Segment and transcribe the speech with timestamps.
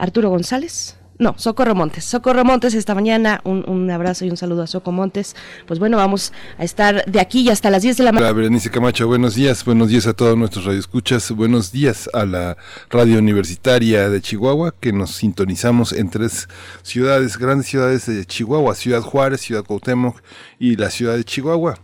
[0.00, 0.96] Arturo González.
[1.20, 2.06] No, Socorro Montes.
[2.06, 3.42] Socorro Montes esta mañana.
[3.44, 5.36] Un, abrazo y un saludo a Soco Montes.
[5.66, 8.32] Pues bueno, vamos a estar de aquí y hasta las 10 de la mañana.
[8.32, 9.62] Berenice Camacho, buenos días.
[9.66, 11.30] Buenos días a todos nuestros radioescuchas.
[11.32, 12.56] Buenos días a la
[12.88, 16.48] radio universitaria de Chihuahua, que nos sintonizamos en tres
[16.82, 20.22] ciudades, grandes ciudades de Chihuahua, Ciudad Juárez, Ciudad Cuauhtémoc
[20.58, 21.78] y la ciudad de Chihuahua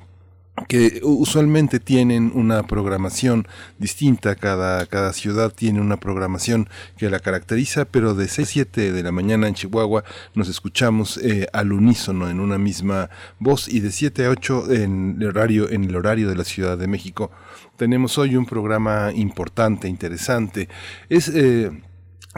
[0.69, 3.47] que usualmente tienen una programación
[3.79, 8.93] distinta, cada, cada ciudad tiene una programación que la caracteriza, pero de 6 a 7
[8.93, 13.81] de la mañana en Chihuahua nos escuchamos eh, al unísono en una misma voz y
[13.81, 17.31] de 7 a 8 en el horario, en el horario de la Ciudad de México.
[17.77, 20.69] Tenemos hoy un programa importante, interesante.
[21.11, 21.71] Es eh,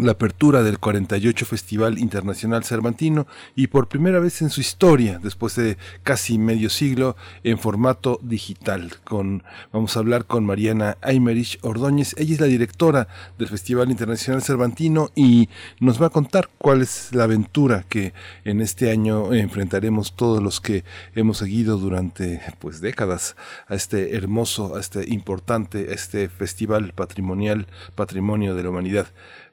[0.01, 5.57] la apertura del 48 Festival Internacional Cervantino y por primera vez en su historia, después
[5.57, 8.93] de casi medio siglo, en formato digital.
[9.05, 12.15] Con, vamos a hablar con Mariana Aymerich Ordóñez.
[12.19, 15.49] Ella es la directora del Festival Internacional Cervantino y
[15.81, 18.13] nos va a contar cuál es la aventura que
[18.45, 24.77] en este año enfrentaremos todos los que hemos seguido durante pues décadas a este hermoso,
[24.77, 29.09] a este importante, a este festival patrimonial, patrimonio de la humanidad.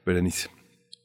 [0.06, 0.48] Berenice.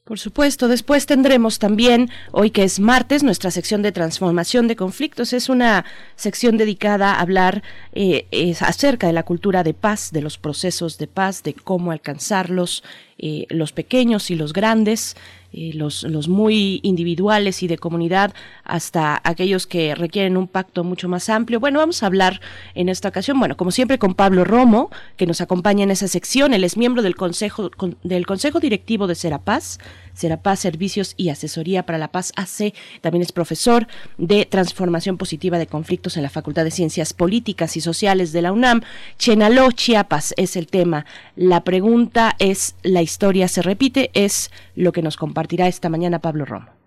[0.04, 5.32] Por supuesto, después tendremos también, hoy que es martes, nuestra sección de transformación de conflictos.
[5.32, 5.84] Es una
[6.16, 8.26] sección dedicada a hablar eh,
[8.60, 12.82] acerca de la cultura de paz, de los procesos de paz, de cómo alcanzarlos,
[13.16, 15.16] eh, los pequeños y los grandes.
[15.54, 18.32] Eh, los, los muy individuales y de comunidad
[18.64, 21.60] hasta aquellos que requieren un pacto mucho más amplio.
[21.60, 22.40] Bueno, vamos a hablar
[22.74, 26.54] en esta ocasión, bueno, como siempre con Pablo Romo, que nos acompaña en esa sección.
[26.54, 27.70] Él es miembro del Consejo,
[28.02, 29.78] del Consejo Directivo de Serapaz,
[30.14, 32.74] Serapaz Servicios y Asesoría para la Paz AC.
[33.00, 33.86] También es profesor
[34.18, 38.52] de Transformación Positiva de Conflictos en la Facultad de Ciencias Políticas y Sociales de la
[38.52, 38.82] UNAM.
[39.18, 41.06] Chenaló, Chiapas es el tema.
[41.36, 44.10] La pregunta es, ¿la historia se repite?
[44.14, 46.81] Es lo que nos compartirá esta mañana Pablo Romo.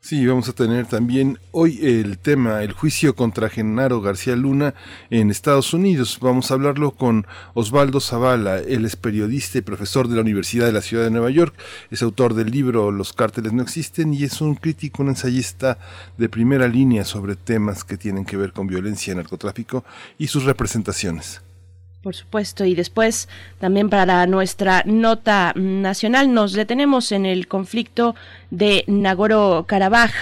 [0.00, 4.72] Sí, vamos a tener también hoy el tema, el juicio contra Genaro García Luna
[5.10, 6.18] en Estados Unidos.
[6.20, 10.72] Vamos a hablarlo con Osvaldo Zavala, él es periodista y profesor de la Universidad de
[10.72, 11.56] la Ciudad de Nueva York,
[11.90, 15.78] es autor del libro Los cárteles no existen y es un crítico, un ensayista
[16.16, 19.84] de primera línea sobre temas que tienen que ver con violencia, narcotráfico
[20.18, 21.42] y sus representaciones.
[22.06, 23.28] Por supuesto, y después
[23.58, 28.14] también para nuestra nota nacional nos detenemos en el conflicto
[28.52, 30.12] de Nagoro-Karabaj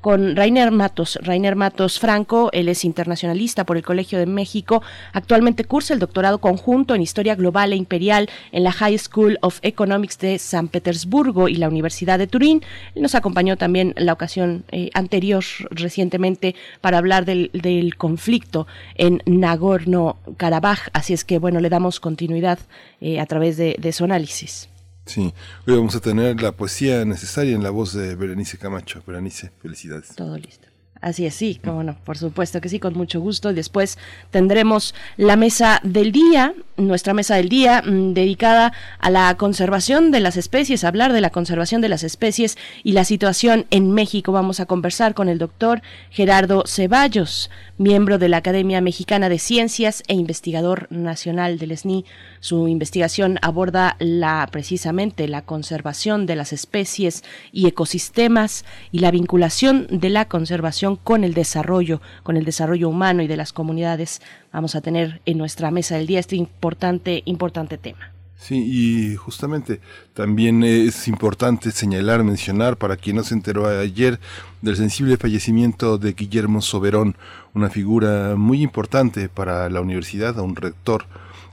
[0.00, 1.18] con Rainer Matos.
[1.22, 4.82] Rainer Matos Franco, él es internacionalista por el Colegio de México.
[5.12, 9.58] Actualmente cursa el doctorado conjunto en Historia Global e Imperial en la High School of
[9.62, 12.62] Economics de San Petersburgo y la Universidad de Turín.
[12.94, 17.50] Él nos acompañó también la ocasión eh, anterior, recientemente, para hablar del,
[17.96, 18.66] conflicto
[18.96, 20.90] en Nagorno-Karabaj.
[20.92, 22.58] Así es que, bueno, le damos continuidad
[23.00, 24.68] eh, a través de su análisis.
[25.08, 25.32] Sí,
[25.66, 29.02] hoy vamos a tener la poesía necesaria en la voz de Berenice Camacho.
[29.06, 30.14] Berenice, felicidades.
[30.14, 30.68] Todo listo.
[31.00, 33.54] Así es, sí, cómo no, por supuesto que sí, con mucho gusto.
[33.54, 33.96] Después
[34.30, 40.20] tendremos la mesa del día, nuestra mesa del día mm, dedicada a la conservación de
[40.20, 44.32] las especies, hablar de la conservación de las especies y la situación en México.
[44.32, 50.02] Vamos a conversar con el doctor Gerardo Ceballos, miembro de la Academia Mexicana de Ciencias
[50.08, 52.04] e investigador nacional del SNI.
[52.40, 59.86] Su investigación aborda la precisamente la conservación de las especies y ecosistemas y la vinculación
[59.90, 64.20] de la conservación con el desarrollo, con el desarrollo humano y de las comunidades.
[64.52, 68.12] Vamos a tener en nuestra mesa del día este importante, importante tema.
[68.38, 69.80] Sí, y justamente
[70.14, 74.20] también es importante señalar, mencionar, para quien no se enteró ayer,
[74.62, 77.16] del sensible fallecimiento de Guillermo Soberón,
[77.52, 81.06] una figura muy importante para la universidad, un rector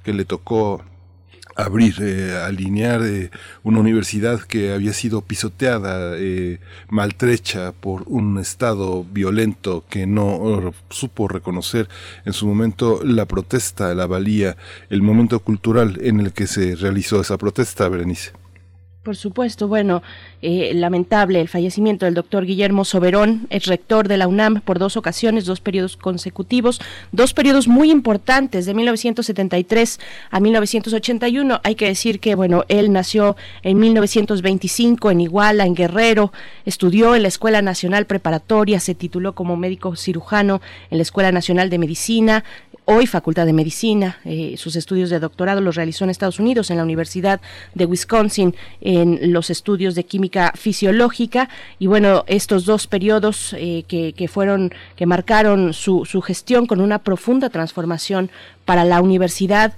[0.03, 0.83] que le tocó
[1.55, 3.31] abrir, eh, alinear eh,
[3.63, 6.59] una universidad que había sido pisoteada, eh,
[6.89, 11.87] maltrecha por un Estado violento que no supo reconocer
[12.25, 14.57] en su momento la protesta, la valía,
[14.89, 18.44] el momento cultural en el que se realizó esa protesta, Berenice.
[19.05, 20.01] Por supuesto, bueno,
[20.41, 24.97] eh, lamentable el fallecimiento del doctor Guillermo Soberón, es rector de la UNAM por dos
[24.97, 26.81] ocasiones, dos periodos consecutivos,
[27.11, 29.99] dos periodos muy importantes, de 1973
[30.31, 31.61] a 1981.
[31.63, 36.33] Hay que decir que, bueno, él nació en 1925 en Iguala, en Guerrero,
[36.65, 41.69] estudió en la Escuela Nacional Preparatoria, se tituló como médico cirujano en la Escuela Nacional
[41.69, 42.43] de Medicina,
[42.85, 44.19] hoy Facultad de Medicina.
[44.25, 47.41] Eh, sus estudios de doctorado los realizó en Estados Unidos, en la Universidad
[47.73, 51.49] de Wisconsin, en los estudios de química fisiológica.
[51.79, 56.79] Y bueno, estos dos periodos eh, que, que, fueron, que marcaron su, su gestión con
[56.79, 58.29] una profunda transformación
[58.65, 59.73] para la universidad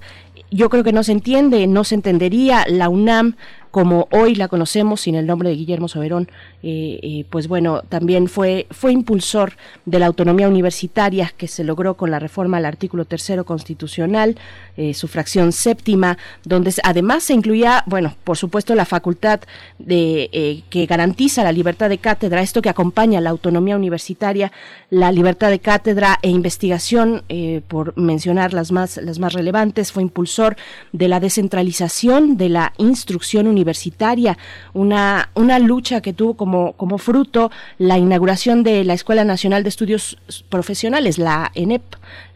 [0.50, 3.36] yo creo que no se entiende, no se entendería la UNAM
[3.78, 6.28] como hoy la conocemos sin el nombre de Guillermo Soberón,
[6.64, 9.52] eh, eh, pues bueno, también fue, fue impulsor
[9.86, 14.36] de la autonomía universitaria que se logró con la reforma al artículo tercero constitucional,
[14.76, 19.42] eh, su fracción séptima, donde además se incluía, bueno, por supuesto, la facultad
[19.78, 24.50] de que garantiza la libertad de cátedra, esto que acompaña la autonomía universitaria,
[24.90, 27.22] la libertad de cátedra e investigación,
[27.68, 30.56] por mencionar las más, las más relevantes, fue impulsor
[30.92, 34.38] de la descentralización de la instrucción universitaria universitaria,
[34.72, 39.68] una, una lucha que tuvo como, como fruto la inauguración de la Escuela Nacional de
[39.68, 40.16] Estudios
[40.48, 41.82] Profesionales, la ENEP,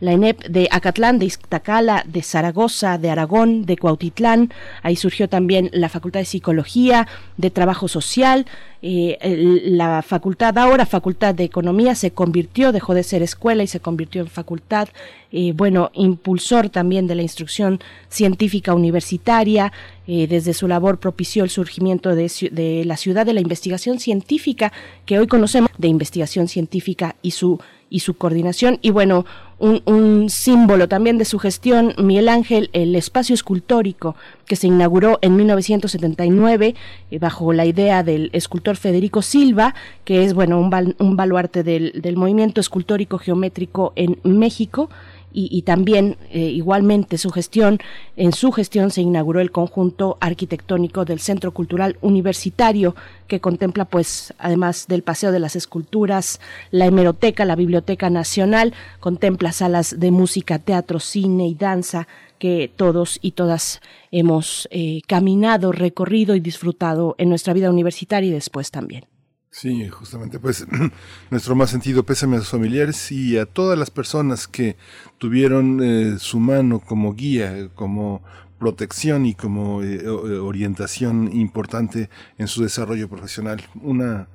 [0.03, 4.53] la ENEP de Acatlán, de Iztacala, de Zaragoza, de Aragón, de Cuautitlán,
[4.83, 7.07] ahí surgió también la Facultad de Psicología,
[7.37, 8.47] de Trabajo Social,
[8.83, 9.17] eh,
[9.65, 14.23] la facultad ahora, Facultad de Economía, se convirtió, dejó de ser escuela y se convirtió
[14.23, 14.89] en facultad,
[15.31, 17.79] eh, bueno, impulsor también de la instrucción
[18.09, 19.73] científica universitaria,
[20.09, 24.73] eh, desde su labor propició el surgimiento de, de la ciudad de la investigación científica,
[25.07, 27.61] que hoy conocemos de investigación científica y su
[27.93, 28.79] y su coordinación.
[28.81, 29.27] Y bueno,
[29.59, 34.17] un, símbolo también de su gestión, Miguel Ángel, el espacio escultórico
[34.47, 36.75] que se inauguró en 1979
[37.11, 39.75] eh, bajo la idea del escultor Federico Silva,
[40.05, 44.89] que es bueno un, un baluarte del, del movimiento escultórico geométrico en México
[45.35, 47.79] y, también eh, igualmente su gestión,
[48.17, 52.95] en su gestión se inauguró el conjunto arquitectónico del Centro Cultural Universitario
[53.27, 56.41] que contempla pues además del Paseo de las Esculturas,
[56.71, 62.07] la hemeroteca, la Biblioteca Nacional, contempla salas de música, teatro, cine y danza
[62.39, 63.81] que todos y todas
[64.11, 69.07] hemos eh, caminado, recorrido y disfrutado en nuestra vida universitaria y después también.
[69.53, 70.67] Sí, justamente, pues
[71.31, 74.77] nuestro más sentido pésame a sus familiares y a todas las personas que
[75.23, 78.25] tuvieron eh, su mano como guía, como
[78.59, 83.63] protección y como eh, eh, orientación importante en su desarrollo profesional.
[83.81, 84.27] Una,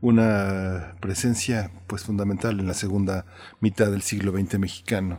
[0.00, 3.26] una presencia pues fundamental en la segunda
[3.58, 5.18] mitad del siglo XX mexicano.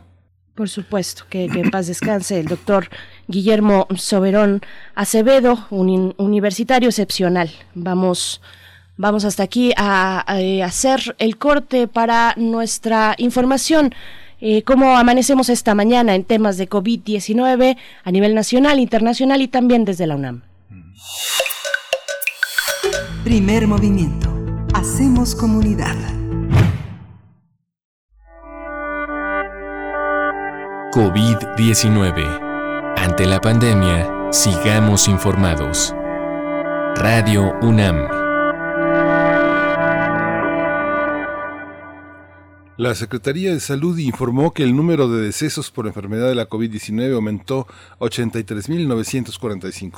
[0.54, 2.88] Por supuesto, que, en paz descanse el doctor
[3.26, 4.62] Guillermo Soberón
[4.94, 7.50] Acevedo, un universitario excepcional.
[7.74, 8.40] Vamos
[9.00, 10.24] Vamos hasta aquí a,
[10.64, 13.94] hacer el corte para nuestra información.
[14.40, 19.84] Eh, cómo amanecemos esta mañana en temas de COVID-19 a nivel nacional, internacional y también
[19.84, 20.42] desde la UNAM.
[23.24, 24.32] Primer movimiento.
[24.74, 25.96] Hacemos comunidad.
[30.92, 32.94] COVID-19.
[32.96, 35.94] Ante la pandemia, sigamos informados.
[36.96, 38.27] Radio UNAM.
[42.78, 47.12] La Secretaría de Salud informó que el número de decesos por enfermedad de la COVID-19
[47.12, 47.66] aumentó
[47.98, 49.94] a 83.945.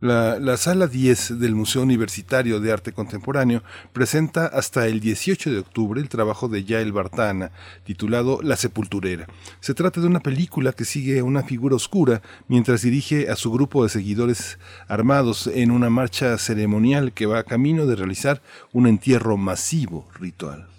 [0.00, 6.00] La, sala 10 del Museo Universitario de Arte Contemporáneo presenta hasta el 18 de octubre
[6.00, 7.50] el trabajo de Yael Bartana,
[7.82, 9.26] titulado La Sepulturera.
[9.58, 13.50] Se trata de una película que sigue a una figura oscura mientras dirige a su
[13.50, 18.40] grupo de seguidores armados en una marcha ceremonial que va a camino de realizar
[18.72, 20.77] un entierro masivo ritual.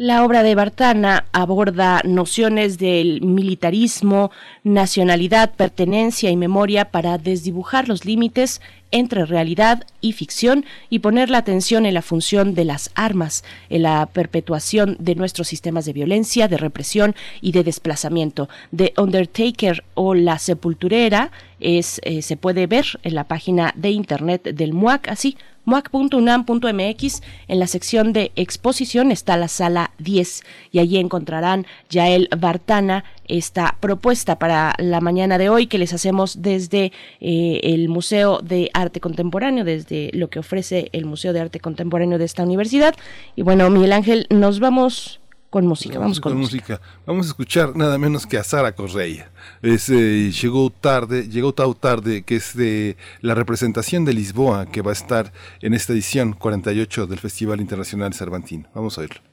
[0.00, 4.30] La obra de Bartana aborda nociones del militarismo,
[4.62, 8.60] nacionalidad, pertenencia y memoria para desdibujar los límites
[8.90, 13.82] entre realidad y ficción y poner la atención en la función de las armas, en
[13.82, 18.48] la perpetuación de nuestros sistemas de violencia, de represión y de desplazamiento.
[18.74, 21.30] The Undertaker o La Sepulturera
[21.60, 25.36] es, eh, se puede ver en la página de internet del MUAC, así
[25.68, 27.22] muac.unam.mx.
[27.46, 30.42] En la sección de exposición está la sala 10
[30.72, 36.42] y allí encontrarán Yael Bartana esta propuesta para la mañana de hoy que les hacemos
[36.42, 41.60] desde eh, el Museo de Arte Contemporáneo, desde lo que ofrece el Museo de Arte
[41.60, 42.94] Contemporáneo de esta universidad.
[43.36, 45.20] Y bueno, Miguel Ángel, nos vamos
[45.50, 45.98] con música.
[45.98, 46.80] Vamos, con, música.
[47.06, 49.30] Vamos a escuchar nada menos que a Sara Correia.
[49.62, 54.82] Es, eh, llegó tarde, llegó tan tarde, que es de la representación de Lisboa que
[54.82, 55.32] va a estar
[55.62, 58.68] en esta edición 48 del Festival Internacional Cervantino.
[58.74, 59.27] Vamos a oírlo.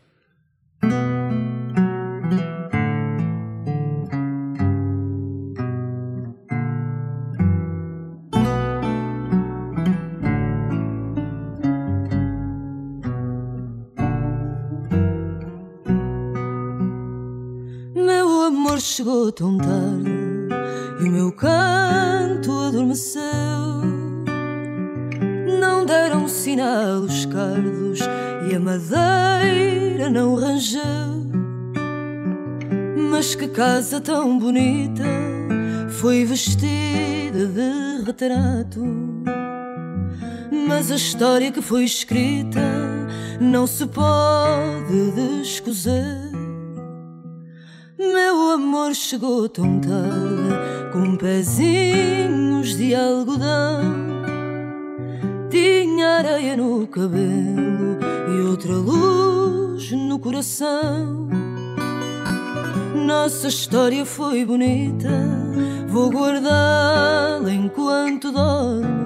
[18.86, 20.12] Chegou tão tarde
[21.02, 23.22] e o meu canto adormeceu.
[25.60, 28.00] Não deram sinal os cardos
[28.48, 30.82] e a madeira não rangeu.
[33.10, 35.04] Mas que casa tão bonita
[35.90, 38.84] foi vestida de retrato.
[40.68, 42.62] Mas a história que foi escrita
[43.42, 45.12] não se pode
[45.42, 46.25] descozer.
[47.98, 53.82] Meu amor chegou tão tarde, com pezinhos de algodão.
[55.50, 57.98] Tinha areia no cabelo
[58.28, 61.30] e outra luz no coração.
[62.94, 65.10] Nossa história foi bonita,
[65.88, 69.06] vou guardá-la enquanto dormo.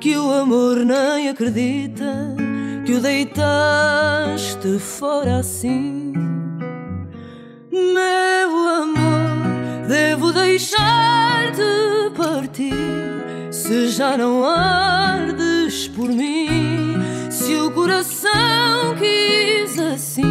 [0.00, 2.34] Que o amor nem acredita
[2.84, 5.99] que o deitaste fora assim.
[7.72, 11.62] Meu amor, devo deixar-te
[12.16, 12.74] partir
[13.52, 16.96] se já não ardes por mim.
[17.30, 20.26] Se o coração quis assim,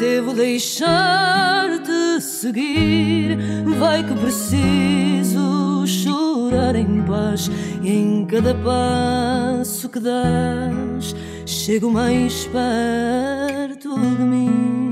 [0.00, 3.38] devo deixar-te seguir.
[3.78, 7.48] Vai que preciso chorar em paz
[7.84, 11.14] em cada passo que dás,
[11.46, 14.89] chego mais perto de mim.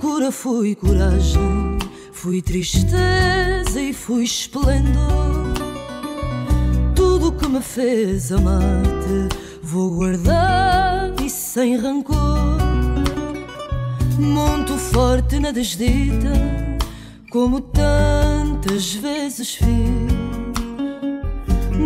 [0.00, 1.78] Loucura, fui coragem,
[2.10, 5.52] fui tristeza e fui esplendor.
[6.94, 9.28] Tudo que me fez amar-te,
[9.62, 12.56] vou guardar e sem rancor.
[14.18, 16.32] Monto forte na desdita,
[17.30, 19.68] como tantas vezes fiz.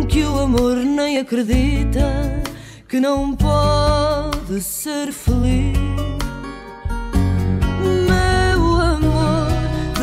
[0.07, 2.41] que o amor nem acredita
[2.87, 5.84] que não pode ser feliz.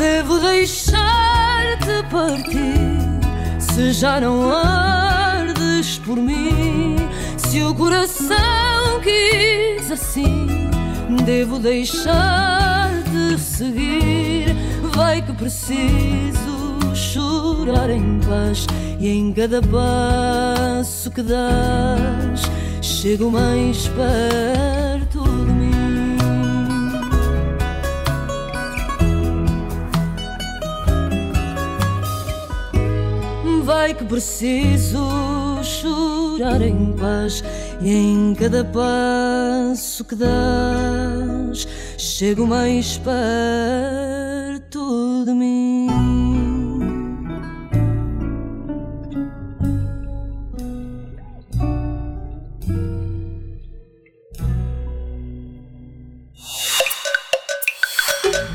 [0.03, 2.99] Devo deixar-te partir
[3.57, 6.97] se já não ardes por mim.
[7.37, 10.69] Se o coração quis assim,
[11.25, 14.53] devo deixar de seguir.
[14.93, 18.67] Vai que preciso chorar em paz
[18.99, 22.41] e em cada passo que dás
[22.81, 25.52] chego mais perto de
[33.75, 35.03] Vai que preciso
[35.63, 37.43] chorar em paz
[37.81, 43.65] e em cada passo que dás chego mais perto
[45.25, 45.87] de mim.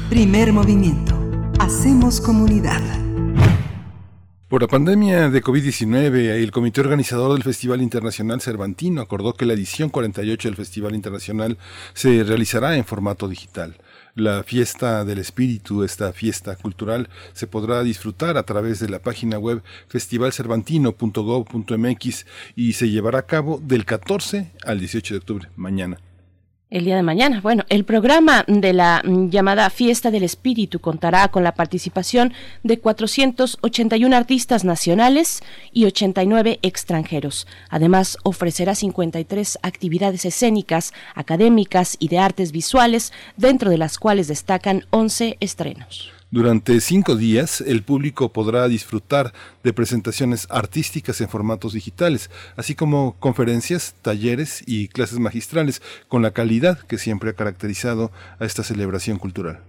[0.08, 1.12] Primer movimiento.
[1.58, 3.07] Hacemos comunidad.
[4.48, 9.52] Por la pandemia de COVID-19, el comité organizador del Festival Internacional Cervantino acordó que la
[9.52, 11.58] edición 48 del Festival Internacional
[11.92, 13.76] se realizará en formato digital.
[14.14, 19.38] La fiesta del espíritu, esta fiesta cultural, se podrá disfrutar a través de la página
[19.38, 22.26] web festivalcervantino.gov.mx
[22.56, 25.98] y se llevará a cabo del 14 al 18 de octubre, mañana.
[26.70, 27.40] El día de mañana.
[27.40, 32.78] Bueno, el programa de la mm, llamada Fiesta del Espíritu contará con la participación de
[32.78, 35.40] 481 artistas nacionales
[35.72, 37.46] y 89 extranjeros.
[37.70, 44.84] Además, ofrecerá 53 actividades escénicas, académicas y de artes visuales, dentro de las cuales destacan
[44.90, 46.17] 11 estrenos.
[46.30, 49.32] Durante cinco días, el público podrá disfrutar
[49.64, 56.32] de presentaciones artísticas en formatos digitales, así como conferencias, talleres y clases magistrales, con la
[56.32, 59.60] calidad que siempre ha caracterizado a esta celebración cultural.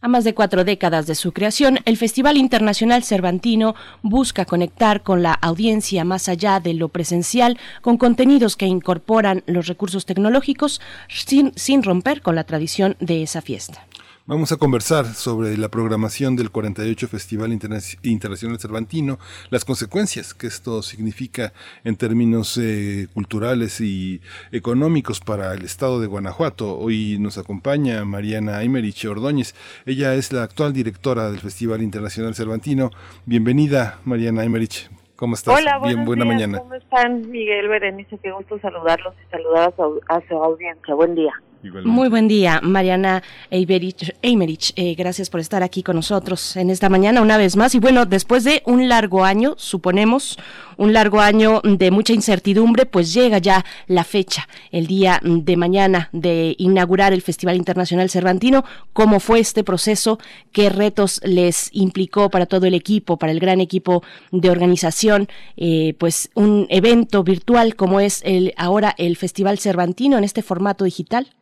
[0.00, 5.22] A más de cuatro décadas de su creación, el Festival Internacional Cervantino busca conectar con
[5.22, 11.52] la audiencia más allá de lo presencial, con contenidos que incorporan los recursos tecnológicos sin,
[11.54, 13.86] sin romper con la tradición de esa fiesta.
[14.30, 19.18] Vamos a conversar sobre la programación del 48 Festival Internacional Cervantino,
[19.50, 24.20] las consecuencias que esto significa en términos eh, culturales y
[24.52, 26.78] económicos para el estado de Guanajuato.
[26.78, 29.56] Hoy nos acompaña Mariana Aymerich Ordóñez.
[29.84, 32.92] Ella es la actual directora del Festival Internacional Cervantino.
[33.26, 34.92] Bienvenida, Mariana Aymerich.
[35.16, 35.58] ¿Cómo estás?
[35.58, 36.34] Hola, Bien, buena días.
[36.36, 36.58] mañana.
[36.58, 38.16] ¿Cómo están, Miguel Berenice?
[38.22, 40.94] Qué gusto saludarlos y saludar a su, a su audiencia.
[40.94, 41.32] Buen día.
[41.62, 43.22] Muy buen día, Mariana.
[43.50, 44.72] Eimerich.
[44.76, 47.74] Eh, gracias por estar aquí con nosotros en esta mañana una vez más.
[47.74, 50.38] Y bueno, después de un largo año, suponemos,
[50.78, 56.08] un largo año de mucha incertidumbre, pues llega ya la fecha, el día de mañana
[56.12, 58.64] de inaugurar el Festival Internacional Cervantino.
[58.94, 60.18] ¿Cómo fue este proceso?
[60.52, 65.28] ¿Qué retos les implicó para todo el equipo, para el gran equipo de organización?
[65.58, 70.84] Eh, pues un evento virtual como es el ahora el Festival Cervantino en este formato
[70.84, 71.34] digital.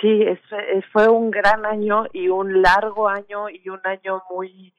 [0.00, 0.40] Sí, es,
[0.92, 4.74] fue un gran año y un largo año y un año muy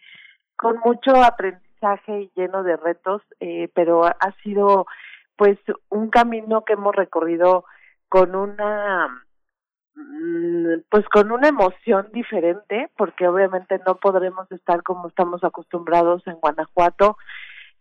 [0.55, 4.85] con mucho aprendizaje y lleno de retos, eh, pero ha ha sido
[5.35, 5.57] pues
[5.89, 7.65] un camino que hemos recorrido
[8.09, 9.07] con una
[9.95, 16.35] mm, pues con una emoción diferente, porque obviamente no podremos estar como estamos acostumbrados en
[16.35, 17.17] Guanajuato,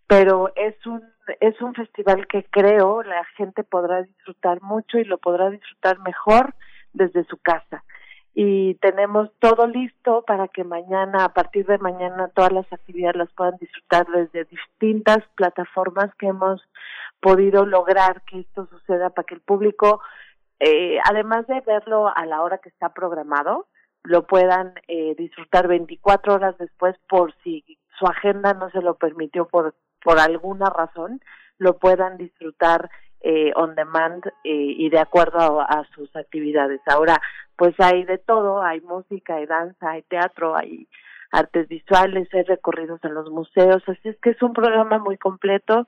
[0.07, 1.03] pero es un
[1.41, 6.55] es un festival que creo la gente podrá disfrutar mucho y lo podrá disfrutar mejor
[6.97, 7.85] desde su casa.
[8.35, 13.33] Y tenemos todo listo para que mañana, a partir de mañana, todas las actividades las
[13.33, 16.61] puedan disfrutar desde distintas plataformas que hemos
[17.21, 20.03] podido lograr que esto suceda para que el público,
[20.61, 23.69] eh, además de verlo a la hora que está programado,
[24.03, 27.65] lo puedan eh, disfrutar 24 horas después por si
[27.99, 29.75] su agenda no se lo permitió por
[30.07, 31.21] por alguna razón
[31.59, 36.81] lo puedan disfrutar eh, on demand eh, y de acuerdo a, a sus actividades.
[36.87, 37.21] Ahora,
[37.57, 40.87] pues hay de todo, hay música, hay danza, hay teatro, hay
[41.33, 45.87] artes visuales, hay recorridos en los museos, así es que es un programa muy completo.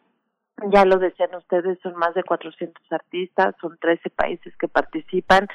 [0.73, 5.47] Ya lo decían ustedes, son más de 400 artistas, son 13 países que participan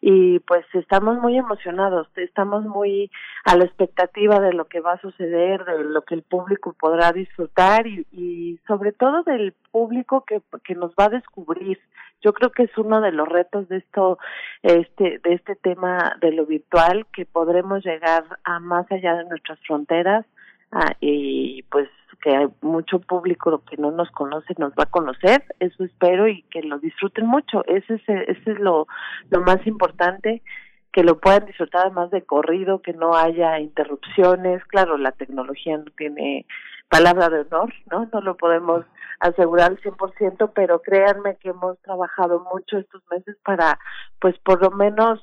[0.00, 3.10] y pues estamos muy emocionados, estamos muy
[3.44, 7.12] a la expectativa de lo que va a suceder, de lo que el público podrá
[7.12, 11.80] disfrutar y, y sobre todo del público que, que nos va a descubrir.
[12.22, 14.18] Yo creo que es uno de los retos de esto,
[14.62, 19.58] este, de este tema de lo virtual, que podremos llegar a más allá de nuestras
[19.66, 20.24] fronteras
[20.72, 21.88] ah, y pues
[22.24, 26.42] que hay mucho público que no nos conoce nos va a conocer, eso espero y
[26.44, 28.86] que lo disfruten mucho, ese es, ese es lo,
[29.28, 30.42] lo más importante
[30.90, 34.64] que lo puedan disfrutar además de corrido, que no haya interrupciones.
[34.66, 36.46] Claro, la tecnología no tiene
[36.88, 38.08] palabra de honor, ¿no?
[38.12, 38.84] No lo podemos
[39.18, 43.78] asegurar al 100%, pero créanme que hemos trabajado mucho estos meses para,
[44.20, 45.20] pues por lo menos,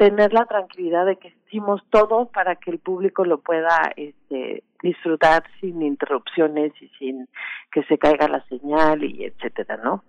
[0.00, 5.42] tener la tranquilidad de que hicimos todo para que el público lo pueda este, disfrutar
[5.60, 7.28] sin interrupciones y sin
[7.70, 10.02] que se caiga la señal y etcétera, ¿no?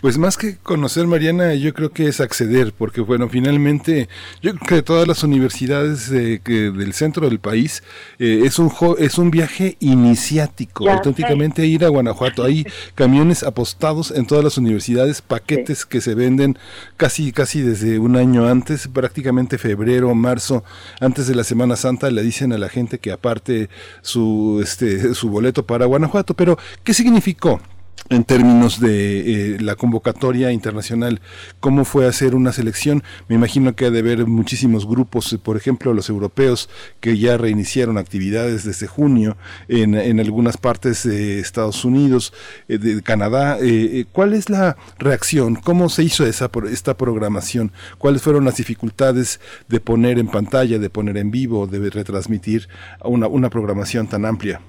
[0.00, 4.08] Pues más que conocer Mariana, yo creo que es acceder, porque bueno, finalmente
[4.40, 7.82] yo creo que todas las universidades del centro del país
[8.20, 12.44] eh, es un es un viaje iniciático, auténticamente ir a Guanajuato.
[12.44, 16.56] Hay camiones apostados en todas las universidades, paquetes que se venden
[16.96, 20.62] casi casi desde un año antes, prácticamente febrero, marzo,
[21.00, 23.68] antes de la Semana Santa, le dicen a la gente que aparte
[24.00, 26.34] su este su boleto para Guanajuato.
[26.34, 27.60] Pero ¿qué significó?
[28.08, 31.20] En términos de eh, la convocatoria internacional,
[31.60, 33.02] cómo fue hacer una selección.
[33.28, 36.68] Me imagino que ha de haber muchísimos grupos, por ejemplo, los europeos,
[37.00, 39.36] que ya reiniciaron actividades desde junio
[39.68, 42.32] en, en algunas partes de Estados Unidos,
[42.68, 43.58] eh, de Canadá.
[43.60, 45.54] Eh, ¿Cuál es la reacción?
[45.54, 47.72] ¿Cómo se hizo esa, esta programación?
[47.98, 52.68] ¿Cuáles fueron las dificultades de poner en pantalla, de poner en vivo, de retransmitir
[53.04, 54.60] una, una programación tan amplia?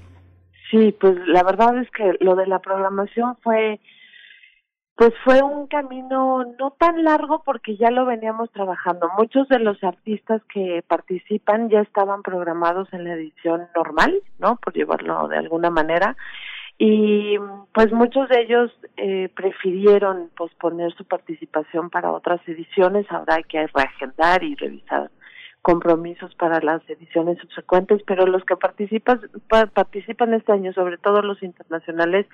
[0.74, 3.78] Sí, pues la verdad es que lo de la programación fue,
[4.96, 9.08] pues fue un camino no tan largo porque ya lo veníamos trabajando.
[9.16, 14.56] Muchos de los artistas que participan ya estaban programados en la edición normal, ¿no?
[14.56, 16.16] Por llevarlo de alguna manera.
[16.76, 17.38] Y
[17.72, 23.06] pues muchos de ellos eh, prefirieron posponer su participación para otras ediciones.
[23.12, 25.08] Ahora hay que reagendar y revisar
[25.64, 29.18] compromisos para las ediciones subsecuentes, pero los que participan,
[29.72, 32.26] participan este año, sobre todo los internacionales,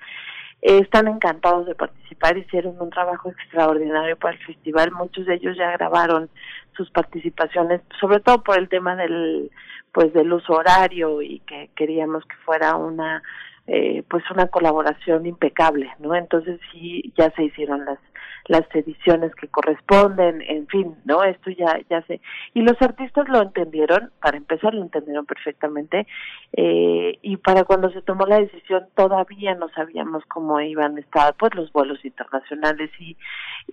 [0.61, 5.55] eh, están encantados de participar, hicieron un trabajo extraordinario para el festival, muchos de ellos
[5.57, 6.29] ya grabaron
[6.75, 9.49] sus participaciones, sobre todo por el tema del
[9.93, 13.23] pues del uso horario y que queríamos que fuera una
[13.65, 16.15] eh, pues una colaboración impecable, ¿no?
[16.15, 17.99] Entonces sí ya se hicieron las
[18.47, 21.23] las ediciones que corresponden, en fin, ¿no?
[21.23, 22.21] Esto ya, ya sé.
[22.53, 26.07] Y los artistas lo entendieron, para empezar lo entendieron perfectamente,
[26.53, 31.33] eh, y para cuando se tomó la decisión todavía no sabíamos cómo iban a estar
[31.35, 33.15] pues los vuelos internacionales y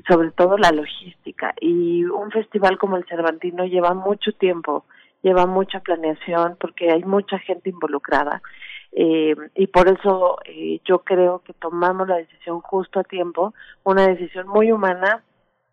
[0.09, 1.55] sobre todo la logística.
[1.61, 4.85] Y un festival como el Cervantino lleva mucho tiempo,
[5.23, 8.43] lleva mucha planeación porque hay mucha gente involucrada
[8.93, 14.07] eh, y por eso eh, yo creo que tomamos la decisión justo a tiempo, una
[14.09, 15.23] decisión muy humana,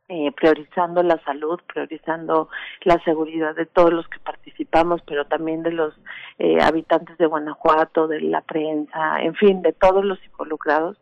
[0.08, 2.50] eh, priorizando la salud, priorizando
[2.84, 5.96] la seguridad de todos los que participamos, pero también de los
[6.38, 10.98] eh, habitantes de Guanajuato, de la prensa, en fin, de todos los involucrados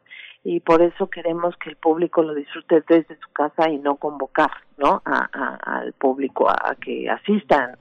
[0.46, 4.52] y por eso queremos que el público lo disfrute desde su casa y no convocar,
[4.78, 5.02] ¿no?
[5.06, 7.78] A, al público a que asistan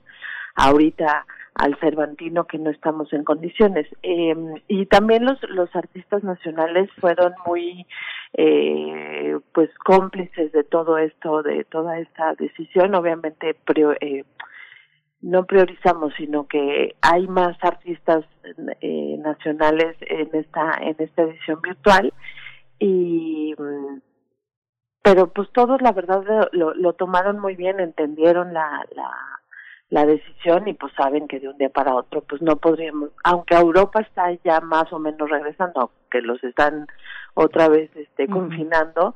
[0.55, 3.87] ahorita al Cervantino que no estamos en condiciones.
[4.01, 4.35] Eh,
[4.67, 7.85] y también los, los artistas nacionales fueron muy
[8.33, 12.95] eh, pues cómplices de todo esto, de toda esta decisión.
[12.95, 13.55] Obviamente
[14.01, 14.23] eh,
[15.21, 18.25] no priorizamos, sino que hay más artistas
[18.81, 22.13] eh, nacionales en esta en esta edición virtual
[22.79, 23.55] y
[25.01, 29.11] pero pues todos la verdad lo, lo tomaron muy bien, entendieron la, la
[29.93, 33.53] la decisión y pues saben que de un día para otro pues no podríamos, aunque
[33.53, 36.87] Europa está ya más o menos regresando, que los están
[37.35, 39.13] otra vez este confinando,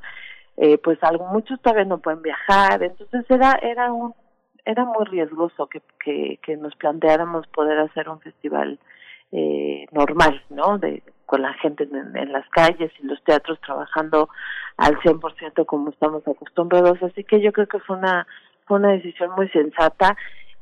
[0.55, 4.13] eh, pues algo muchos todavía no pueden viajar, entonces era era un
[4.65, 8.77] era muy riesgoso que que, que nos planteáramos poder hacer un festival
[9.31, 10.77] eh, normal, ¿no?
[10.77, 14.29] De con la gente en, en, las calles y los teatros trabajando
[14.77, 18.27] al 100% como estamos acostumbrados, así que yo creo que fue una
[18.67, 20.15] fue una decisión muy sensata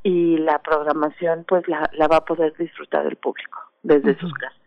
[0.06, 4.60] y la programación pues la, la va a poder disfrutar el público desde sus casas.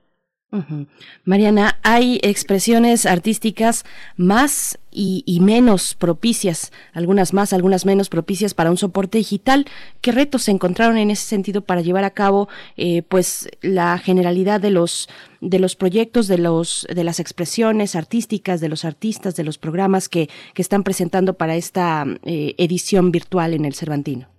[1.25, 3.85] Mariana, hay expresiones artísticas
[4.17, 9.67] más y, y, menos propicias, algunas más, algunas menos propicias para un soporte digital.
[10.01, 12.49] ¿Qué retos se encontraron en ese sentido para llevar a cabo,
[12.79, 15.09] eh, pues, la generalidad de los
[15.43, 20.09] de los proyectos, de los de las expresiones artísticas, de los artistas, de los programas
[20.09, 24.38] que, que están presentando para esta eh, edición virtual en el Cervantino?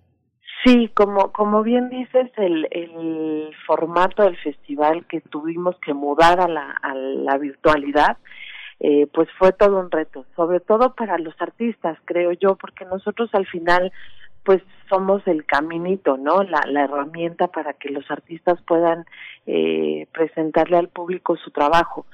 [0.63, 6.47] Sí, como, como bien dices, el, el formato del festival que tuvimos que mudar a
[6.47, 8.17] la, a la virtualidad,
[8.81, 13.29] eh, pues fue todo un reto, sobre todo para los artistas, creo yo, porque nosotros
[13.33, 13.91] al final
[14.43, 16.43] pues somos el caminito, ¿no?
[16.43, 19.05] La, la herramienta para que los artistas puedan
[19.45, 22.05] eh, presentarle al público su trabajo.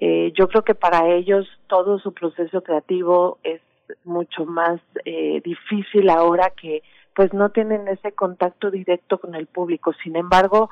[0.00, 3.60] Eh, yo creo que para ellos todo su proceso creativo es
[4.04, 6.82] mucho más eh, difícil ahora que
[7.18, 9.92] pues no tienen ese contacto directo con el público.
[10.04, 10.70] Sin embargo,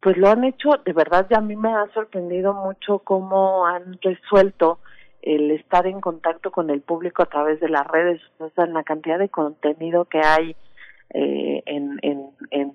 [0.00, 3.96] pues lo han hecho, de verdad ya a mí me ha sorprendido mucho cómo han
[4.02, 4.80] resuelto
[5.22, 8.82] el estar en contacto con el público a través de las redes, o sea, la
[8.82, 10.56] cantidad de contenido que hay
[11.10, 12.72] eh, en, en, en,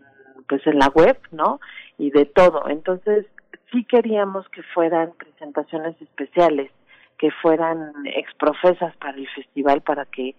[0.47, 1.59] pues en la web, ¿no?
[1.97, 2.69] Y de todo.
[2.69, 3.25] Entonces,
[3.73, 6.71] sí queríamos que fueran presentaciones especiales,
[7.19, 10.35] que fueran exprofesas para el festival, para que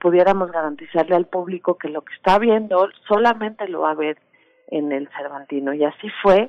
[0.00, 4.16] pudiéramos garantizarle al público que lo que está viendo solamente lo va a ver
[4.68, 5.74] en el Cervantino.
[5.74, 6.48] Y así fue,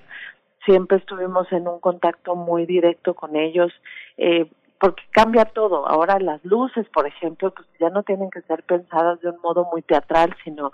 [0.66, 3.74] siempre estuvimos en un contacto muy directo con ellos.
[4.18, 4.50] Eh,
[4.84, 5.88] porque cambia todo.
[5.88, 9.65] Ahora las luces, por ejemplo, pues ya no tienen que ser pensadas de un modo
[9.72, 10.74] muy teatral, sino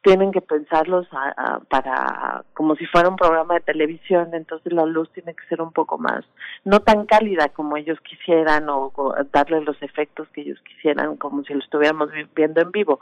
[0.00, 1.06] tienen que pensarlos
[1.68, 5.72] para como si fuera un programa de televisión, entonces la luz tiene que ser un
[5.72, 6.24] poco más,
[6.64, 8.94] no tan cálida como ellos quisieran o
[9.30, 13.00] darle los efectos que ellos quisieran, como si lo estuviéramos viendo en vivo.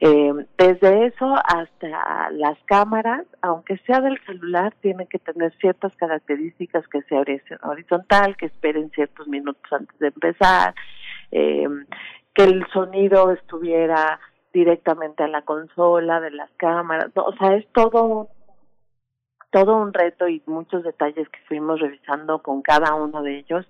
[0.00, 6.86] Eh, desde eso hasta las cámaras, aunque sea del celular, tienen que tener ciertas características
[6.88, 7.24] que sea
[7.62, 10.74] horizontal, que esperen ciertos minutos antes de empezar,
[11.32, 11.66] eh,
[12.32, 14.20] que el sonido estuviera
[14.52, 18.28] directamente a la consola de las cámaras, o sea, es todo
[19.50, 23.66] todo un reto y muchos detalles que fuimos revisando con cada uno de ellos.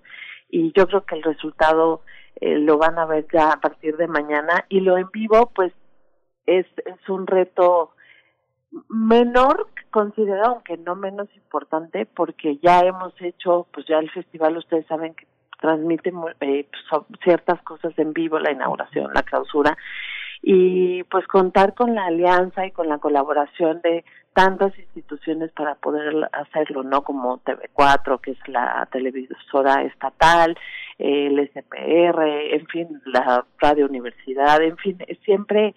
[0.49, 2.01] Y yo creo que el resultado
[2.41, 4.65] eh, lo van a ver ya a partir de mañana.
[4.67, 5.71] Y lo en vivo pues
[6.57, 7.91] es, es un reto
[8.89, 14.85] menor considerado, aunque no menos importante, porque ya hemos hecho, pues ya el festival, ustedes
[14.87, 15.25] saben que
[15.59, 19.77] transmite eh, pues, ciertas cosas en vivo, la inauguración, la clausura,
[20.41, 26.29] y pues contar con la alianza y con la colaboración de tantas instituciones para poder
[26.31, 27.03] hacerlo, ¿no?
[27.03, 30.57] Como TV4, que es la televisora estatal,
[30.97, 35.75] el SPR, en fin, la Radio Universidad, en fin, siempre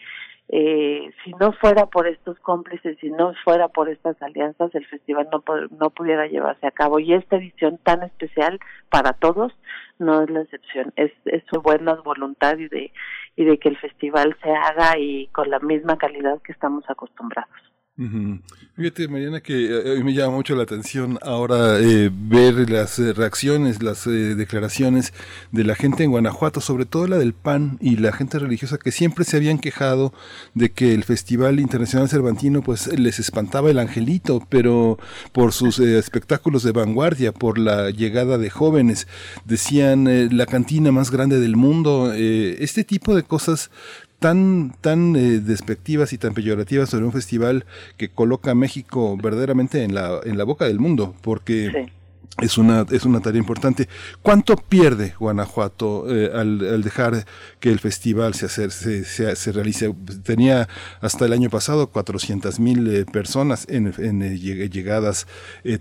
[0.54, 5.26] eh, si no fuera por estos cómplices, si no fuera por estas alianzas, el festival
[5.32, 6.98] no, no pudiera llevarse a cabo.
[6.98, 8.60] Y esta edición tan especial
[8.90, 9.54] para todos
[9.98, 10.92] no es la excepción.
[10.96, 12.92] Es, es su buena voluntad y de,
[13.34, 17.71] y de que el festival se haga y con la misma calidad que estamos acostumbrados.
[17.94, 22.98] Fíjate, Mariana, que eh, a mí me llama mucho la atención ahora eh, ver las
[22.98, 25.12] eh, reacciones, las declaraciones
[25.50, 28.92] de la gente en Guanajuato, sobre todo la del PAN y la gente religiosa que
[28.92, 30.14] siempre se habían quejado
[30.54, 34.98] de que el Festival Internacional Cervantino pues les espantaba el angelito, pero
[35.32, 39.06] por sus espectáculos de vanguardia, por la llegada de jóvenes,
[39.44, 43.70] decían la cantina más grande del mundo, este tipo de cosas
[44.22, 47.66] tan, tan eh, despectivas y tan peyorativas sobre un festival
[47.98, 51.90] que coloca a México verdaderamente en la, en la boca del mundo, porque...
[52.40, 53.90] Es una, es una tarea importante.
[54.22, 57.26] ¿Cuánto pierde Guanajuato eh, al, dejar
[57.60, 59.94] que el festival se, hacer, se, se, realice?
[60.24, 60.66] Tenía
[61.02, 65.26] hasta el año pasado 400 mil eh, personas en, en llegadas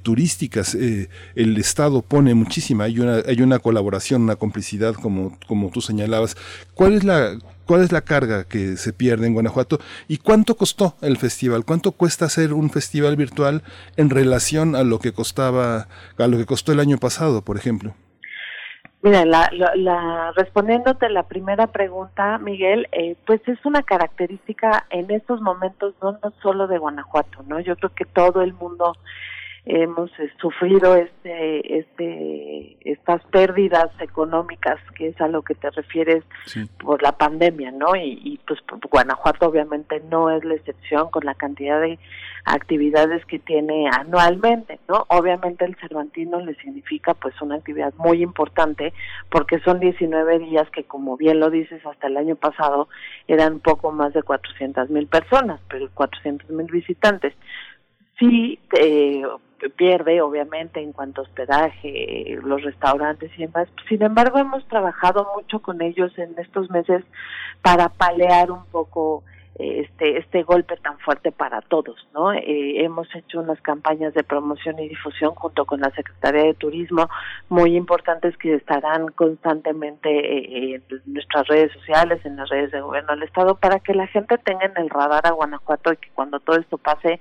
[0.02, 0.76] turísticas.
[0.76, 6.36] el Estado pone muchísima, hay una, hay una colaboración, una complicidad, como, como tú señalabas.
[6.76, 7.38] ¿Cuál es la,
[7.72, 9.80] ¿Cuál es la carga que se pierde en Guanajuato?
[10.10, 11.64] ¿Y cuánto costó el festival?
[11.64, 13.64] ¿Cuánto cuesta hacer un festival virtual
[13.96, 17.94] en relación a lo que costaba, a lo que costó el año pasado, por ejemplo?
[19.02, 25.40] Mira, la, la, respondiéndote la primera pregunta, Miguel, eh, pues es una característica en estos
[25.40, 27.62] momentos no solo de Guanajuato, ¿no?
[27.62, 28.98] Yo creo que todo el mundo
[29.66, 36.24] hemos eh, sufrido este, este, estas pérdidas económicas, que es a lo que te refieres
[36.80, 37.96] por la pandemia, ¿no?
[37.96, 42.00] Y, y, pues Guanajuato obviamente no es la excepción con la cantidad de
[42.46, 45.06] actividades que tiene anualmente, ¿no?
[45.10, 48.94] Obviamente el Cervantino le significa pues una actividad muy importante
[49.30, 52.90] porque son 19 días que como bien lo dices hasta el año pasado
[53.28, 57.36] eran poco más de 400 mil personas, pero 400 mil visitantes
[58.18, 59.24] sí eh,
[59.70, 63.68] pierde obviamente en cuanto a hospedaje, los restaurantes y demás.
[63.88, 67.04] Sin embargo, hemos trabajado mucho con ellos en estos meses
[67.62, 69.24] para palear un poco
[69.56, 72.32] este este golpe tan fuerte para todos, ¿no?
[72.34, 77.10] Eh, hemos hecho unas campañas de promoción y difusión junto con la Secretaría de Turismo
[77.50, 83.14] muy importantes que estarán constantemente eh, en nuestras redes sociales, en las redes de gobierno
[83.14, 86.40] del estado, para que la gente tenga en el radar a Guanajuato y que cuando
[86.40, 87.20] todo esto pase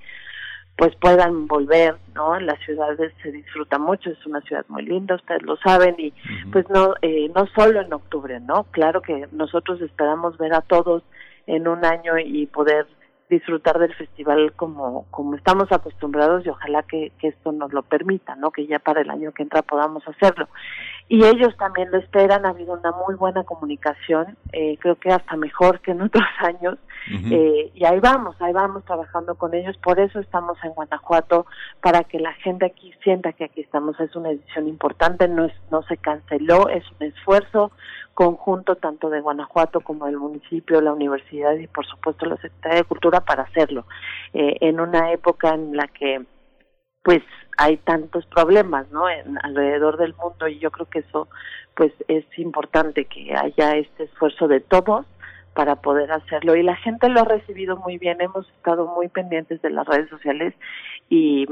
[0.76, 2.36] pues puedan volver, ¿no?
[2.36, 6.12] En las ciudades se disfruta mucho, es una ciudad muy linda, ustedes lo saben y
[6.52, 8.64] pues no eh, no solo en octubre, ¿no?
[8.70, 11.02] Claro que nosotros esperamos ver a todos
[11.46, 12.86] en un año y poder
[13.30, 18.34] disfrutar del festival como, como estamos acostumbrados y ojalá que, que, esto nos lo permita,
[18.34, 18.50] ¿no?
[18.50, 20.48] Que ya para el año que entra podamos hacerlo.
[21.08, 25.36] Y ellos también lo esperan, ha habido una muy buena comunicación, eh, creo que hasta
[25.36, 26.76] mejor que en otros años,
[27.08, 31.46] eh, y ahí vamos, ahí vamos trabajando con ellos, por eso estamos en Guanajuato,
[31.80, 35.52] para que la gente aquí sienta que aquí estamos, es una edición importante, no, es,
[35.70, 37.72] no se canceló, es un esfuerzo
[38.14, 42.84] conjunto tanto de Guanajuato como del municipio, la universidad y por supuesto la Secretaría de
[42.84, 43.86] Cultura para hacerlo,
[44.34, 46.24] eh, en una época en la que
[47.02, 47.22] pues
[47.56, 49.08] hay tantos problemas, ¿no?
[49.08, 51.28] En, alrededor del mundo y yo creo que eso
[51.74, 55.06] pues es importante que haya este esfuerzo de todos
[55.54, 56.56] para poder hacerlo.
[56.56, 60.08] Y la gente lo ha recibido muy bien, hemos estado muy pendientes de las redes
[60.08, 60.54] sociales
[61.08, 61.46] y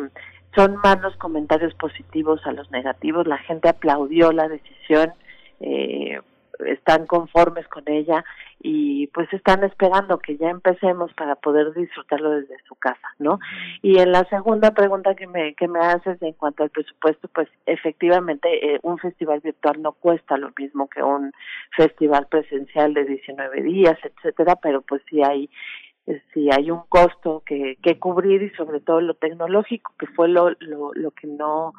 [0.54, 5.12] son más los comentarios positivos a los negativos, la gente aplaudió la decisión,
[5.60, 6.20] eh,
[6.66, 8.24] están conformes con ella
[8.60, 13.38] y pues están esperando que ya empecemos para poder disfrutarlo desde su casa, ¿no?
[13.82, 17.48] Y en la segunda pregunta que me que me haces en cuanto al presupuesto, pues
[17.66, 21.32] efectivamente eh, un festival virtual no cuesta lo mismo que un
[21.76, 25.48] festival presencial de 19 días, etcétera, pero pues sí hay
[26.32, 30.50] sí hay un costo que, que cubrir y sobre todo lo tecnológico que fue lo,
[30.60, 31.74] lo, lo que no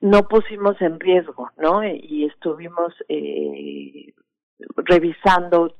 [0.00, 1.84] no pusimos en riesgo, ¿no?
[1.84, 4.12] Y estuvimos eh,
[4.76, 5.74] revisando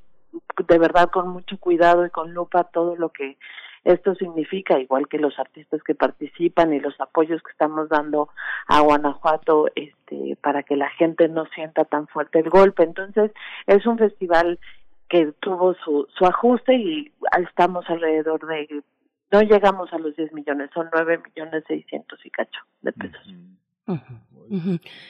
[0.69, 3.39] de verdad con mucho cuidado y con lupa todo lo que
[3.85, 8.29] esto significa, igual que los artistas que participan y los apoyos que estamos dando
[8.67, 12.83] a Guanajuato este, para que la gente no sienta tan fuerte el golpe.
[12.83, 13.33] Entonces,
[13.67, 14.59] es un festival
[15.09, 18.83] que tuvo su, su ajuste y estamos alrededor de,
[19.33, 23.35] no llegamos a los 10 millones, son 9 millones 600 y cacho de pesos.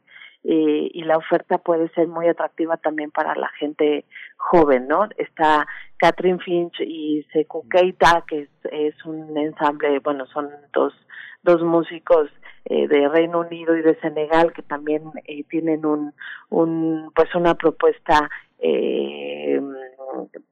[0.48, 4.04] eh, y la oferta puede ser muy atractiva también para la gente
[4.36, 5.08] joven, ¿no?
[5.16, 10.94] Está Catherine Finch y Sekou Keita, que es, es un ensamble, bueno, son dos,
[11.42, 12.30] dos músicos
[12.66, 16.12] eh, de Reino Unido y de Senegal que también eh, tienen un,
[16.50, 19.60] un pues una propuesta eh,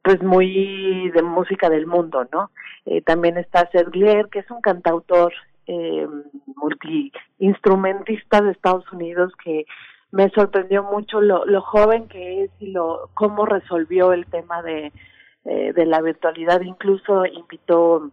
[0.03, 2.50] pues muy de música del mundo no
[2.87, 5.33] eh, también está Serglier que es un cantautor
[5.66, 6.07] eh,
[6.57, 9.66] multiinstrumentista de Estados Unidos que
[10.11, 14.92] me sorprendió mucho lo, lo joven que es y lo cómo resolvió el tema de
[15.46, 16.62] eh, de la virtualidad.
[16.62, 18.11] Incluso invitó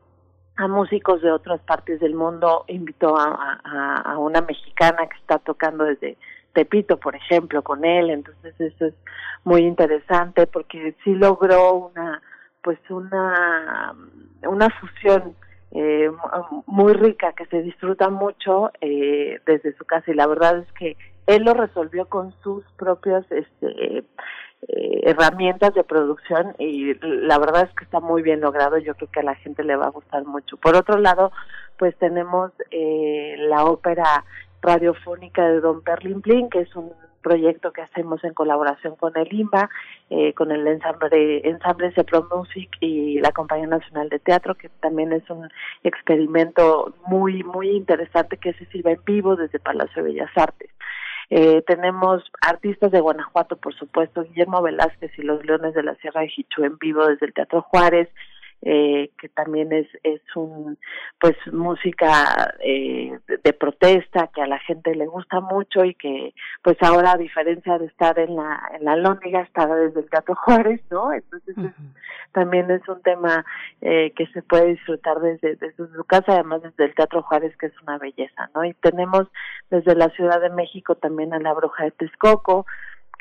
[0.57, 3.59] a músicos de otras partes del mundo, invitó a,
[4.03, 6.17] a, una mexicana que está tocando desde
[6.53, 8.93] Tepito, por ejemplo, con él, entonces eso es
[9.43, 12.21] muy interesante porque sí logró una,
[12.61, 13.95] pues una,
[14.43, 15.35] una fusión
[15.71, 16.11] eh,
[16.65, 20.11] muy rica que se disfruta mucho eh, desde su casa.
[20.11, 20.97] Y la verdad es que
[21.28, 24.03] él lo resolvió con sus propias este
[24.67, 29.09] eh, herramientas de producción y la verdad es que está muy bien logrado yo creo
[29.09, 31.32] que a la gente le va a gustar mucho por otro lado
[31.78, 34.24] pues tenemos eh, la ópera
[34.61, 39.69] radiofónica de Don Perlin que es un proyecto que hacemos en colaboración con el IMBA,
[40.09, 45.13] eh, con el ensamble, ensamble Cepro Music y la Compañía Nacional de Teatro, que también
[45.13, 45.47] es un
[45.84, 50.69] experimento muy, muy interesante que se sirve en vivo desde Palacio de Bellas Artes.
[51.34, 56.19] Eh, tenemos artistas de Guanajuato, por supuesto, Guillermo Velázquez y los Leones de la Sierra
[56.21, 58.09] de Jichú en vivo desde el Teatro Juárez,
[58.64, 60.78] eh, que también es es un
[61.20, 66.78] pues música eh, de, protesta que a la gente le gusta mucho y que pues
[66.82, 70.80] ahora a diferencia de estar en la en la Lóniga está desde el Teatro Juárez
[70.91, 71.55] no entonces
[72.34, 73.43] también es un tema
[73.82, 77.66] eh, que se puede disfrutar desde desde su casa además desde el Teatro Juárez que
[77.66, 79.28] es una belleza no y tenemos
[79.72, 82.68] desde la Ciudad de México también a la Bruja de Texcoco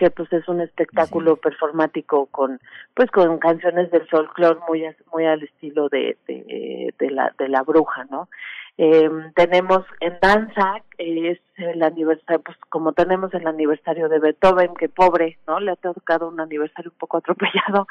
[0.00, 2.58] que pues es un espectáculo performático con
[2.94, 4.82] pues con canciones del folclore muy
[5.12, 8.30] muy al estilo de, de, la de la bruja no
[8.78, 14.88] eh, tenemos en danza es el aniversario pues como tenemos el aniversario de Beethoven que
[14.88, 17.86] pobre no le ha tocado un aniversario un poco atropellado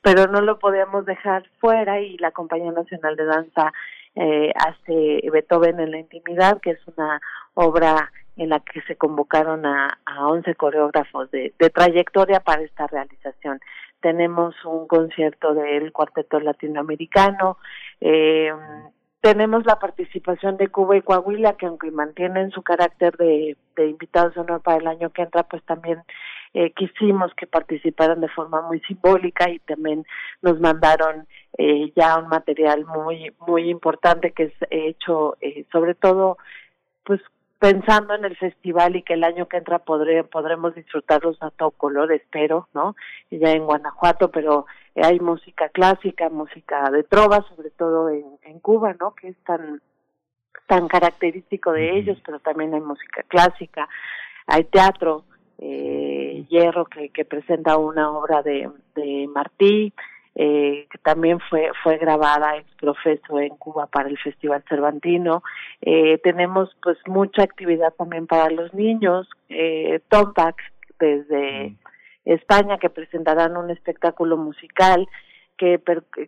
[0.00, 3.70] pero no lo podíamos dejar fuera y la compañía nacional de danza
[4.16, 7.20] eh, hace Beethoven en la intimidad que es una
[7.54, 12.86] obra en la que se convocaron a, a 11 coreógrafos de, de trayectoria para esta
[12.86, 13.60] realización.
[14.00, 17.58] Tenemos un concierto del Cuarteto Latinoamericano,
[18.00, 18.50] eh,
[19.20, 24.34] tenemos la participación de Cuba y Coahuila, que aunque mantienen su carácter de, de invitados
[24.34, 26.02] de honor para el año que entra, pues también
[26.54, 30.04] eh, quisimos que participaran de forma muy simbólica y también
[30.42, 36.38] nos mandaron eh, ya un material muy muy importante que es hecho eh, sobre todo
[37.04, 37.20] pues
[37.60, 41.70] pensando en el festival y que el año que entra podré, podremos disfrutarlos a todo
[41.70, 42.96] color, espero, ¿no?
[43.30, 44.64] Ya en Guanajuato, pero
[45.02, 49.14] hay música clásica, música de trova, sobre todo en, en Cuba, ¿no?
[49.14, 49.80] Que es tan,
[50.66, 53.88] tan característico de ellos, pero también hay música clásica,
[54.46, 55.24] hay teatro,
[55.58, 59.92] eh, Hierro, que, que presenta una obra de, de Martí,
[60.34, 65.42] eh, que también fue fue grabada ex profeso en Cuba para el Festival Cervantino.
[65.80, 69.28] Eh, tenemos pues mucha actividad también para los niños.
[69.48, 70.56] Eh, Tompac
[70.98, 71.74] desde
[72.34, 75.06] España que presentarán un espectáculo musical
[75.56, 75.78] que,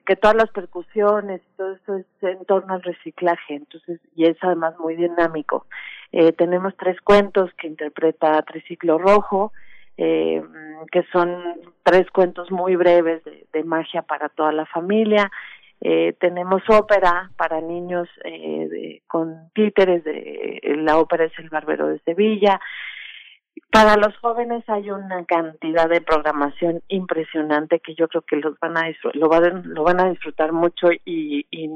[0.04, 4.36] que todas las percusiones y todo eso es en torno al reciclaje, entonces, y es
[4.42, 5.66] además muy dinámico.
[6.12, 9.52] Eh, tenemos tres cuentos que interpreta Triciclo Rojo,
[9.96, 10.42] eh,
[10.90, 11.42] que son
[11.82, 15.30] tres cuentos muy breves de, magia para toda la familia.
[15.80, 21.98] Eh, tenemos ópera para niños eh, con títeres, de, la ópera es El Barbero de
[22.00, 22.60] Sevilla.
[23.70, 28.76] Para los jóvenes hay una cantidad de programación impresionante que yo creo que los van
[28.76, 31.70] a lo van, lo van a disfrutar mucho y, y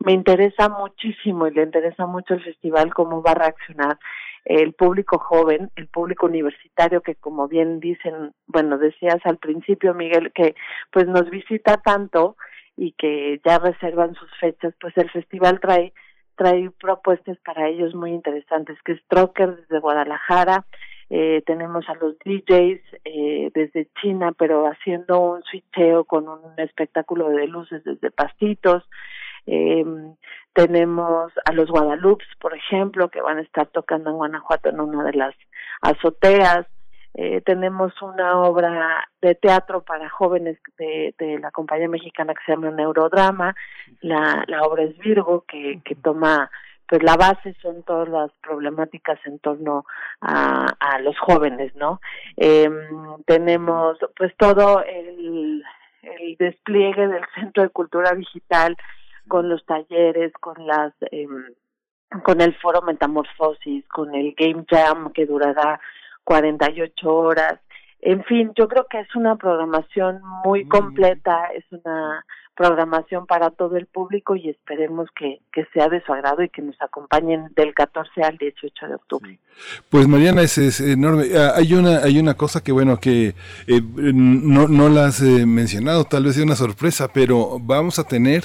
[0.00, 3.98] me interesa muchísimo y le interesa mucho el festival cómo va a reaccionar
[4.44, 10.32] el público joven, el público universitario que como bien dicen, bueno, decías al principio Miguel
[10.32, 10.54] que
[10.92, 12.36] pues nos visita tanto
[12.76, 15.92] y que ya reservan sus fechas, pues el festival trae
[16.36, 20.64] trae propuestas para ellos muy interesantes, que es Trocker desde Guadalajara,
[21.08, 27.28] eh, tenemos a los DJs eh, desde China, pero haciendo un switcheo con un espectáculo
[27.30, 28.82] de luces desde Pastitos,
[29.46, 29.84] eh,
[30.52, 35.04] tenemos a los Guadalupes, por ejemplo, que van a estar tocando en Guanajuato en una
[35.04, 35.34] de las
[35.80, 36.66] azoteas.
[37.18, 42.52] Eh, tenemos una obra de teatro para jóvenes de, de, la compañía mexicana que se
[42.52, 43.56] llama Neurodrama.
[44.02, 46.50] La, la obra es Virgo, que, que toma,
[46.86, 49.86] pues la base son todas las problemáticas en torno
[50.20, 52.02] a, a los jóvenes, ¿no?
[52.36, 52.68] Eh,
[53.24, 55.64] tenemos pues todo el,
[56.02, 58.76] el despliegue del Centro de Cultura Digital
[59.26, 61.26] con los talleres, con las eh,
[62.22, 65.80] con el foro Metamorfosis, con el Game Jam que durará
[66.26, 67.60] 48 horas.
[68.00, 72.26] En fin, yo creo que es una programación muy completa, es una
[72.56, 76.62] programación para todo el público y esperemos que, que, sea de su agrado y que
[76.62, 79.38] nos acompañen del 14 al 18 de octubre.
[79.90, 81.26] Pues Mariana, es, es enorme.
[81.36, 83.34] Ah, hay una, hay una cosa que bueno, que
[83.66, 88.04] eh, no, no la has eh, mencionado, tal vez sea una sorpresa, pero vamos a
[88.04, 88.44] tener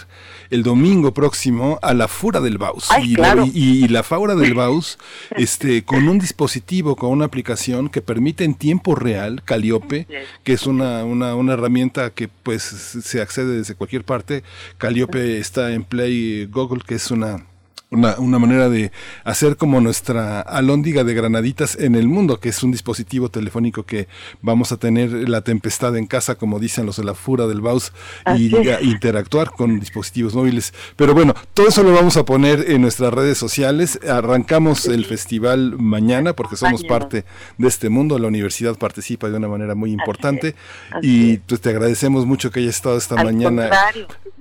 [0.50, 2.90] el domingo próximo a la Fura del Baus.
[3.02, 5.00] y, la, y, la Faura del Baus,
[5.32, 10.08] este, con un dispositivo, con una aplicación que permite en tiempo real, Caliope,
[10.44, 14.44] que es una, una, una herramienta que pues se accede desde cualquier parte.
[14.78, 17.51] Calliope está en Play Google, que es una
[17.92, 18.90] una, una, manera de
[19.26, 24.08] hacer como nuestra alóndiga de granaditas en el mundo, que es un dispositivo telefónico que
[24.42, 27.92] vamos a tener la tempestad en casa, como dicen los de la fura del Baus,
[28.38, 30.74] y interactuar con dispositivos móviles.
[30.96, 34.00] Pero bueno, todo eso lo vamos a poner en nuestras redes sociales.
[34.08, 37.26] Arrancamos el festival mañana porque somos parte
[37.58, 38.18] de este mundo.
[38.20, 40.56] La universidad participa de una manera muy importante
[41.02, 43.70] y pues te agradecemos mucho que hayas estado esta mañana.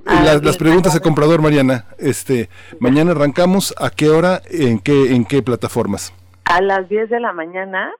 [0.05, 1.87] las preguntas de comprador, Mariana.
[1.99, 2.49] Este,
[2.79, 3.40] mañana arrancamos.
[3.41, 4.43] ¿A qué hora?
[4.51, 6.13] ¿En qué, en qué plataformas?
[6.45, 7.91] A las 10 de la mañana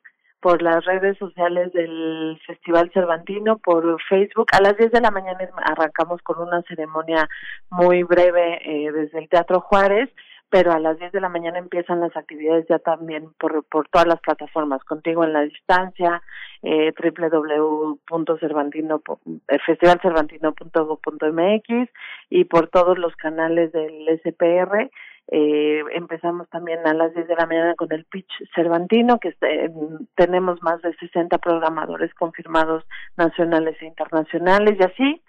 [0.41, 4.49] por las redes sociales del Festival Cervantino, por Facebook.
[4.53, 7.27] A las 10 de la mañana arrancamos con una ceremonia
[7.71, 10.11] muy breve eh, desde el Teatro Juárez,
[10.51, 14.09] pero a las 10 de la mañana empiezan las actividades ya también por, por todas
[14.09, 16.21] las plataformas, contigo en la distancia,
[16.63, 19.01] eh, www.cervantino,
[19.49, 21.89] eh, festivalcervantino.go.mx
[22.29, 24.91] y por todos los canales del SPR
[25.33, 29.33] eh, empezamos también a las 10 de la mañana con el pitch Cervantino, que
[30.17, 32.85] tenemos más de 60 programadores confirmados
[33.17, 35.23] nacionales e internacionales y así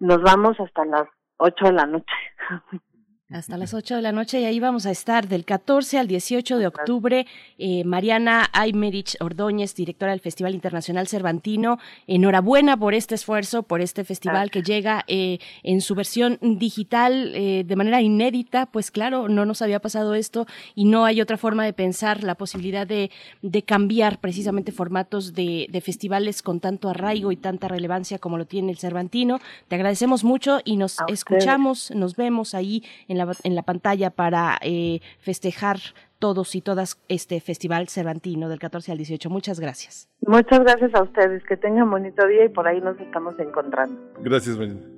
[0.00, 2.14] nos vamos hasta las 8 de la noche.
[3.28, 6.58] Hasta las 8 de la noche y ahí vamos a estar del 14 al 18
[6.58, 7.26] de octubre.
[7.58, 14.04] Eh, Mariana Aymerich Ordóñez, directora del Festival Internacional Cervantino, enhorabuena por este esfuerzo, por este
[14.04, 18.66] festival que llega eh, en su versión digital eh, de manera inédita.
[18.66, 20.46] Pues claro, no nos había pasado esto
[20.76, 23.10] y no hay otra forma de pensar la posibilidad de,
[23.42, 28.46] de cambiar precisamente formatos de, de, festivales con tanto arraigo y tanta relevancia como lo
[28.46, 29.40] tiene el Cervantino.
[29.66, 35.00] Te agradecemos mucho y nos escuchamos, nos vemos ahí en en la, pantalla para eh,
[35.18, 35.78] festejar
[36.18, 39.30] todos y todas este Festival Cervantino del 14 al 18.
[39.30, 40.08] Muchas gracias.
[40.26, 41.42] Muchas gracias a ustedes.
[41.44, 44.00] Que tengan bonito día y por ahí nos estamos encontrando.
[44.20, 44.96] Gracias, Mariana.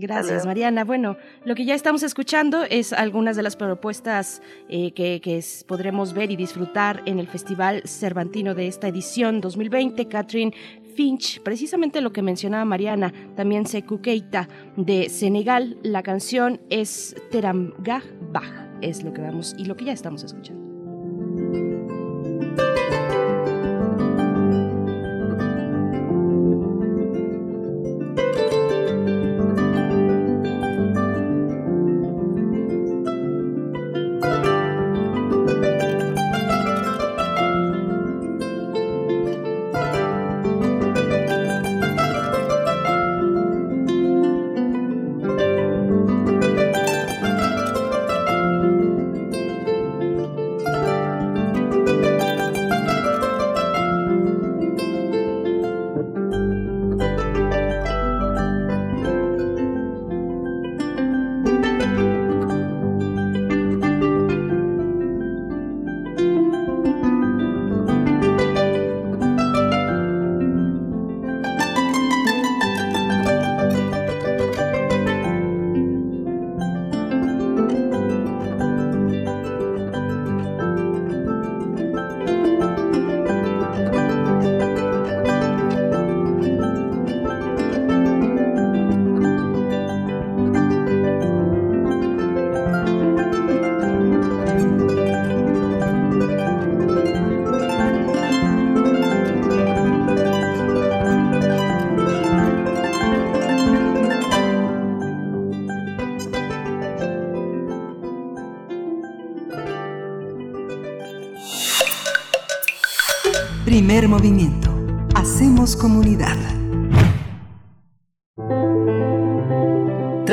[0.00, 0.84] Gracias, Mariana.
[0.84, 6.30] Bueno, lo que ya estamos escuchando es algunas de las propuestas eh, que, podremos ver
[6.30, 10.06] y disfrutar en el Festival Cervantino de esta edición 2020.
[10.06, 10.54] Catherine
[10.98, 15.78] Finch, precisamente lo que mencionaba Mariana, también Sekou Keita de Senegal.
[15.84, 20.58] La canción es Teramgah Bach, es lo que vamos y lo que ya estamos escuchando.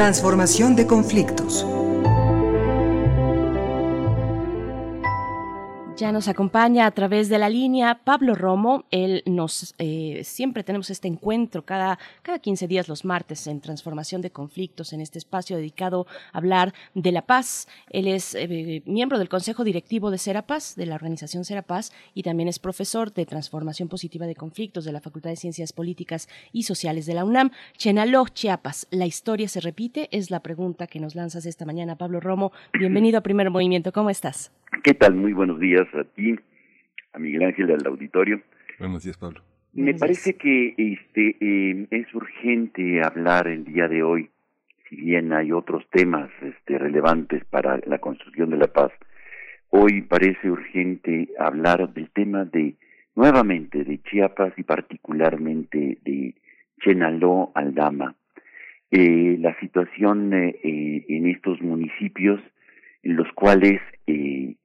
[0.05, 1.65] Transformación de conflictos.
[6.15, 8.85] Nos acompaña a través de la línea Pablo Romo.
[8.89, 14.21] Él nos eh, siempre tenemos este encuentro cada, cada 15 días los martes en Transformación
[14.21, 17.67] de Conflictos, en este espacio dedicado a hablar de la paz.
[17.89, 22.47] Él es eh, miembro del Consejo Directivo de Serapaz, de la organización Serapaz, y también
[22.47, 27.05] es profesor de Transformación Positiva de Conflictos de la Facultad de Ciencias Políticas y Sociales
[27.07, 27.51] de la UNAM.
[27.75, 30.07] Chenaló, Chiapas, ¿la historia se repite?
[30.13, 32.53] Es la pregunta que nos lanzas esta mañana, Pablo Romo.
[32.79, 33.91] Bienvenido a Primer Movimiento.
[33.91, 34.53] ¿Cómo estás?
[34.83, 35.15] ¿Qué tal?
[35.15, 36.35] Muy buenos días a ti,
[37.13, 38.41] a Miguel Ángel del auditorio.
[38.79, 39.41] Buenos días, Pablo.
[39.73, 44.29] Me parece que este eh, es urgente hablar el día de hoy,
[44.89, 48.91] si bien hay otros temas este, relevantes para la construcción de la paz.
[49.69, 52.75] Hoy parece urgente hablar del tema de
[53.15, 56.35] nuevamente de Chiapas y particularmente de
[56.81, 58.15] Chenaló Aldama.
[58.91, 62.39] Eh, la situación eh, en estos municipios
[63.05, 64.55] en los cuales eh,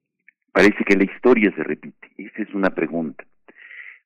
[0.53, 2.11] parece que la historia se repite.
[2.19, 3.25] Esa es una pregunta.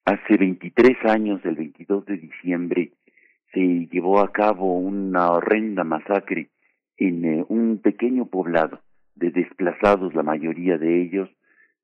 [0.05, 2.93] Hace 23 años, el 22 de diciembre,
[3.53, 6.51] se llevó a cabo una horrenda masacre
[6.97, 8.81] en eh, un pequeño poblado
[9.15, 11.31] de desplazados, la mayoría de ellos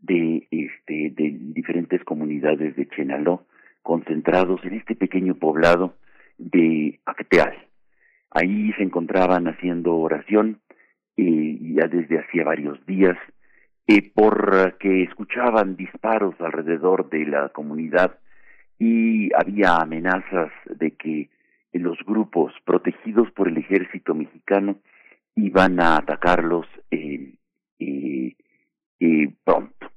[0.01, 3.47] de este de diferentes comunidades de Chenaló,
[3.83, 5.95] concentrados en este pequeño poblado
[6.39, 7.55] de Acteal.
[8.31, 10.61] Ahí se encontraban haciendo oración
[11.17, 13.17] eh, ya desde hacía varios días
[13.93, 18.19] eh, por que escuchaban disparos alrededor de la comunidad
[18.79, 21.29] y había amenazas de que
[21.73, 24.77] los grupos protegidos por el ejército mexicano
[25.35, 27.35] iban a atacarlos eh,
[29.45, 29.91] pronto.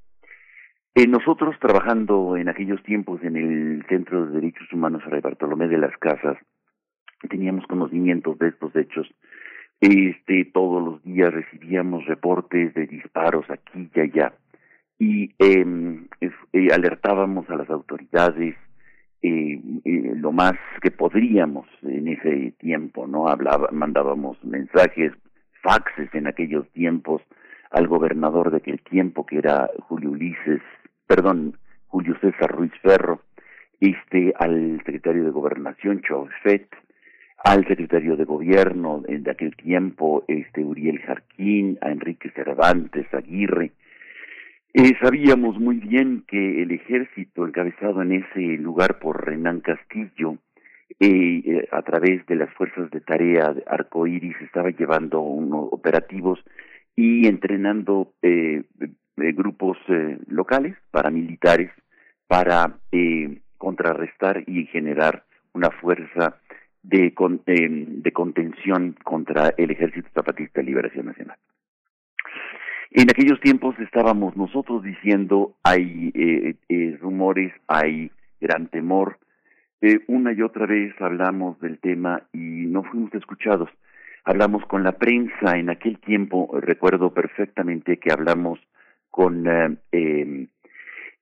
[0.95, 5.77] Eh, nosotros trabajando en aquellos tiempos en el Centro de Derechos Humanos Fray Bartolomé de
[5.77, 6.37] las Casas,
[7.29, 9.07] teníamos conocimientos de estos hechos.
[9.83, 14.33] Este, todos los días recibíamos reportes de disparos aquí y allá
[14.97, 18.55] y em, eh, alertábamos a las autoridades
[19.21, 23.27] eh, eh, lo más que podríamos en ese tiempo, ¿no?
[23.27, 25.11] Hablaba, mandábamos mensajes,
[25.61, 27.21] faxes en aquellos tiempos
[27.69, 30.61] al gobernador de aquel tiempo que era Julio Ulises
[31.07, 31.57] perdón,
[31.87, 33.19] Julio César Ruiz Ferro,
[33.81, 36.01] este, al secretario de Gobernación,
[36.41, 36.73] Fett,
[37.43, 43.71] al secretario de Gobierno de aquel tiempo, este, Uriel Jarquín, a Enrique Cervantes, Aguirre.
[44.73, 50.37] Eh, sabíamos muy bien que el ejército encabezado en ese lugar por Renán Castillo,
[50.99, 56.39] eh, eh, a través de las fuerzas de tarea de Arcoiris, estaba llevando unos operativos
[56.95, 58.63] y entrenando eh,
[59.15, 61.71] grupos eh, locales, paramilitares,
[62.27, 62.77] para
[63.57, 65.23] contrarrestar y generar
[65.53, 66.39] una fuerza
[66.83, 67.13] de,
[67.47, 71.37] eh, de contención contra el Ejército Zapatista de Liberación Nacional.
[72.91, 79.17] En aquellos tiempos estábamos nosotros diciendo hay eh, rumores, hay gran temor.
[80.07, 83.69] una y otra vez hablamos del tema y no fuimos escuchados.
[84.25, 88.59] Hablamos con la prensa en aquel tiempo, recuerdo perfectamente que hablamos
[89.09, 90.47] con eh, em,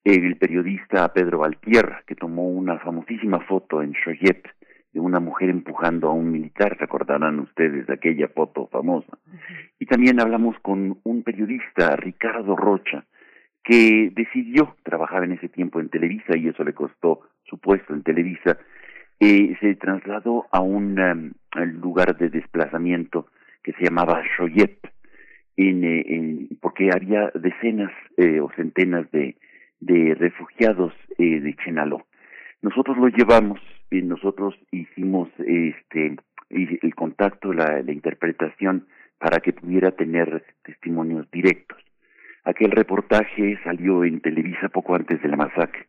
[0.04, 4.48] el periodista Pedro Valtierra, que tomó una famosísima foto en Choyet
[4.94, 9.18] de una mujer empujando a un militar, recordarán ustedes de aquella foto famosa.
[9.80, 13.06] Y también hablamos con un periodista, Ricardo Rocha,
[13.64, 18.04] que decidió trabajar en ese tiempo en Televisa y eso le costó su puesto en
[18.04, 18.58] Televisa.
[19.20, 21.34] Eh, se trasladó a un em,
[21.80, 23.28] lugar de desplazamiento
[23.64, 24.80] que se llamaba Choyet,
[25.58, 29.36] eh, en, porque había decenas eh, o centenas de,
[30.16, 32.06] refugiados eh, de Chenaló.
[32.62, 33.60] Nosotros lo llevamos
[33.92, 36.16] nosotros hicimos este
[36.50, 38.88] el contacto, la, interpretación
[39.18, 41.78] para que pudiera tener testimonios directos.
[42.44, 45.88] Aquel reportaje salió en Televisa poco antes de la masacre.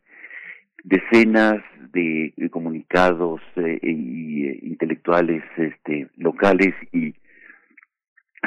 [0.83, 3.41] Decenas de, comunicados
[3.81, 7.13] y intelectuales este, locales y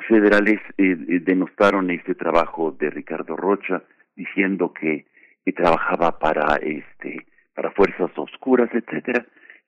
[0.09, 3.82] federales eh, eh, denostaron este trabajo de Ricardo Rocha
[4.14, 5.07] diciendo que,
[5.54, 9.24] trabajaba para este para fuerzas oscuras etcétera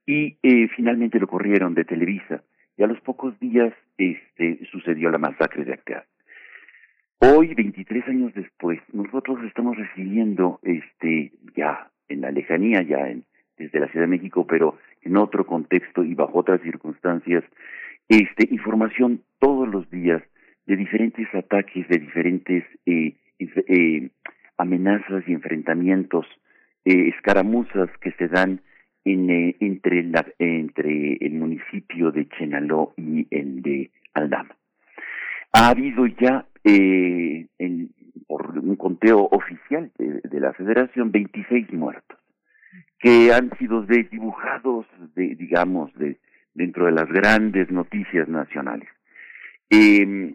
[0.09, 2.43] y eh, finalmente lo corrieron de Televisa
[2.79, 6.05] y a los pocos días este sucedió la masacre de Acteal.
[7.19, 13.25] Hoy 23 años después nosotros estamos recibiendo este ya en la lejanía ya en
[13.59, 17.45] desde la Ciudad de México pero en otro contexto y bajo otras circunstancias
[18.09, 20.23] este, información todos los días
[20.65, 24.09] de diferentes ataques, de diferentes eh, eh,
[24.57, 26.25] amenazas y enfrentamientos,
[26.87, 28.63] eh, escaramuzas que se dan
[29.11, 34.55] eh, entre, la, entre el municipio de Chenaló y el de Aldama.
[35.53, 37.91] Ha habido ya, eh, en,
[38.27, 42.19] por un conteo oficial de, la Federación, 26 muertos,
[42.99, 46.19] que han sido desdibujados, de, digamos, de,
[46.55, 48.89] dentro de las grandes noticias nacionales.
[49.71, 50.35] Eh,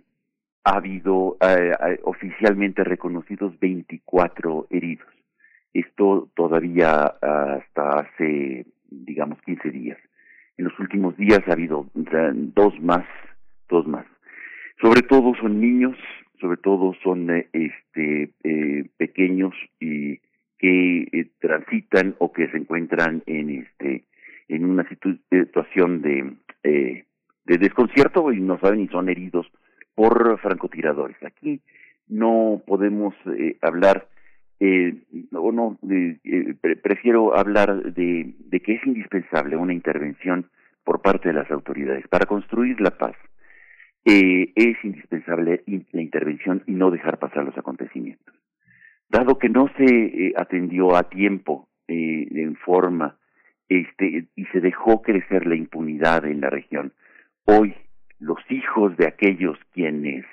[0.64, 5.08] ha habido eh, oficialmente reconocidos 24 heridos.
[5.74, 9.98] Esto todavía hasta hace, digamos, 15 días.
[10.58, 13.06] En los últimos días ha habido dos más,
[13.70, 14.06] dos más.
[14.82, 15.98] Sobre todo son niños,
[16.40, 20.20] sobre todo son este eh, pequeños y
[20.60, 24.06] que transitan o que se encuentran en este
[24.48, 27.06] en una situación de, eh,
[27.46, 29.48] de desconcierto y no saben y son heridos
[29.96, 31.18] por francotiradores.
[31.24, 31.62] Aquí
[32.08, 34.08] no podemos eh, hablar,
[34.60, 34.96] eh,
[35.34, 40.50] o no, eh, prefiero hablar de, de que es indispensable una intervención
[40.84, 43.16] por parte de las autoridades para construir la paz.
[44.06, 48.36] eh, es indispensable la intervención y no dejar pasar los acontecimientos.
[49.10, 53.18] Dado que no se eh, atendió a tiempo, eh, en forma,
[53.70, 56.94] este, y se dejó crecer la impunidad en la región,
[57.46, 57.74] hoy
[58.20, 60.26] los hijos de aquellos quienes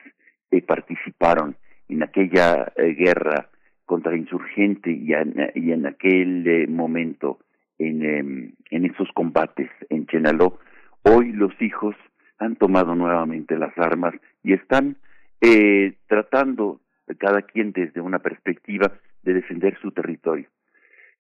[0.66, 1.56] participaron
[1.88, 3.50] en aquella guerra
[3.90, 5.10] contra insurgente y,
[5.56, 7.40] y en aquel momento
[7.76, 10.60] en, em, en esos combates en Chenaló,
[11.02, 11.96] hoy los hijos
[12.38, 14.14] han tomado nuevamente las armas
[14.44, 14.96] y están
[15.40, 16.80] eh, tratando,
[17.18, 18.92] cada quien desde una perspectiva,
[19.24, 20.46] de defender su territorio.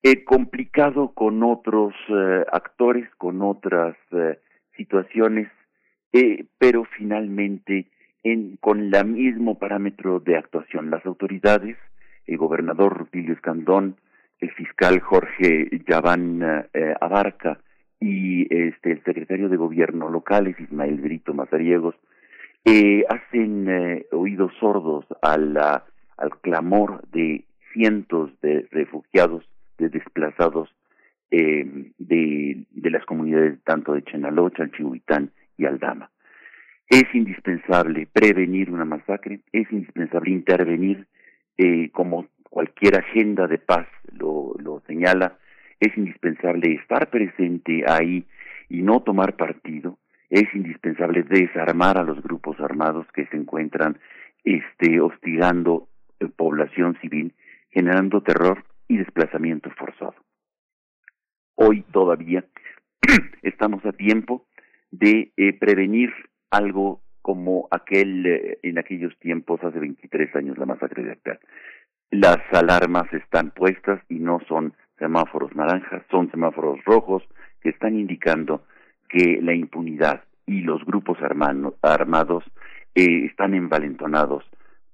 [0.04, 4.38] Eh, complicado con otros eh, actores, con otras eh,
[4.76, 5.48] situaciones,
[6.12, 7.88] eh, pero finalmente
[8.22, 10.88] en, con el mismo parámetro de actuación.
[10.88, 11.76] Las autoridades,
[12.26, 13.96] el gobernador Rutilio Escandón,
[14.40, 17.58] el fiscal Jorge Yaván eh, Abarca
[18.00, 21.94] y este el secretario de gobierno locales Ismael Brito Mazariegos
[22.64, 25.58] eh, hacen eh, oídos sordos al
[26.42, 29.44] clamor de cientos de refugiados,
[29.78, 30.68] de desplazados
[31.30, 36.10] eh, de, de las comunidades tanto de Chenaló, Chalchihuitán y Aldama.
[36.88, 41.06] Es indispensable prevenir una masacre, es indispensable intervenir
[41.62, 45.36] eh, como cualquier agenda de paz lo, señala,
[45.78, 48.24] es indispensable estar presente ahí
[48.70, 49.98] y no tomar partido,
[50.30, 53.98] es indispensable desarmar a los grupos armados que se encuentran
[54.42, 55.88] este hostigando
[56.18, 57.34] eh, población civil,
[57.68, 60.14] generando terror y desplazamiento forzado.
[61.56, 62.42] Hoy todavía
[63.42, 64.46] estamos a tiempo
[64.90, 66.10] de eh, prevenir
[66.50, 71.40] algo como aquel eh, en aquellos tiempos hace 23 años la masacre de Actar.
[72.10, 77.22] Las alarmas están puestas y no son semáforos naranjas, son semáforos rojos
[77.60, 78.64] que están indicando
[79.08, 82.44] que la impunidad y los grupos armados
[82.94, 84.44] eh, están envalentonados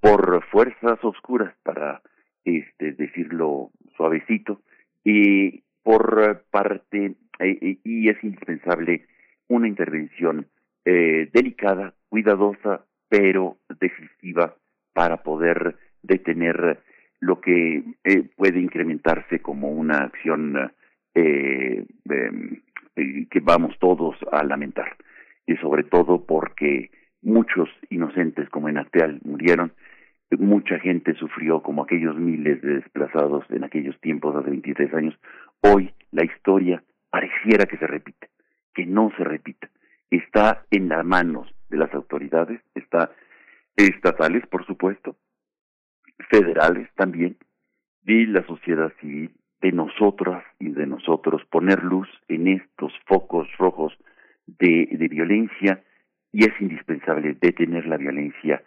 [0.00, 2.02] por fuerzas oscuras, para
[2.44, 4.60] este, decirlo suavecito,
[5.04, 9.06] y por parte, eh, y es indispensable
[9.48, 10.46] una intervención
[10.84, 14.54] eh, delicada, cuidadosa, pero decisiva
[14.92, 16.80] para poder detener
[17.20, 20.72] lo que eh, puede incrementarse como una acción
[21.14, 22.60] eh, em,
[22.96, 24.96] eh, que vamos todos a lamentar.
[25.46, 26.90] Y sobre todo porque
[27.22, 29.72] muchos inocentes como en Acteal murieron,
[30.38, 35.18] mucha gente sufrió como aquellos miles de desplazados en aquellos tiempos hace 23 años.
[35.60, 38.28] Hoy la historia pareciera que se repite,
[38.74, 39.70] que no se repita.
[40.10, 43.10] Está en las manos de las autoridades, está
[43.76, 45.16] estatales, por supuesto,
[46.30, 47.36] federales también,
[48.02, 53.92] de la sociedad civil, de nosotras y de nosotros, poner luz en estos focos rojos
[54.46, 55.82] de, de violencia
[56.32, 58.62] y es indispensable detener la violencia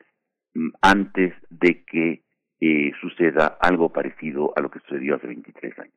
[0.53, 2.23] mm, antes de que
[2.61, 5.93] eh, suceda algo parecido a lo que sucedió hace 23 años.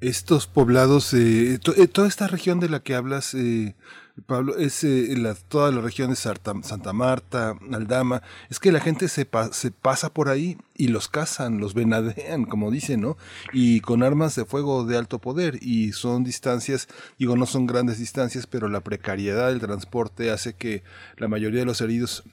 [0.00, 3.74] Estos poblados, eh, eh, toda esta región de la que hablas, eh,
[4.22, 9.08] Pablo, es eh, la, toda la región de Santa Marta, Aldama, es que la gente
[9.08, 13.16] se, pa, se pasa por ahí y los cazan, los venadean, como dicen, ¿no?
[13.52, 16.88] Y con armas de fuego de alto poder y son distancias,
[17.18, 20.82] digo, no son grandes distancias, pero la precariedad del transporte hace que
[21.16, 22.24] la mayoría de los heridos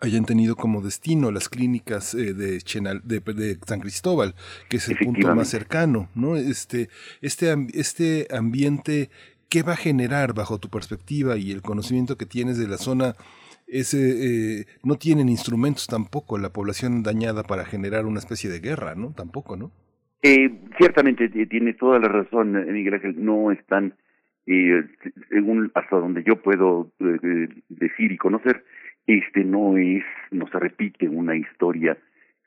[0.00, 4.34] hayan tenido como destino las clínicas eh, de, Chenal, de, de, San Cristóbal,
[4.68, 6.36] que es el punto más cercano, ¿no?
[6.36, 6.88] Este,
[7.20, 9.10] este, este ambiente,
[9.54, 13.14] ¿qué va a generar bajo tu perspectiva y el conocimiento que tienes de la zona?
[13.68, 18.96] Ese, eh, no tienen instrumentos tampoco la población dañada para generar una especie de guerra,
[18.96, 19.12] ¿no?
[19.12, 19.70] Tampoco, ¿no?
[20.22, 23.94] Eh, ciertamente tiene toda la razón, eh, Miguel Ángel, no están,
[24.46, 24.82] eh,
[25.28, 28.64] según hasta donde yo puedo eh, decir y conocer,
[29.06, 30.02] este no es,
[30.32, 31.96] no se repite una historia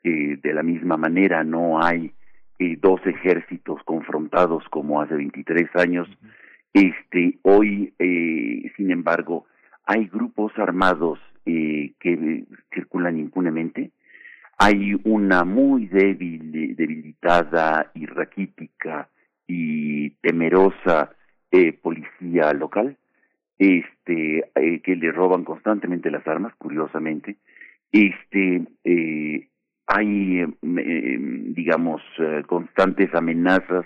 [0.04, 2.12] de la misma manera, no hay
[2.60, 6.08] eh, dos ejércitos confrontados como hace 23 años.
[6.78, 9.46] Este, hoy, eh, sin embargo,
[9.84, 13.90] hay grupos armados eh, que circulan impunemente.
[14.58, 19.08] Hay una muy débil, debilitada y raquítica
[19.46, 21.16] y temerosa
[21.50, 22.96] eh, policía local
[23.58, 27.36] este eh, que le roban constantemente las armas curiosamente
[27.90, 29.48] este eh,
[29.86, 31.18] hay eh,
[31.56, 32.00] digamos
[32.46, 33.84] constantes amenazas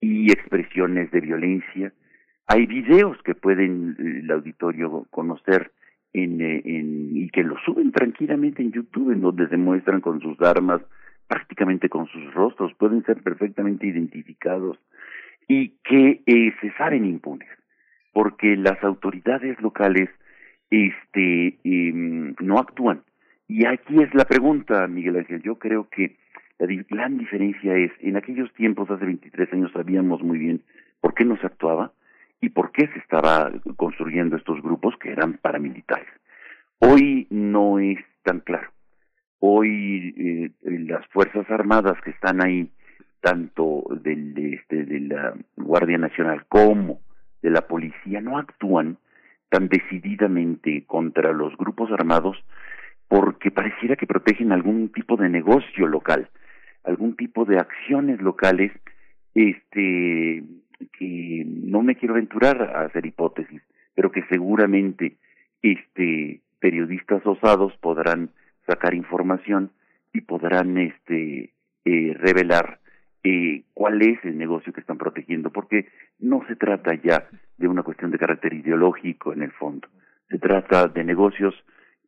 [0.00, 1.92] y expresiones de violencia
[2.48, 5.70] hay videos que pueden el auditorio conocer
[6.12, 10.40] en, en y que lo suben tranquilamente en YouTube en donde se muestran con sus
[10.40, 10.80] armas
[11.26, 14.78] prácticamente con sus rostros pueden ser perfectamente identificados
[15.46, 16.22] y que
[16.60, 17.48] se saben impunes
[18.12, 20.08] porque las autoridades locales
[20.70, 23.02] este, em, no actúan.
[23.46, 25.42] Y aquí es la pregunta, Miguel Ángel.
[25.42, 26.16] Yo creo que
[26.58, 30.62] la gran diferencia es, en aquellos tiempos, hace 23 años, sabíamos muy bien
[31.00, 31.92] por qué no se actuaba
[32.40, 36.08] y por qué se estaba construyendo estos grupos que eran paramilitares.
[36.78, 38.70] Hoy no es tan claro.
[39.40, 42.70] Hoy eh, las Fuerzas Armadas que están ahí,
[43.20, 47.00] tanto del, de, este, de la Guardia Nacional como
[47.42, 48.98] de la policía, no actúan
[49.48, 52.36] tan decididamente contra los grupos armados
[53.08, 56.28] porque pareciera que protegen algún tipo de negocio local,
[56.84, 58.70] algún tipo de acciones locales,
[59.34, 60.42] este,
[60.98, 63.62] que no me quiero aventurar a hacer hipótesis,
[63.94, 65.16] pero que seguramente
[65.62, 68.30] este periodistas osados podrán
[68.66, 69.70] sacar información
[70.12, 71.52] y podrán este
[71.84, 72.80] eh, revelar
[73.22, 77.82] eh, cuál es el negocio que están protegiendo, porque no se trata ya de una
[77.82, 79.88] cuestión de carácter ideológico en el fondo,
[80.28, 81.54] se trata de negocios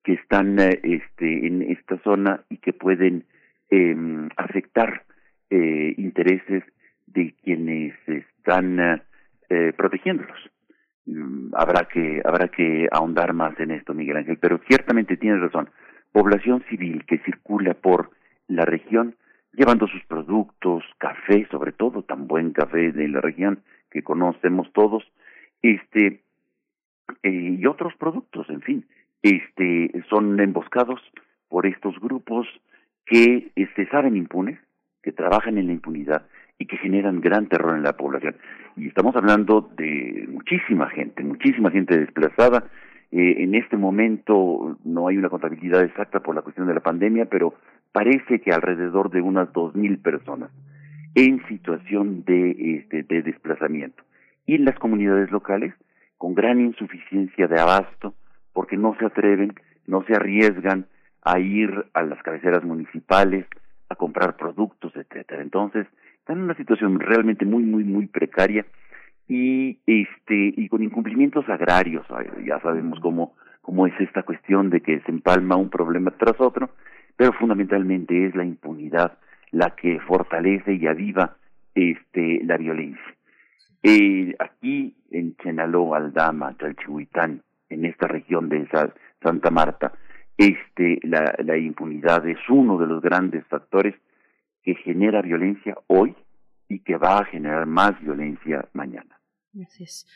[0.04, 3.24] que están eh, este, en esta zona y que pueden
[3.70, 3.96] eh,
[4.36, 5.04] afectar
[5.50, 6.64] eh, intereses
[7.12, 9.02] de quienes están
[9.48, 10.38] eh, protegiéndolos.
[11.06, 15.70] Mm, habrá que habrá que ahondar más en esto, Miguel Ángel, pero ciertamente tienes razón.
[16.12, 18.10] Población civil que circula por
[18.48, 19.16] la región
[19.52, 25.02] llevando sus productos, café, sobre todo tan buen café de la región que conocemos todos,
[25.62, 26.22] este
[27.22, 28.86] eh, y otros productos, en fin,
[29.22, 31.00] este son emboscados
[31.48, 32.46] por estos grupos
[33.04, 34.58] que se este, saben impunes,
[35.02, 36.26] que trabajan en la impunidad
[36.60, 38.36] y que generan gran terror en la población.
[38.76, 42.64] Y estamos hablando de muchísima gente, muchísima gente desplazada.
[43.10, 47.24] Eh, en este momento no hay una contabilidad exacta por la cuestión de la pandemia,
[47.24, 47.54] pero
[47.92, 50.50] parece que alrededor de unas dos mil personas
[51.14, 54.02] en situación de, este, de desplazamiento.
[54.44, 55.72] Y en las comunidades locales,
[56.18, 58.12] con gran insuficiencia de abasto,
[58.52, 59.54] porque no se atreven,
[59.86, 60.84] no se arriesgan
[61.24, 63.46] a ir a las cabeceras municipales
[63.88, 65.40] a comprar productos, etcétera.
[65.40, 65.86] Entonces,
[66.30, 68.64] están en una situación realmente muy, muy, muy precaria
[69.26, 72.06] y este y con incumplimientos agrarios.
[72.46, 76.70] Ya sabemos cómo cómo es esta cuestión de que se empalma un problema tras otro,
[77.16, 79.18] pero fundamentalmente es la impunidad
[79.50, 81.36] la que fortalece y aviva
[81.74, 83.14] este la violencia.
[83.82, 88.68] Eh, aquí en Chenaló, Aldama, Chalchihuitán, en esta región de
[89.20, 89.92] Santa Marta,
[90.36, 93.94] este, la, la impunidad es uno de los grandes factores
[94.62, 96.14] que genera violencia hoy
[96.68, 99.20] y que va a generar más violencia mañana.
[99.52, 100.06] Gracias.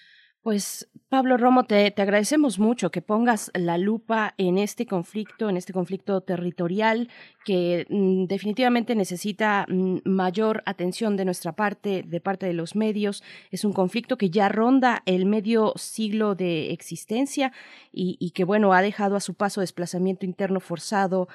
[0.45, 5.57] Pues Pablo Romo, te, te, agradecemos mucho que pongas la lupa en este conflicto, en
[5.57, 7.09] este conflicto territorial
[7.47, 13.22] que mm, definitivamente necesita mm, mayor atención de nuestra parte, de parte de los medios.
[13.53, 17.51] Es un conflicto que ya ronda el medio siglo de existencia
[17.90, 21.28] y que, bueno, ha dejado a su paso desplazamiento interno forzado,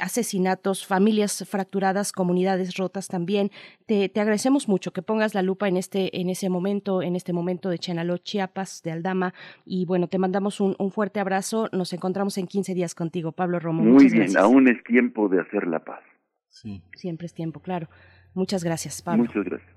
[0.00, 3.50] asesinatos, familias fracturadas, comunidades rotas también.
[3.86, 7.32] Te, te, agradecemos mucho que pongas la lupa en este, en ese momento, en este
[7.32, 9.34] momento de Chenaló, Chiapas, de Aldama.
[9.64, 11.68] Y bueno, te mandamos un, un fuerte abrazo.
[11.72, 13.82] Nos encontramos en 15 días contigo, Pablo Romo.
[13.82, 16.00] Muy bien, aún es tiempo de hacer la paz.
[16.48, 16.82] Sí.
[16.94, 17.88] Siempre es tiempo, claro.
[18.32, 19.24] Muchas gracias, Pablo.
[19.24, 19.70] Muchas gracias.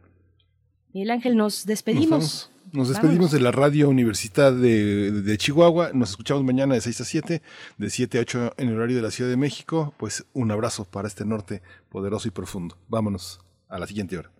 [0.93, 2.09] Miguel Ángel, nos despedimos.
[2.09, 2.51] Nos,
[2.85, 5.91] despedimos de la Radio Universidad de, Chihuahua.
[5.93, 7.41] Nos escuchamos mañana de 6 a 7,
[7.77, 9.95] de 7 a 8 en el horario de la Ciudad de México.
[9.97, 12.77] Pues un abrazo para este norte poderoso y profundo.
[12.87, 14.31] Vámonos a la siguiente hora.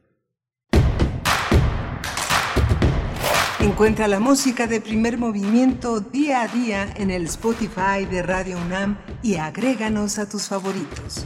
[3.60, 9.00] Encuentra la música de primer movimiento día a día en el Spotify de Radio UNAM
[9.24, 11.26] y agréganos a tus favoritos.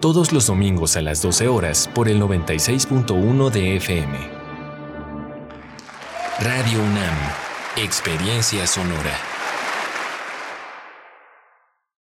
[0.00, 4.18] todos los domingos a las 12 horas por el 96.1 de FM.
[6.40, 7.16] Radio UNAM,
[7.76, 9.27] Experiencia Sonora.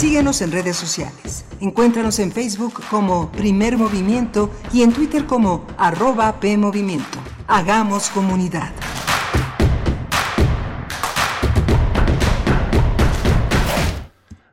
[0.00, 1.44] Síguenos en redes sociales.
[1.60, 7.18] Encuéntranos en Facebook como Primer Movimiento y en Twitter como arroba PMovimiento.
[7.46, 8.72] Hagamos comunidad.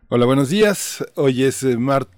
[0.10, 1.06] Hola, buenos días.
[1.16, 2.17] Hoy es eh, martes.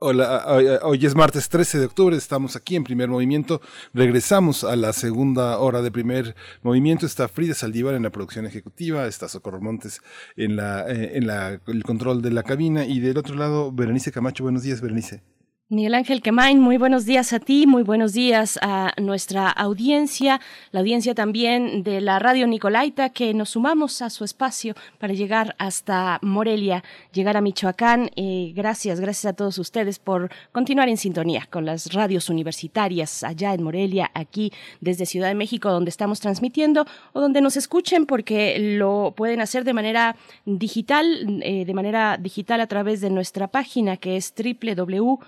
[0.00, 0.44] Hola,
[0.84, 3.60] hoy es martes 13 de octubre, estamos aquí en primer movimiento,
[3.92, 9.08] regresamos a la segunda hora de primer movimiento, está Frida Saldívar en la producción ejecutiva,
[9.08, 10.00] está Socorro Montes
[10.36, 14.44] en, la, en la, el control de la cabina y del otro lado Berenice Camacho,
[14.44, 15.24] buenos días Berenice.
[15.70, 20.40] Miguel Ángel Quemain, muy buenos días a ti, muy buenos días a nuestra audiencia,
[20.70, 25.54] la audiencia también de la Radio Nicolaita, que nos sumamos a su espacio para llegar
[25.58, 28.10] hasta Morelia, llegar a Michoacán.
[28.54, 33.62] Gracias, gracias a todos ustedes por continuar en sintonía con las radios universitarias allá en
[33.62, 34.50] Morelia, aquí
[34.80, 39.64] desde Ciudad de México, donde estamos transmitiendo o donde nos escuchen, porque lo pueden hacer
[39.64, 40.16] de manera
[40.46, 45.18] digital, eh, de manera digital a través de nuestra página que es www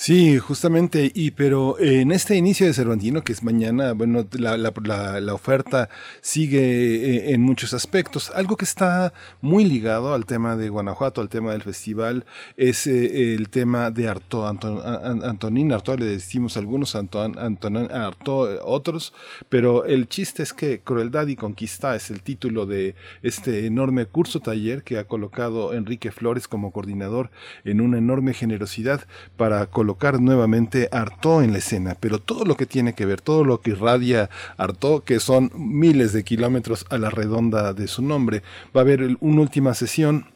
[0.00, 5.34] Sí, justamente, y pero en este inicio de Cervantino, que es mañana, bueno, la, la,
[5.34, 5.88] oferta
[6.20, 8.30] sigue eh, en muchos aspectos.
[8.30, 12.26] Algo que está muy ligado al tema de Guanajuato, al tema del festival,
[12.56, 14.80] es eh, el tema de Arto, Anton,
[15.24, 19.12] Antonín Arto, le decimos algunos, Anton, Antonín Arto, otros,
[19.48, 24.38] pero el chiste es que Crueldad y Conquista es el título de este enorme curso
[24.38, 27.32] taller que ha colocado Enrique Flores como coordinador
[27.64, 29.04] en una enorme generosidad
[29.36, 33.22] para colocar colocar nuevamente Artaud en la escena, pero todo lo que tiene que ver,
[33.22, 34.28] todo lo que irradia
[34.58, 38.42] Artaud, que son miles de kilómetros a la redonda de su nombre,
[38.76, 40.26] va a haber una última sesión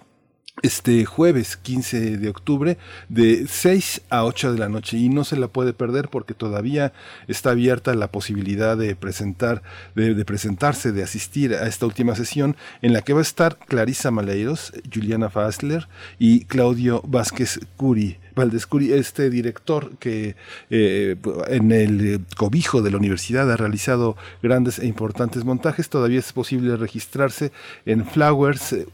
[0.63, 2.79] este jueves 15 de octubre
[3.11, 6.95] de 6 a 8 de la noche y no se la puede perder porque todavía
[7.29, 9.63] está abierta la posibilidad de presentar
[9.95, 13.59] de, de, presentarse de asistir a esta última sesión en la que va a estar
[13.59, 15.89] Clarisa Maleiros, Juliana Fassler
[16.19, 20.37] y Claudio Vázquez Curi Valdescuri, este director que
[20.71, 21.17] eh,
[21.49, 26.77] en el cobijo de la universidad ha realizado grandes e importantes montajes, todavía es posible
[26.77, 27.53] registrarse
[27.87, 28.87] en Flowers eh,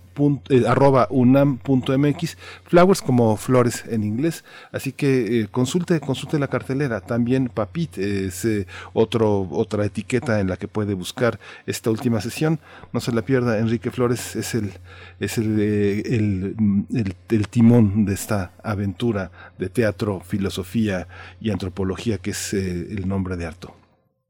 [2.69, 8.45] flowers como flores en inglés, así que eh, consulte, consulte la cartelera, también Papit es
[8.45, 12.61] eh, otro, otra etiqueta en la que puede buscar esta última sesión,
[12.93, 14.73] no se la pierda, Enrique Flores es el,
[15.19, 21.09] es el, el, el timón de esta aventura de teatro, filosofía
[21.41, 23.78] y antropología que es el nombre de Arto.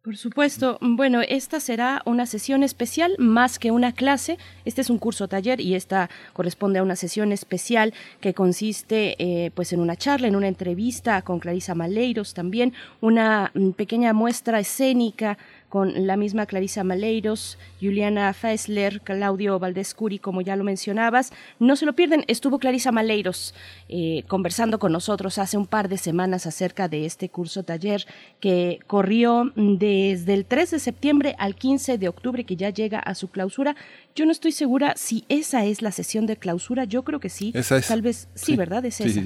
[0.09, 0.79] Por supuesto.
[0.81, 4.39] Bueno, esta será una sesión especial más que una clase.
[4.65, 7.93] Este es un curso taller y esta corresponde a una sesión especial
[8.23, 13.51] que consiste eh, pues en una charla, en una entrevista con Clarisa Maleiros también, una
[13.53, 15.37] mm, pequeña muestra escénica
[15.69, 21.33] con la misma Clarisa Maleiros, Juliana Fessler, Claudio Valdescuri, como ya lo mencionabas.
[21.59, 23.55] No se lo pierden, estuvo Clarisa Maleiros
[23.89, 28.07] eh, conversando con nosotros hace un par de semanas acerca de este curso taller
[28.41, 33.15] que corrió desde el 3 de septiembre al 15 de octubre, que ya llega a
[33.15, 33.77] su clausura.
[34.15, 37.53] Yo no estoy segura si esa es la sesión de clausura, yo creo que sí.
[37.89, 38.85] Tal vez, sí, ¿verdad?
[38.85, 39.21] Es esa.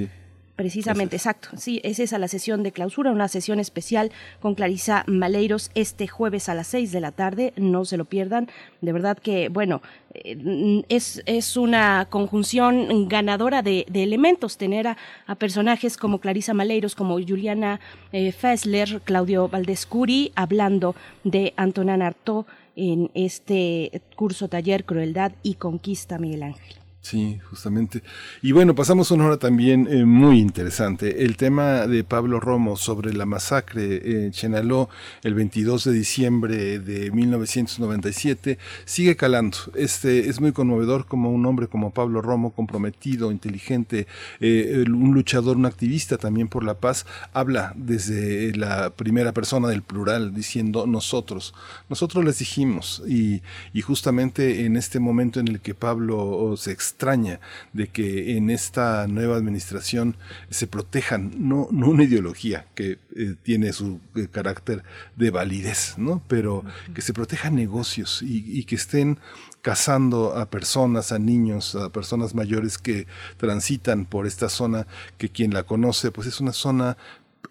[0.63, 1.49] Precisamente, exacto.
[1.57, 6.49] Sí, es esa la sesión de clausura, una sesión especial con Clarisa Maleiros este jueves
[6.49, 7.53] a las seis de la tarde.
[7.57, 8.49] No se lo pierdan.
[8.81, 9.83] De verdad que, bueno,
[10.15, 14.97] eh, es, es una conjunción ganadora de, elementos tener a,
[15.37, 17.81] personajes como Clarisa Maleiros, como Juliana
[18.13, 20.95] eh, Fessler, Claudio Valdescuri, hablando
[21.25, 22.47] de Antonin Artaud
[22.77, 26.82] en este curso taller Crueldad y Conquista Miguel Ángel.
[27.03, 28.01] Sí, justamente.
[28.43, 31.25] Y bueno, pasamos una hora también eh, muy interesante.
[31.25, 34.89] El tema de Pablo Romo sobre la masacre en Chenaló
[35.25, 39.59] el 22 de diciembre de 1997 sigue calando.
[39.75, 44.07] Este es muy conmovedor como un hombre como Pablo Romo, comprometido, inteligente,
[44.39, 49.83] eh, un luchador, un activista también por la paz, habla desde la primera persona del
[49.83, 51.53] plural diciendo nosotros.
[51.89, 53.43] Nosotros les dijimos y,
[53.73, 57.41] y justamente en este momento en el que Pablo se extraña
[57.73, 60.17] de que en esta nueva administración
[60.51, 64.85] se protejan, no, no una ideología que eh, tiene su eh, carácter
[65.17, 66.23] de validez, ¿no?
[66.29, 66.65] pero
[66.95, 69.19] que se protejan negocios y, y que estén
[69.63, 74.87] cazando a personas, a niños, a personas mayores que transitan por esta zona,
[75.19, 76.97] que quien la conoce, pues es una zona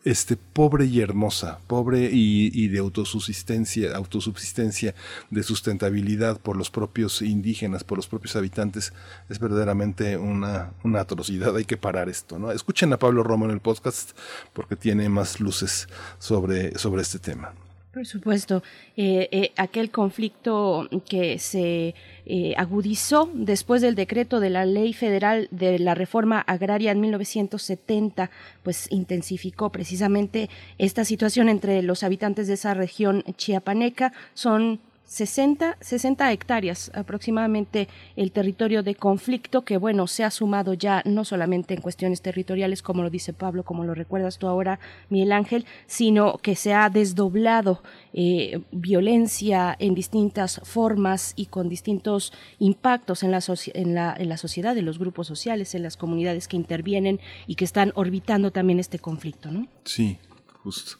[0.03, 4.95] este, pobre y hermosa, pobre y, de autosubsistencia, autosubsistencia,
[5.29, 8.93] de sustentabilidad por los propios indígenas, por los propios habitantes,
[9.29, 11.55] es verdaderamente una, una atrocidad.
[11.55, 12.51] Hay que parar esto, ¿no?
[12.51, 14.11] Escuchen a Pablo Romo en el podcast
[14.53, 15.87] porque tiene más luces
[16.19, 17.53] sobre, sobre este tema.
[17.93, 18.63] Por supuesto,
[18.95, 21.93] eh, eh, aquel conflicto que se
[22.25, 28.31] eh, agudizó después del decreto de la Ley Federal de la Reforma Agraria en 1970,
[28.63, 34.13] pues intensificó precisamente esta situación entre los habitantes de esa región chiapaneca.
[34.35, 34.79] Son
[35.11, 41.25] 60, 60 hectáreas aproximadamente el territorio de conflicto que, bueno, se ha sumado ya no
[41.25, 45.65] solamente en cuestiones territoriales, como lo dice Pablo, como lo recuerdas tú ahora, Miguel Ángel,
[45.85, 47.83] sino que se ha desdoblado
[48.13, 53.43] eh, violencia en distintas formas y con distintos impactos en la,
[53.73, 57.55] en, la, en la sociedad, en los grupos sociales, en las comunidades que intervienen y
[57.55, 59.67] que están orbitando también este conflicto, ¿no?
[59.83, 60.19] Sí,
[60.63, 60.99] justo.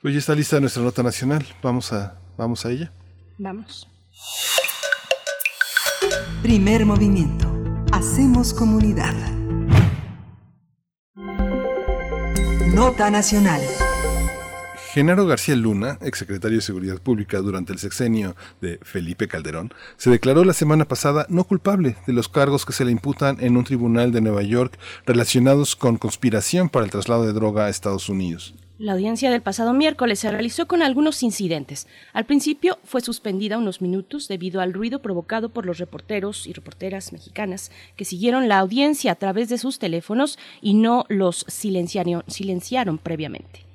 [0.00, 1.44] Pues ya está lista nuestra nota nacional.
[1.60, 2.92] Vamos a, vamos a ella.
[3.38, 3.88] Vamos.
[6.42, 7.46] Primer movimiento.
[7.92, 9.14] Hacemos comunidad.
[12.74, 13.60] Nota nacional.
[14.92, 20.44] Genaro García Luna, exsecretario de Seguridad Pública durante el sexenio de Felipe Calderón, se declaró
[20.44, 24.10] la semana pasada no culpable de los cargos que se le imputan en un tribunal
[24.10, 24.76] de Nueva York
[25.06, 28.54] relacionados con conspiración para el traslado de droga a Estados Unidos.
[28.78, 31.88] La audiencia del pasado miércoles se realizó con algunos incidentes.
[32.12, 37.12] Al principio fue suspendida unos minutos debido al ruido provocado por los reporteros y reporteras
[37.12, 43.67] mexicanas que siguieron la audiencia a través de sus teléfonos y no los silenciaron, previamente.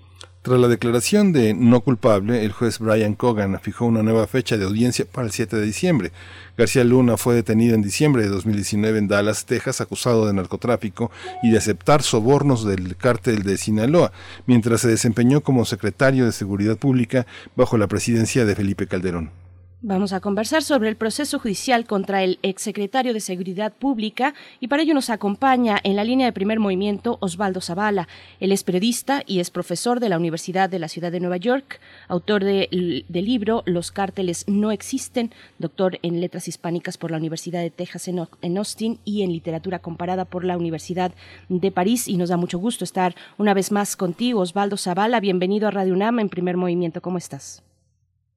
[0.44, 4.66] Tras la declaración de no culpable, el juez Brian Cogan fijó una nueva fecha de
[4.66, 6.12] audiencia para el 7 de diciembre.
[6.58, 11.12] García Luna fue detenido en diciembre de 2019 en Dallas, Texas, acusado de narcotráfico
[11.44, 14.12] y de aceptar sobornos del cártel de Sinaloa,
[14.46, 17.26] mientras se desempeñó como secretario de Seguridad Pública
[17.56, 19.43] bajo la presidencia de Felipe Calderón.
[19.86, 24.82] Vamos a conversar sobre el proceso judicial contra el exsecretario de Seguridad Pública y para
[24.82, 28.08] ello nos acompaña en la línea de primer movimiento Osvaldo Zavala.
[28.40, 31.82] Él es periodista y es profesor de la Universidad de la Ciudad de Nueva York,
[32.08, 37.70] autor del libro Los cárteles no existen, doctor en letras hispánicas por la Universidad de
[37.70, 41.12] Texas en Austin y en literatura comparada por la Universidad
[41.50, 42.08] de París.
[42.08, 45.20] Y nos da mucho gusto estar una vez más contigo, Osvaldo Zavala.
[45.20, 47.02] Bienvenido a Radio UNAM en primer movimiento.
[47.02, 47.64] ¿Cómo estás?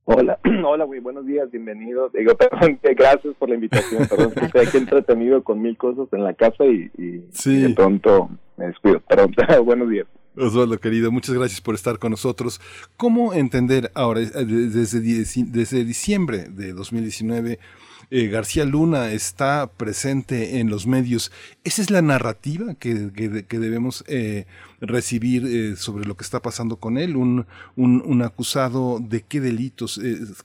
[0.09, 2.13] Hola, hola, muy buenos días, bienvenidos.
[2.13, 4.07] Digo, perdón, gracias por la invitación.
[4.07, 6.89] Perdón, que estoy aquí entretenido con mil cosas en la casa y,
[7.45, 9.01] de pronto me descuido.
[9.01, 9.35] Perdón,
[9.65, 10.07] buenos días.
[10.37, 12.61] Osvaldo, querido, muchas gracias por estar con nosotros.
[12.97, 17.59] ¿Cómo entender ahora, eh, desde, desde diciembre de 2019,
[18.11, 21.33] eh, García Luna está presente en los medios.
[21.65, 24.47] ¿Esa es la narrativa que, debemos eh,
[24.81, 27.17] recibir eh, sobre lo que está pasando con él?
[27.17, 27.47] ¿Un,
[27.77, 30.01] un, acusado de qué delitos?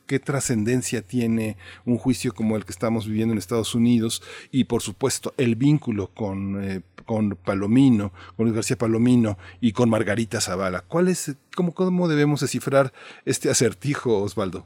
[0.08, 4.24] ¿Qué trascendencia tiene un juicio como el que estamos viviendo en Estados Unidos?
[4.52, 10.82] Y por supuesto, el vínculo con, con Palomino, con García Palomino y con Margarita Zavala.
[10.82, 12.92] ¿Cuál es, cómo, ¿Cómo debemos descifrar
[13.26, 14.66] este acertijo, Osvaldo?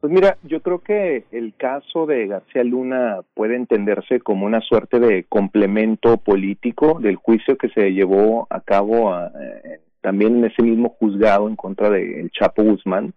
[0.00, 5.00] Pues mira, yo creo que el caso de García Luna puede entenderse como una suerte
[5.00, 10.90] de complemento político del juicio que se llevó a cabo eh, también en ese mismo
[10.90, 13.14] juzgado en contra del Chapo Guzmán.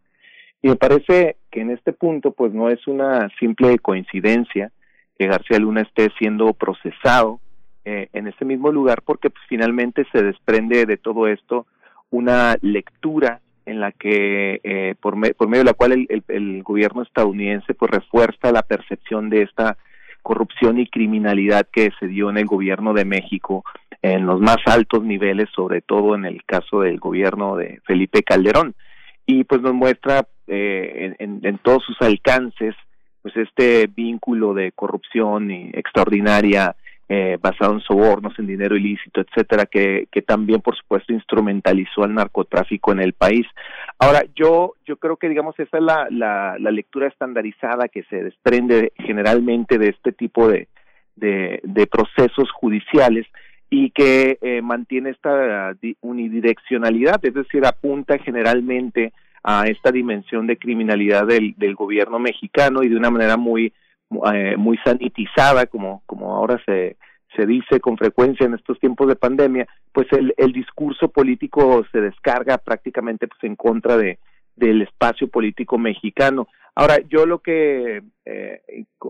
[0.61, 4.71] Y me parece que en este punto pues no es una simple coincidencia
[5.17, 7.39] que García Luna esté siendo procesado
[7.85, 11.67] eh, en ese mismo lugar porque pues, finalmente se desprende de todo esto
[12.09, 17.73] una lectura en la que eh, por, medio de la cual el, el, gobierno estadounidense
[17.73, 19.77] pues refuerza la percepción de esta
[20.23, 23.63] corrupción y criminalidad que se dio en el gobierno de México
[24.01, 28.73] en los más altos niveles, sobre todo en el caso del gobierno de Felipe Calderón.
[29.25, 32.75] Y pues nos muestra eh, en, en, todos sus alcances
[33.21, 36.75] pues este vínculo de corrupción y extraordinaria
[37.11, 42.13] eh, basado en sobornos, en dinero ilícito, etcétera, que, que también, por supuesto, instrumentalizó al
[42.13, 43.47] narcotráfico en el país.
[43.97, 48.23] Ahora, yo, yo creo que, digamos, esa es la, la, la lectura estandarizada que se
[48.23, 50.67] desprende generalmente de este tipo de,
[51.15, 53.25] de, procesos judiciales
[53.71, 59.13] y que eh, mantiene esta unidireccionalidad, es decir, apunta generalmente
[59.43, 63.73] a esta dimensión de criminalidad del, del gobierno mexicano y de una manera muy
[64.33, 66.97] eh, muy sanitizada, como, como ahora se,
[67.35, 72.01] se dice con frecuencia en estos tiempos de pandemia, pues el, el discurso político se
[72.01, 74.19] descarga prácticamente pues en contra de
[74.59, 76.47] del espacio político mexicano.
[76.75, 78.61] Ahora, yo lo que eh,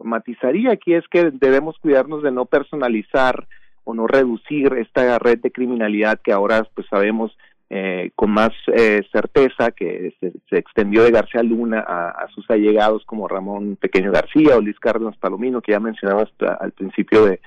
[0.04, 3.48] matizaría aquí es que debemos cuidarnos de no personalizar
[3.84, 7.36] o no reducir esta red de criminalidad que ahora pues sabemos
[7.72, 13.28] eh, con más eh, certeza que se, extendió de García Luna a, sus allegados como
[13.28, 17.40] Ramón Pequeño García o Luis Cárdenas Palomino, que ya mencionaba hasta al principio de,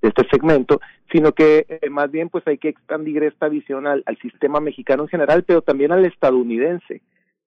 [0.00, 0.80] este segmento,
[1.10, 5.08] sino que eh, más bien pues hay que expandir esta visión al, sistema mexicano en
[5.08, 7.00] general, pero también al estadounidense,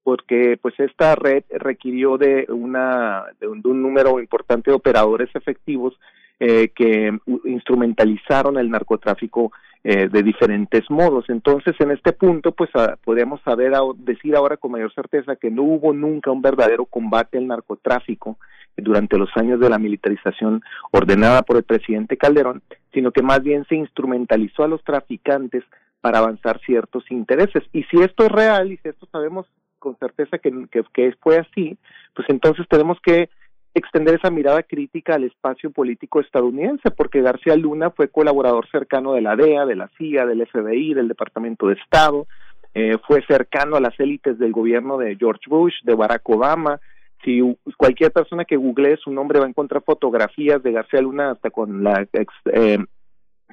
[0.03, 5.97] porque pues esta red requirió de una de un, número importante de operadores efectivos
[6.39, 9.51] que instrumentalizaron el narcotráfico
[9.89, 11.29] eh, de diferentes modos.
[11.29, 15.63] Entonces, en este punto, pues ah, podemos saber, decir ahora con mayor certeza que no
[15.63, 18.37] hubo nunca un verdadero combate al narcotráfico
[18.75, 20.61] durante los años de la militarización
[20.91, 25.63] ordenada por el presidente Calderón, sino que más bien se instrumentalizó a los traficantes
[26.01, 27.63] para avanzar ciertos intereses.
[27.71, 29.45] Y si esto es real y si esto sabemos
[29.79, 31.77] con certeza que, que, que fue así,
[32.13, 33.29] pues entonces tenemos que
[33.77, 39.21] extender esa mirada crítica al espacio político estadounidense, porque García Luna fue colaborador cercano de
[39.21, 42.27] la DEA, de la CIA, del FBI, del Departamento de Estado,
[42.73, 46.79] eh, fue cercano a las élites del gobierno de George Bush, de Barack Obama.
[47.23, 47.41] Si
[47.75, 51.83] cualquier persona que googlee su nombre va a encontrar fotografías de García Luna hasta con
[51.83, 52.77] la ex, eh,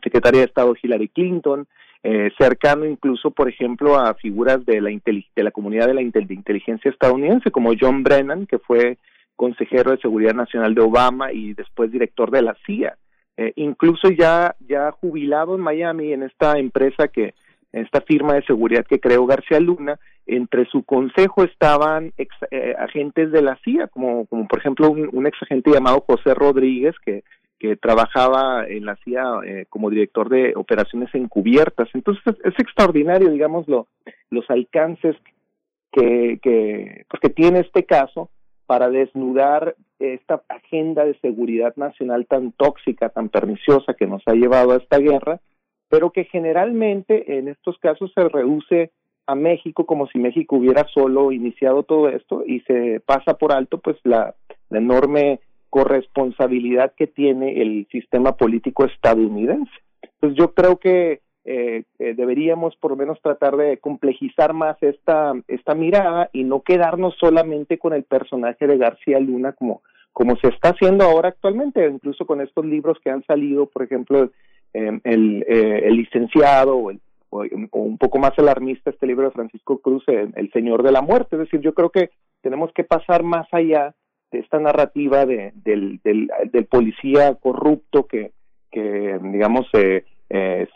[0.02, 1.66] secretaria de Estado Hillary Clinton,
[2.02, 6.90] eh, cercano incluso, por ejemplo, a figuras de la, de la comunidad de la inteligencia
[6.90, 8.98] estadounidense, como John Brennan, que fue
[9.36, 12.96] consejero de Seguridad Nacional de Obama y después director de la CIA.
[13.36, 17.34] Eh, incluso ya, ya jubilado en Miami, en esta empresa que,
[17.74, 23.42] esta firma de seguridad que creó García Luna, entre su consejo estaban eh, agentes de
[23.42, 27.24] la CIA, como, como por ejemplo un, ex agente llamado José Rodríguez, que,
[27.58, 31.88] que trabajaba en la CIA eh, como director de operaciones encubiertas.
[31.94, 35.16] Entonces es, extraordinario, digamos, los alcances
[35.92, 38.30] que, que, pues, que tiene este caso
[38.66, 44.72] para desnudar esta agenda de seguridad nacional tan tóxica, tan perniciosa que nos ha llevado
[44.72, 45.40] a esta guerra,
[45.88, 48.90] pero que generalmente en estos casos se reduce
[49.26, 53.78] a México como si México hubiera solo iniciado todo esto y se pasa por alto
[53.78, 54.34] pues la,
[54.70, 59.72] enorme corresponsabilidad que tiene el sistema político estadounidense.
[60.02, 65.34] Entonces yo creo que eh, eh, deberíamos por lo menos tratar de complejizar más esta,
[65.46, 70.48] esta mirada y no quedarnos solamente con el personaje de García Luna como, como se
[70.48, 74.30] está haciendo ahora actualmente, incluso con estos libros que han salido, por ejemplo,
[74.72, 77.00] eh, el, el licenciado o el
[77.40, 81.36] un poco más alarmista este libro de Francisco Cruz, el, Señor de la Muerte.
[81.36, 82.10] Es decir, yo creo que
[82.42, 83.94] tenemos que pasar más allá
[84.30, 88.32] de esta narrativa de, del, del, policía corrupto que,
[88.70, 90.04] que digamos, eh,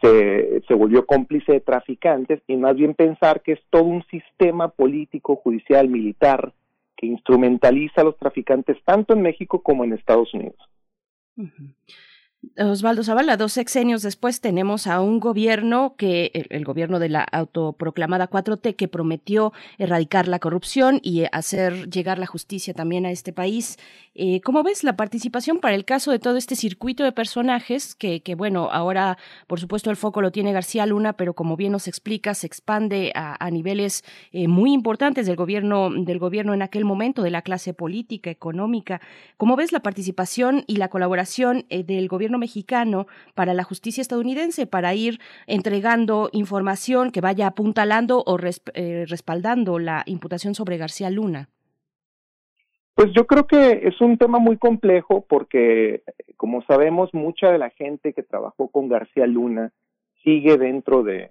[0.00, 4.68] se, se volvió cómplice de traficantes y más bien pensar que es todo un sistema
[4.68, 6.52] político, judicial, militar,
[6.96, 10.58] que instrumentaliza a los traficantes tanto en México como en Estados Unidos.
[12.56, 18.30] Osvaldo Zavala, dos sexenios después tenemos a un gobierno que, el, gobierno de la autoproclamada
[18.30, 23.78] 4T, que prometió erradicar la corrupción y hacer llegar la justicia también a este país.
[24.14, 28.20] Eh, ¿Cómo ves la participación para el caso de todo este circuito de personajes que,
[28.20, 31.88] que, bueno, ahora, por supuesto, el foco lo tiene García Luna, pero como bien nos
[31.88, 37.22] explica, se expande a, niveles eh, muy importantes del gobierno, del gobierno en aquel momento,
[37.22, 39.00] de la clase política, económica.
[39.36, 44.66] ¿Cómo ves la participación y la colaboración eh, del gobierno mexicano para la justicia estadounidense
[44.66, 48.38] para ir entregando información que vaya apuntalando o
[48.74, 51.48] eh, respaldando la imputación sobre García Luna?
[52.94, 56.02] Pues yo creo que es un tema muy complejo porque,
[56.36, 59.70] como sabemos, mucha de la gente que trabajó con García Luna
[60.24, 61.30] sigue dentro de,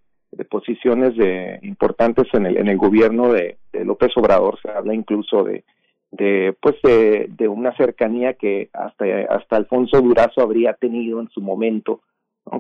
[0.50, 4.60] posiciones de, importantes en el, en el gobierno de López Obrador.
[4.62, 5.66] Se habla incluso de
[6.12, 12.02] de pues de, una cercanía que hasta hasta Alfonso Durazo habría tenido en su momento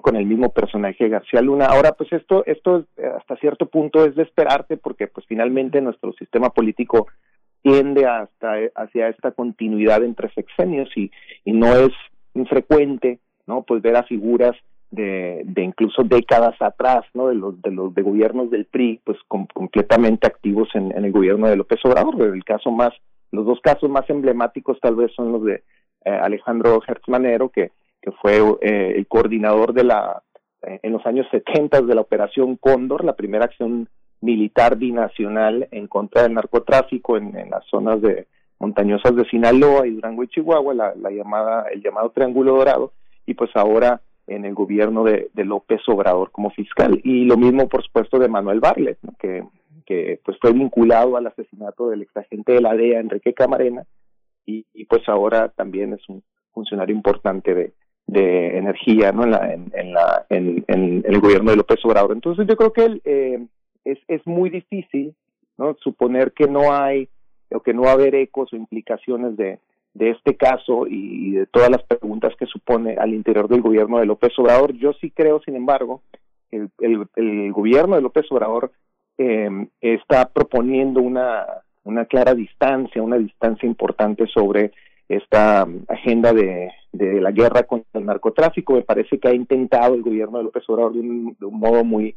[0.02, 2.86] con el mismo personaje García Luna ahora pues esto esto
[3.18, 7.08] hasta cierto punto es de esperarte porque pues finalmente nuestro sistema político
[7.62, 11.10] tiende hasta hacia esta continuidad entre sexenios y,
[11.46, 11.92] y no es
[12.34, 14.56] infrecuente no pues ver a figuras
[14.92, 17.28] de, de incluso décadas atrás, ¿no?
[17.28, 21.48] De los de los de gobiernos del PRI, pues completamente activos en, en, el gobierno
[21.48, 22.22] de López Obrador.
[22.22, 22.94] El caso más
[23.32, 25.64] los dos casos más emblemáticos tal vez son los de
[26.06, 27.72] eh, Alejandro Hertzmanero, que,
[28.02, 30.24] que fue eh, el coordinador de la,
[30.64, 33.90] eh, en los años 70 de la Operación Cóndor, la primera acción
[34.22, 38.28] militar binacional en contra del narcotráfico en, las zonas de
[38.60, 42.94] montañosas de Sinaloa y Durango y Chihuahua, la, llamada, el llamado Triángulo Dorado,
[43.26, 47.00] y pues ahora en el gobierno de, de López Obrador como fiscal.
[47.04, 49.44] Y lo mismo, por supuesto, de Manuel Barlet, que
[49.88, 53.86] que pues fue vinculado al asesinato del exagente de la DEA, Enrique Camarena,
[54.46, 56.24] y, pues ahora también es un
[56.54, 57.74] funcionario importante de,
[58.06, 59.24] de energía ¿no?
[59.24, 62.14] en, la, en, la, en, el gobierno de López Obrador.
[62.14, 63.46] Entonces yo creo que eh,
[63.84, 65.14] es, es muy difícil
[65.58, 65.76] ¿no?
[65.82, 67.10] suponer que no hay
[67.52, 69.60] o que no va a haber ecos o implicaciones de,
[69.94, 74.06] de este caso y de todas las preguntas que supone al interior del gobierno de
[74.06, 74.74] López Obrador.
[74.74, 76.04] Yo sí creo, sin embargo,
[76.50, 78.72] que el, el, el gobierno de López Obrador
[79.18, 79.50] eh,
[79.82, 81.46] está proponiendo una,
[81.84, 84.72] una clara distancia, una distancia importante sobre
[85.10, 88.74] esta agenda de, de la guerra contra el narcotráfico.
[88.74, 91.84] Me parece que ha intentado el gobierno de López Obrador de un, de un modo
[91.84, 92.16] muy,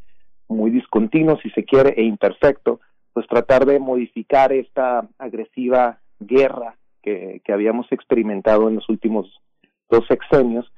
[0.49, 2.81] muy discontinuo, si se quiere, e imperfecto,
[3.13, 9.41] pues tratar de modificar esta agresiva guerra que, que habíamos experimentado en los últimos
[9.89, 10.71] dos sexenios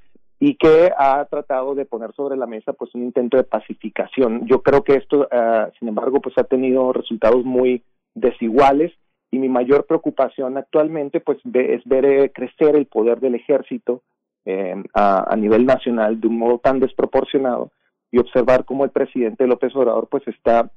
[0.44, 4.44] y que ha tratado de poner sobre la mesa pues un intento de pacificación.
[4.48, 8.90] Yo creo que esto, uh, sin embargo, pues ha tenido resultados muy desiguales
[9.30, 14.02] y mi mayor preocupación actualmente pues es ver eh, crecer el poder del ejército
[14.44, 17.70] eh, a, nivel nacional de un modo tan desproporcionado
[18.10, 20.72] y observar cómo el presidente López Obrador pues está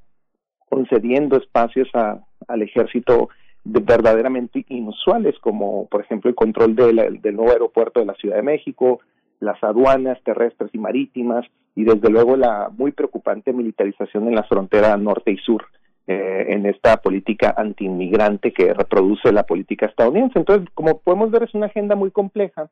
[0.68, 3.30] concediendo espacios al ejército
[3.64, 8.42] de verdaderamente inusuales como por ejemplo el control del nuevo aeropuerto de la Ciudad de
[8.42, 9.00] México,
[9.40, 14.96] las aduanas terrestres y marítimas y desde luego la muy preocupante militarización en la frontera
[14.96, 15.66] norte y sur
[16.06, 20.38] eh, en esta política antiinmigrante que reproduce la política estadounidense.
[20.38, 22.70] Entonces, como podemos ver, es una agenda muy compleja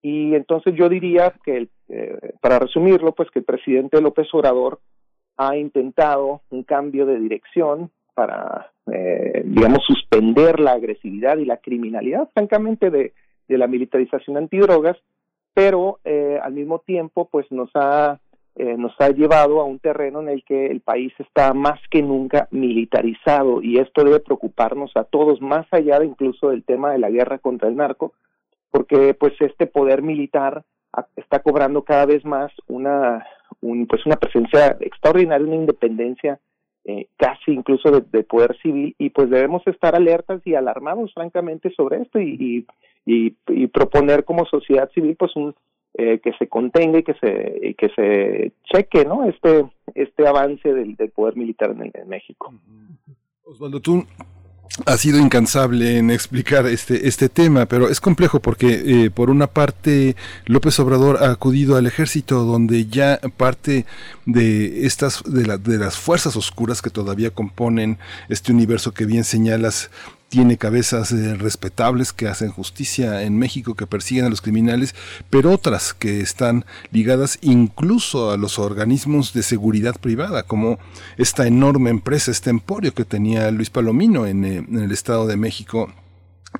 [0.00, 4.80] y entonces yo diría que, eh, para resumirlo, pues que el presidente López Obrador
[5.36, 12.28] ha intentado un cambio de dirección para, eh, digamos, suspender la agresividad y la criminalidad,
[12.32, 13.12] francamente, de,
[13.48, 14.96] de la militarización antidrogas
[15.58, 18.20] pero eh, al mismo tiempo pues nos ha
[18.54, 22.00] eh, nos ha llevado a un terreno en el que el país está más que
[22.00, 27.00] nunca militarizado y esto debe preocuparnos a todos más allá de incluso del tema de
[27.00, 28.12] la guerra contra el narco
[28.70, 30.62] porque pues este poder militar
[31.16, 33.26] está cobrando cada vez más una
[33.60, 36.38] un, pues una presencia extraordinaria una independencia
[36.90, 42.00] eh, casi incluso de, poder civil y pues debemos estar alertas y alarmados francamente sobre
[42.00, 42.64] esto y,
[43.04, 45.54] y, y, proponer como sociedad civil pues un
[45.98, 50.72] eh, que se contenga y que se y que se cheque no este este avance
[50.72, 52.54] del, del poder militar en, en México.
[53.44, 54.06] Osvaldo tú
[54.86, 59.46] ha sido incansable en explicar este, este tema, pero es complejo porque eh, por una
[59.46, 60.16] parte
[60.46, 63.86] López Obrador ha acudido al ejército donde ya parte
[64.26, 69.90] de estas de, de las fuerzas oscuras que todavía componen este universo que bien señalas
[70.28, 74.94] tiene cabezas eh, respetables que hacen justicia en México, que persiguen a los criminales,
[75.30, 80.78] pero otras que están ligadas incluso a los organismos de seguridad privada, como
[81.16, 85.36] esta enorme empresa, este emporio que tenía Luis Palomino en, eh, en el Estado de
[85.36, 85.92] México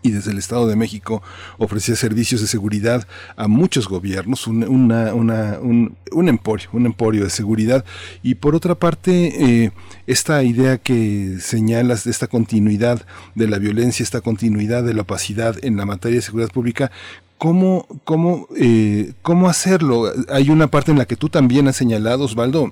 [0.03, 1.23] y desde el Estado de México
[1.59, 3.07] ofrecía servicios de seguridad
[3.37, 7.85] a muchos gobiernos, un, una, un, un, emporio, un emporio de seguridad.
[8.23, 9.73] Y por otra parte, eh,
[10.07, 13.05] esta idea que señalas de esta continuidad
[13.35, 16.91] de la violencia, esta continuidad de la opacidad en la materia de seguridad pública,
[17.39, 20.13] ¿cómo, cómo, eh, cómo hacerlo?
[20.31, 22.71] Hay una parte en la que tú también has señalado, Osvaldo,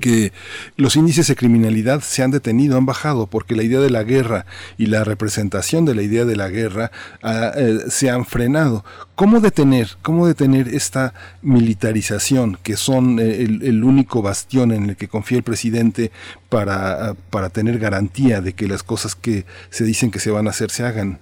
[0.00, 0.32] que
[0.76, 4.46] los índices de criminalidad se han detenido, han bajado, porque la idea de la guerra
[4.78, 6.90] y la representación de la idea de la guerra
[7.22, 8.84] ah, eh, se han frenado.
[9.14, 15.08] ¿Cómo detener, cómo detener esta militarización, que son eh, el, único bastión en el que
[15.08, 16.10] confía el presidente
[16.48, 20.46] para, ah, para tener garantía de que las cosas que se dicen que se van
[20.46, 21.20] a hacer se hagan?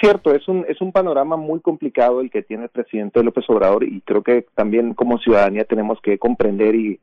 [0.00, 3.84] cierto, es un, es un panorama muy complicado el que tiene el presidente López Obrador
[3.84, 7.00] y creo que también como ciudadanía tenemos que comprender y,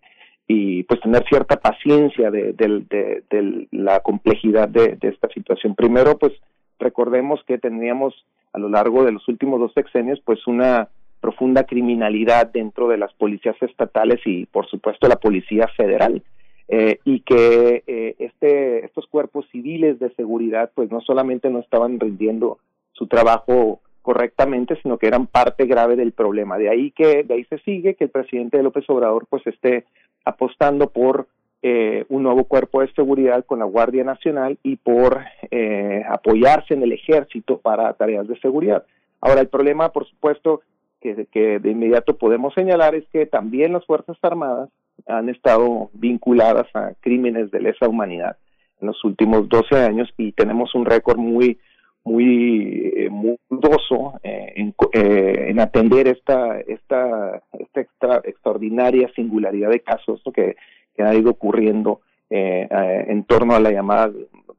[0.48, 5.76] y pues tener cierta paciencia de, de, la complejidad de, esta situación.
[5.76, 6.34] Primero, pues
[6.80, 8.14] recordemos que teníamos
[8.54, 10.88] a lo largo de los últimos dos sexenios pues una
[11.20, 16.24] profunda criminalidad dentro de las policías estatales y por supuesto la policía federal
[16.70, 22.00] eh, y que eh, este estos cuerpos civiles de seguridad pues no solamente no estaban
[22.00, 22.60] rindiendo
[22.94, 26.58] su trabajo correctamente, sino que eran parte grave del problema.
[26.58, 29.84] De ahí que de ahí se sigue que el presidente López Obrador pues esté
[30.28, 31.28] apostando por
[31.62, 36.84] eh, un nuevo cuerpo de seguridad con la Guardia Nacional y por eh, apoyarse en
[36.84, 38.84] el ejército para tareas de seguridad.
[39.22, 40.62] Ahora, el problema, por supuesto,
[41.02, 44.70] que, que de inmediato podemos señalar es que también las Fuerzas Armadas
[45.08, 48.38] han estado vinculadas a crímenes de lesa humanidad
[48.82, 51.60] en los últimos 12 años y tenemos un récord muy
[52.08, 53.10] muy eh,
[53.50, 60.56] dudoso eh, en, eh, en, atender esta esta esta extra, extraordinaria singularidad de casos que,
[61.00, 64.12] ha ido ocurriendo en torno a la llamada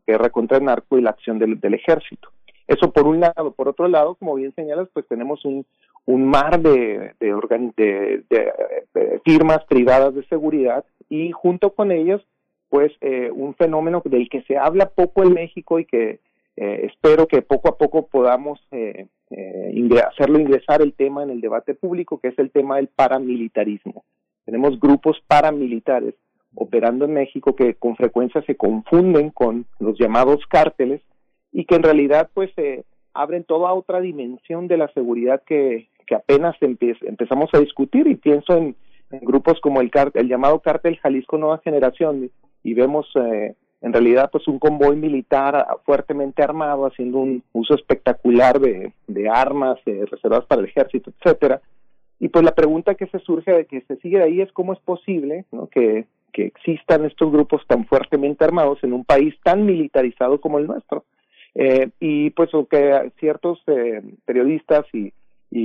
[0.07, 2.29] guerra contra el narco y la acción del, ejército.
[2.69, 3.53] Eso por un lado.
[3.57, 5.67] Por otro lado, como bien señalas, pues tenemos un,
[6.07, 8.53] un mar de, de,
[9.25, 12.21] firmas privadas de seguridad y junto con ellas,
[12.69, 12.93] pues
[13.33, 16.21] un fenómeno del que se habla poco en México y que
[16.61, 21.41] eh, espero que poco a poco podamos eh, eh, hacerlo ingresar el tema en el
[21.41, 24.05] debate público, que es el tema del paramilitarismo.
[24.45, 26.15] Tenemos grupos paramilitares
[26.57, 31.01] operando en México que con frecuencia se confunden con los llamados cárteles
[31.53, 32.51] y que en realidad pues
[33.15, 38.57] abren toda otra dimensión de la seguridad que, que apenas empezamos a discutir y pienso
[38.57, 38.75] en,
[39.23, 42.33] grupos como el, el llamado cártel Jalisco Nueva Generación
[42.65, 48.59] y vemos eh, en realidad pues un convoy militar fuertemente armado haciendo un uso espectacular
[48.59, 48.93] de,
[49.33, 51.61] armas reservadas para el ejército, etcétera.
[52.21, 54.73] Y pues la pregunta que se surge de que se sigue de ahí es cómo
[54.73, 60.59] es posible que, existan estos grupos tan fuertemente armados en un país tan militarizado como
[60.59, 61.05] el nuestro.
[61.57, 65.13] Eh, y pues que ciertos eh, periodistas y,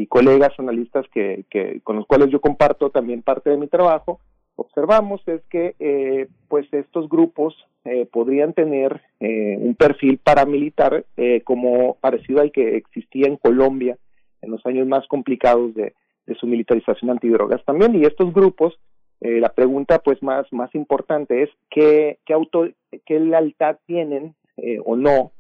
[0.08, 1.46] colegas analistas que,
[1.84, 4.20] con los cuales yo comparto también parte de mi trabajo,
[4.56, 7.56] observamos es que eh, pues estos grupos
[7.86, 13.98] eh, podrían tener eh, un perfil paramilitar eh, como parecido al que existía en Colombia
[14.42, 15.94] en los años más complicados de,
[16.26, 17.96] de su militarización antidrogas también.
[17.96, 18.78] Y estos grupos
[19.22, 22.68] eh, la pregunta pues más más importante es qué qué auto
[23.06, 25.32] qué lealtad tienen eh, o no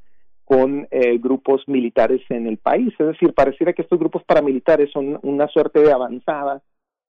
[0.45, 0.87] con
[1.19, 2.93] grupos militares en el país.
[2.99, 6.61] Es decir pareciera que estos grupos paramilitares son una suerte de avanzada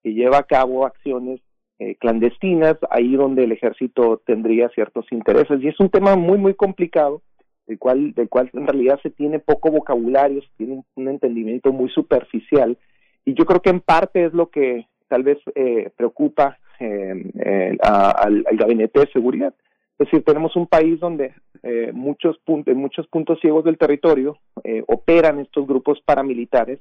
[0.04, 1.40] que lleva a cabo acciones
[1.78, 5.60] eh, clandestinas, ahí donde el ejército tendría ciertos intereses.
[5.62, 7.22] Y es un tema muy, muy complicado,
[7.66, 11.88] del cual, del cual en realidad se tiene poco vocabulario, se tiene un, entendimiento muy
[11.90, 12.78] superficial.
[13.24, 18.44] Y yo creo que en parte es lo que tal vez eh, preocupa eh, al,
[18.52, 19.54] gabinete de seguridad.
[19.98, 24.38] Es decir, tenemos un país donde eh, muchos en muchos puntos ciegos del territorio
[24.86, 26.80] operan estos grupos paramilitares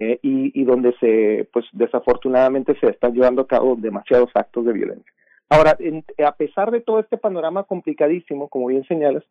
[0.00, 4.72] eh, y, y, donde se, pues desafortunadamente se están llevando a cabo demasiados actos de
[4.72, 5.12] violencia.
[5.48, 5.76] Ahora,
[6.26, 9.24] a pesar de todo este panorama complicadísimo, como bien señalas,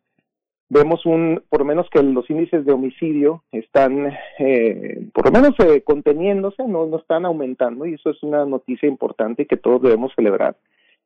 [0.70, 5.54] vemos un, por lo menos que los índices de homicidio están, eh, por lo menos
[5.58, 10.12] eh, conteniéndose, no, no están aumentando y eso es una noticia importante que todos debemos
[10.14, 10.56] celebrar.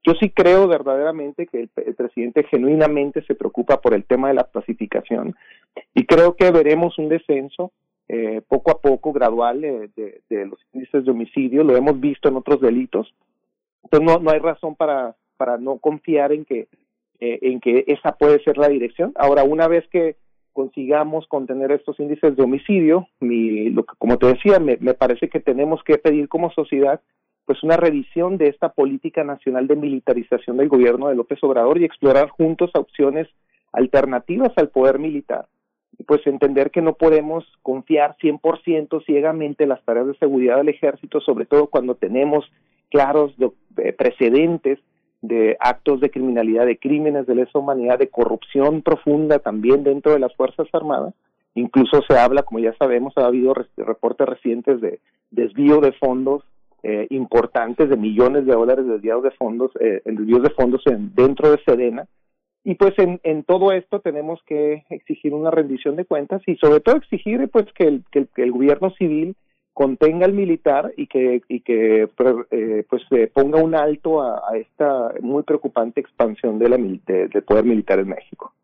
[0.07, 4.45] Yo sí creo verdaderamente que el, presidente genuinamente se preocupa por el tema de la
[4.45, 5.35] pacificación
[5.95, 7.73] y creo que veremos un descenso
[8.09, 11.65] eh, poco a poco, gradual, de, de, los índices de homicidio.
[11.65, 13.15] Lo hemos visto en otros delitos.
[13.83, 16.69] Entonces no, no hay razón para, para no confiar en que,
[17.21, 19.13] eh, en que esa puede ser la dirección.
[19.17, 20.17] Ahora, una vez que
[20.53, 25.29] consigamos contener estos índices de homicidio, mi, lo que, como te decía, me, me parece
[25.29, 27.01] que tenemos que pedir como sociedad
[27.47, 31.85] pues una revisión de esta política nacional de militarización del gobierno de López Obrador y
[31.85, 33.29] explorar juntos opciones
[33.73, 35.47] alternativas al poder militar.
[36.07, 41.21] Pues entender que no podemos confiar 100% ciegamente en las tareas de seguridad del ejército,
[41.21, 42.45] sobre todo cuando tenemos
[42.91, 43.33] claros
[43.77, 44.79] eh, precedentes
[45.23, 50.19] de actos de criminalidad, de crímenes de lesa humanidad, de corrupción profunda también dentro de
[50.19, 51.15] las Fuerzas Armadas.
[51.55, 55.01] Incluso se habla, como ya sabemos, ha habido reportes recientes de
[55.31, 56.45] desvío de fondos
[56.83, 61.51] eh, importantes de millones de dólares desviados de fondos, eh, desvíos de fondos en, dentro
[61.51, 62.07] de Sedena.
[62.65, 66.81] Y pues en, en todo esto tenemos que exigir una rendición de cuentas y sobre
[66.81, 69.37] todo exigir pues que el, que el, gobierno civil
[69.75, 72.09] contenga al militar y que y que
[72.51, 73.03] eh, pues
[73.35, 78.55] ponga un alto a, esta muy preocupante expansión de la, del poder militar en México.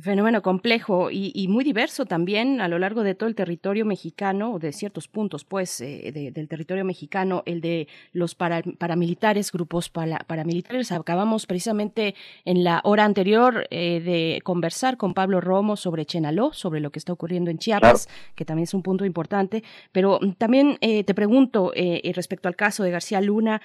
[0.00, 4.58] Fenómeno complejo y, muy diverso también a lo largo de todo el territorio mexicano, o
[4.58, 10.92] de ciertos puntos, pues, eh, del territorio mexicano, el de los paramilitares, grupos paramilitares.
[10.92, 12.14] Acabamos precisamente
[12.44, 16.98] en la hora anterior eh, de conversar con Pablo Romo sobre Chenaló, sobre lo que
[16.98, 19.64] está ocurriendo en Chiapas, que también es un punto importante.
[19.92, 21.72] Pero mm, también eh, te pregunto,
[22.14, 23.60] respecto al caso de García Luna,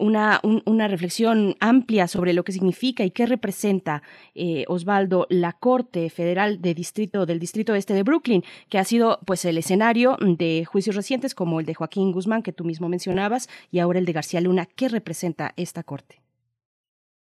[0.00, 4.02] una, una reflexión amplia sobre lo que significa y qué representa,
[4.68, 9.46] Osvaldo, la Corte Federal de Distrito del Distrito Este de Brooklyn, que ha sido pues
[9.46, 13.78] el escenario de juicios recientes como el de Joaquín Guzmán que tú mismo mencionabas y
[13.78, 14.66] ahora el de García Luna.
[14.66, 16.16] ¿Qué representa esta corte?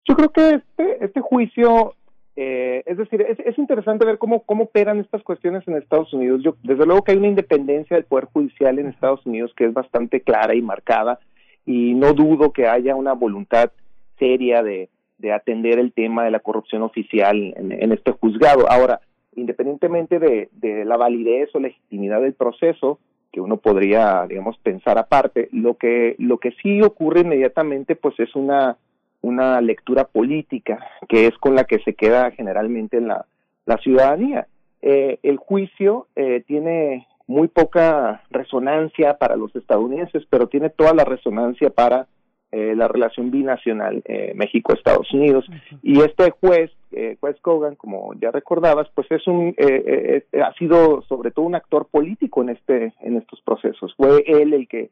[0.04, 1.96] Yo creo que este, este juicio
[2.36, 6.40] eh, es decir, es, interesante ver cómo, cómo operan estas cuestiones en Estados Unidos.
[6.44, 9.74] Yo, desde luego que hay una independencia del Poder Judicial en Estados Unidos que es
[9.74, 11.18] bastante clara y marcada
[11.66, 13.72] y no dudo que haya una voluntad
[14.20, 14.88] seria de,
[15.20, 18.70] de atender el tema de la corrupción oficial en, este juzgado.
[18.70, 19.00] Ahora,
[19.36, 22.98] independientemente de, la validez o legitimidad del proceso,
[23.32, 28.34] que uno podría, digamos, pensar aparte, lo que, lo que sí ocurre inmediatamente, pues es
[28.34, 28.76] una,
[29.20, 33.26] una lectura política, que es con la que se queda generalmente en la,
[33.66, 34.48] la ciudadanía.
[34.82, 41.04] Eh, el juicio eh, tiene muy poca resonancia para los estadounidenses, pero tiene toda la
[41.04, 42.08] resonancia para
[42.52, 45.46] eh, la relación binacional eh, México-Estados Unidos.
[45.82, 51.02] Y este juez, eh, juez Kogan, como ya recordabas, pues es un, eh, ha sido
[51.02, 53.94] sobre todo un actor político en este, en estos procesos.
[53.96, 54.90] Fue él el que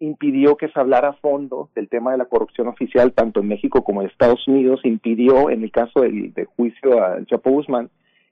[0.00, 3.82] impidió que se hablara a fondo del tema de la corrupción oficial tanto en México
[3.84, 7.90] como en Estados Unidos, impidió en el caso del, juicio a Chapo Guzmán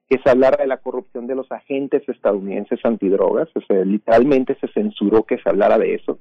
[0.08, 4.68] que se hablara de la corrupción de los agentes estadounidenses antidrogas, o sea, literalmente se
[4.68, 6.18] censuró que se hablara de eso.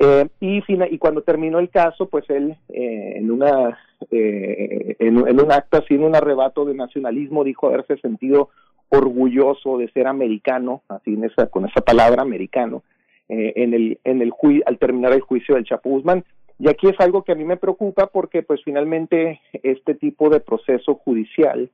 [0.00, 3.78] Eh, y, cuando terminó el caso, pues él eh, en una
[4.10, 8.50] eh, en, un acto así, en un arrebato de nacionalismo, dijo haberse sentido
[8.90, 12.84] orgulloso de ser americano, así en esa, con esa palabra americano,
[13.28, 14.32] en el en el
[14.64, 16.24] al terminar el juicio del Chapo Guzmán.
[16.60, 20.40] Y aquí es algo que a mí me preocupa porque pues finalmente este tipo de
[20.40, 21.70] proceso judicial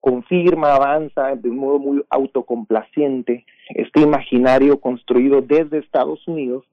[0.00, 6.64] confirma, avanza de un modo muy autocomplaciente este imaginario construido desde Estados Unidos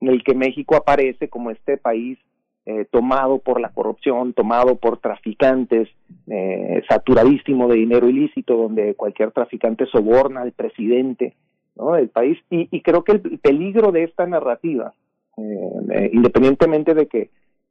[0.00, 2.18] en el que México aparece como este país
[2.66, 5.88] eh, tomado por la corrupción, tomado por traficantes,
[6.26, 11.34] eh, saturadísimo de dinero ilícito, donde cualquier traficante soborna al presidente
[11.76, 11.92] ¿no?
[11.92, 12.38] del país.
[12.50, 14.92] Y, y creo que el peligro de esta narrativa,
[15.38, 17.30] eh, independientemente de que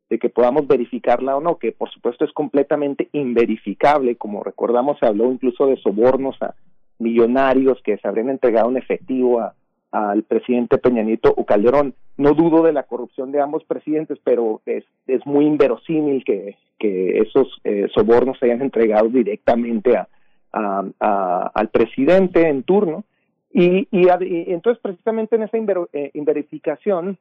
[0.10, 5.06] de que podamos verificarla o no, que por supuesto es completamente inverificable, como recordamos se
[5.06, 6.56] habló incluso de sobornos a
[6.98, 9.54] millonarios que se habrían entregado en efectivo a,
[9.92, 11.94] al presidente Peña Nieto o Calderón.
[12.18, 17.20] No dudo de la corrupción de ambos presidentes, pero es, es muy inverosímil que, que
[17.20, 20.08] esos eh, sobornos se hayan entregado directamente a,
[21.54, 23.04] al presidente en turno.
[23.54, 24.08] Y, y,
[24.52, 27.18] entonces precisamente en esa eh, inverificación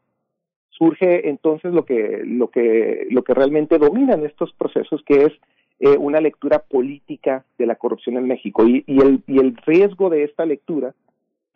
[0.70, 5.32] surge entonces lo que lo que lo que realmente domina en estos procesos que es
[5.80, 10.10] eh, una lectura política de la corrupción en México y, y el y el riesgo
[10.10, 10.94] de esta lectura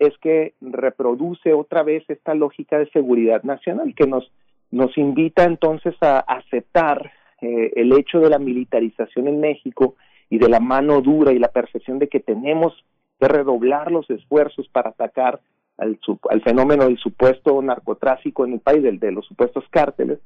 [0.01, 4.33] es que reproduce otra vez esta lógica de seguridad nacional que nos
[4.71, 9.97] nos invita entonces a aceptar eh, el hecho de la militarización en México
[10.29, 12.73] y de la mano dura y la percepción de que tenemos
[13.19, 15.41] que redoblar los esfuerzos para atacar
[15.77, 15.99] al,
[16.29, 20.21] al fenómeno del supuesto narcotráfico en el país, del, de los supuestos cárteles,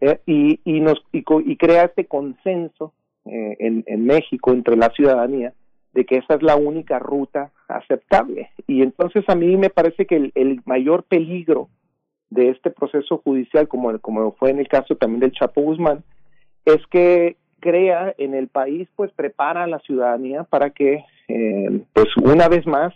[0.00, 1.22] eh, y, y, nos, y,
[1.56, 2.94] crea este consenso
[3.26, 5.52] eh, en México entre la ciudadanía
[5.92, 8.50] de que esa es la única ruta aceptable.
[8.66, 11.68] Y entonces a mí me parece que el, el mayor peligro
[12.30, 16.04] de este proceso judicial, como, como fue en el caso también del Chapo Guzmán,
[16.64, 22.08] es que crea en el país, pues prepara a la ciudadanía para que, eh, pues
[22.16, 22.94] una vez más,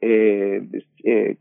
[0.00, 0.62] eh,
[1.02, 1.36] eh,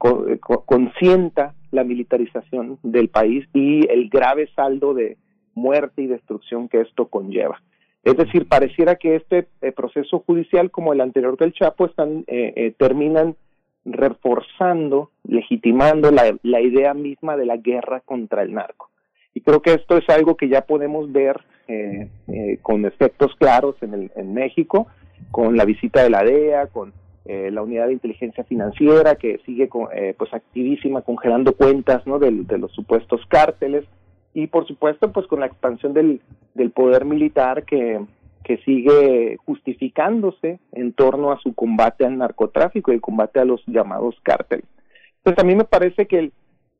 [0.65, 5.17] consienta la militarización del país y el grave saldo de
[5.53, 7.61] muerte y destrucción que esto conlleva.
[8.03, 12.53] Es decir, pareciera que este eh, proceso judicial, como el anterior del Chapo, están, eh,
[12.55, 13.35] eh, terminan
[13.85, 18.89] reforzando, legitimando la, la, idea misma de la guerra contra el narco.
[19.33, 21.41] Y creo que esto es algo que ya podemos ver
[22.61, 24.87] con efectos claros en, el, en México,
[25.31, 26.93] con la visita de la DEA, con
[27.25, 32.19] la unidad de inteligencia financiera que sigue con, pues activísima congelando cuentas ¿no?
[32.19, 33.85] de, de los supuestos cárteles
[34.33, 36.21] y por supuesto pues con la expansión del,
[36.53, 38.01] del poder militar que,
[38.43, 43.63] que sigue justificándose en torno a su combate al narcotráfico y el combate a los
[43.67, 44.65] llamados cárteles.
[45.17, 46.31] Entonces a mí me parece que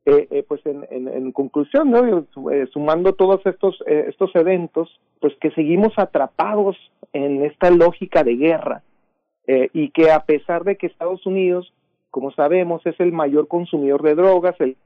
[0.06, 2.26] eh, eh, pues en, en, conclusión, ¿no?
[2.52, 6.76] Eh, sumando todos estos, eh, estos eventos, pues que seguimos atrapados
[7.14, 8.82] en esta lógica de guerra
[9.46, 11.70] y que a pesar de que Estados Unidos
[12.14, 14.76] como sabemos, es el mayor consumidor de drogas, el,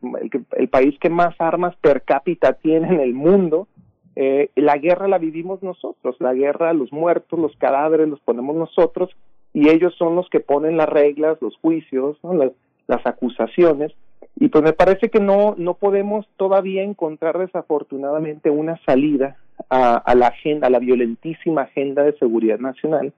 [0.57, 3.69] el, país que más armas per cápita tiene en el mundo.
[4.17, 9.11] Eh, la guerra la vivimos nosotros, la guerra, los muertos, los cadáveres los ponemos nosotros
[9.53, 12.17] y ellos son los que ponen las reglas, los juicios,
[12.87, 13.93] las acusaciones.
[14.37, 19.37] Y pues me parece que no, no podemos todavía encontrar desafortunadamente una salida
[19.69, 23.13] a, a la agenda, a la violentísima agenda de seguridad nacional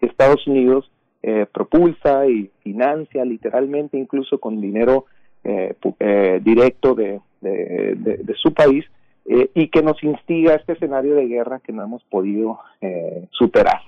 [0.00, 0.90] que Estados Unidos
[1.26, 5.06] eh, propulsa y financia literalmente incluso con dinero
[5.42, 8.84] eh, eh, directo de, de, su país
[9.24, 13.26] eh, y que nos instiga a este escenario de guerra que no hemos podido eh,
[13.30, 13.80] superar.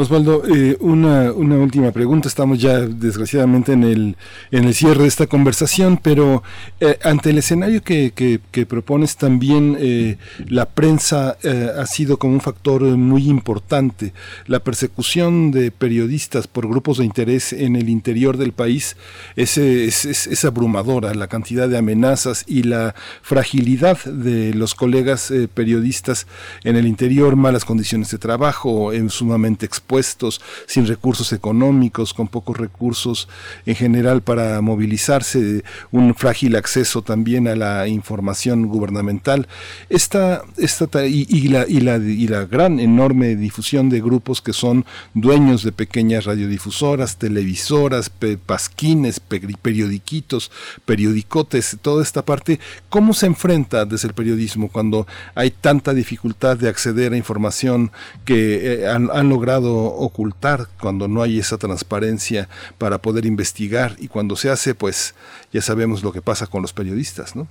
[0.00, 2.28] Osvaldo, eh, una, última pregunta.
[2.28, 4.16] Estamos ya desgraciadamente en el,
[4.52, 6.44] en el cierre de esta conversación, pero
[6.78, 11.36] eh, ante el escenario que, que, propones también, eh, la prensa
[11.76, 14.12] ha sido como un factor muy importante.
[14.46, 18.96] La persecución de periodistas por grupos de interés en el interior del país
[19.34, 21.12] es, es, abrumadora.
[21.14, 26.28] La cantidad de amenazas y la fragilidad de los colegas periodistas
[26.62, 32.56] en el interior, malas condiciones de trabajo, sumamente expuestos puestos, sin recursos económicos, con pocos
[32.56, 33.28] recursos
[33.66, 39.48] en general para movilizarse, un frágil acceso también a la información gubernamental.
[39.88, 44.84] Esta, esta y, la, y, la, y la gran, enorme difusión de grupos que son
[45.14, 48.12] dueños de pequeñas radiodifusoras, televisoras,
[48.46, 50.50] pasquines, pe, periodiquitos,
[50.84, 52.60] periodicotes, toda esta parte,
[52.90, 57.90] ¿cómo se enfrenta desde el periodismo cuando hay tanta dificultad de acceder a información
[58.26, 62.48] que eh, han logrado ocultar cuando no hay esa transparencia
[62.78, 65.14] para poder investigar y cuando se hace, pues
[65.52, 67.46] ya sabemos lo que pasa con los periodistas, ¿no?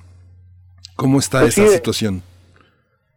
[0.96, 2.24] ¿Cómo está pues esa sí, situación?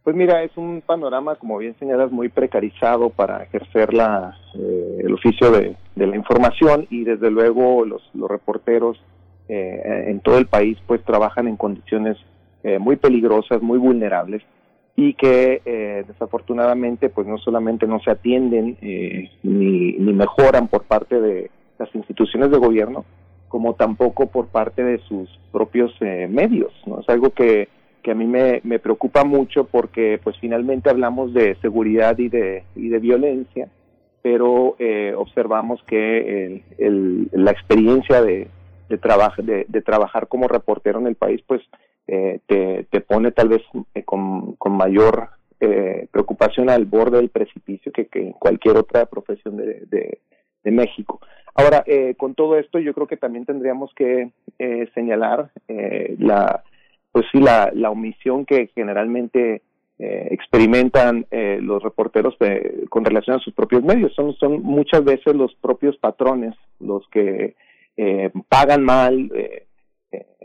[0.03, 5.15] Pues mira, es un panorama, como bien señalas, muy precarizado para ejercer la, eh, el
[5.15, 9.01] oficio de, de, la información y desde luego los, los reporteros
[9.49, 12.16] eh, en todo el país pues trabajan en condiciones
[12.62, 14.43] eh, muy peligrosas, muy vulnerables
[15.01, 20.82] y que eh, desafortunadamente pues no solamente no se atienden eh, ni, ni mejoran por
[20.85, 23.06] parte de las instituciones de gobierno
[23.48, 27.68] como tampoco por parte de sus propios eh, medios no es algo que,
[28.02, 32.64] que a mí me, me preocupa mucho porque pues finalmente hablamos de seguridad y de
[32.77, 33.68] y de violencia
[34.20, 38.48] pero eh, observamos que el, el, la experiencia de
[38.90, 41.62] de, traba de, de trabajar como reportero en el país pues
[42.12, 43.62] eh, te, te, pone tal vez
[43.95, 45.28] eh, con, con, mayor
[45.61, 49.87] eh, preocupación al borde del precipicio que, que cualquier otra profesión de,
[50.65, 51.20] de, México.
[51.55, 55.51] Ahora, eh, con todo esto, yo creo que también tendríamos que eh, señalar
[56.19, 56.65] la,
[57.12, 59.62] pues sí, la, la omisión que generalmente
[59.99, 62.35] experimentan los reporteros
[62.89, 64.15] con relación a sus propios medios.
[64.15, 67.55] Son, son muchas veces los propios patrones los que
[68.49, 69.31] pagan mal,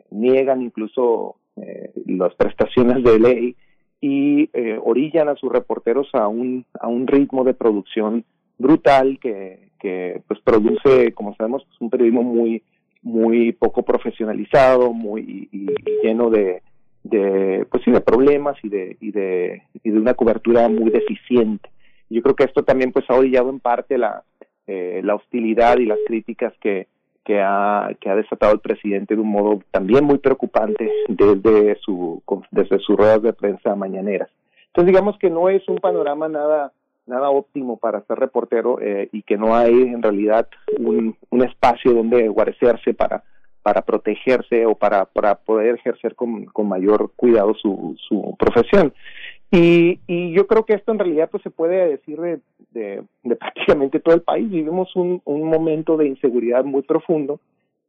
[0.09, 3.55] niegan incluso eh, las prestaciones de ley
[4.01, 8.25] y eh, orillan a sus reporteros a un, a un ritmo de producción
[8.57, 12.61] brutal que, que pues produce, como sabemos, pues, un periodismo muy,
[13.01, 15.67] muy poco profesionalizado, muy y,
[16.03, 16.61] lleno de,
[17.03, 21.69] de pues sí de problemas y de y de y de una cobertura muy deficiente.
[22.09, 24.23] Yo creo que esto también pues ha orillado en parte la
[24.67, 26.87] eh, la hostilidad y las críticas que
[27.25, 32.21] que ha que ha desatado el presidente de un modo también muy preocupante desde su
[32.51, 34.29] desde sus ruedas de prensa mañaneras
[34.67, 36.71] entonces digamos que no es un panorama nada
[37.07, 40.47] nada óptimo para ser reportero eh, y que no hay en realidad
[40.79, 43.23] un, un espacio donde guarecerse para
[43.65, 48.93] para protegerse o para, para poder ejercer con, con mayor cuidado su, su profesión.
[49.51, 52.39] Y, y yo creo que esto en realidad pues se puede decir de,
[52.71, 53.03] de,
[53.39, 54.49] prácticamente todo el país.
[54.49, 57.39] Vivimos un, un momento de inseguridad muy profundo,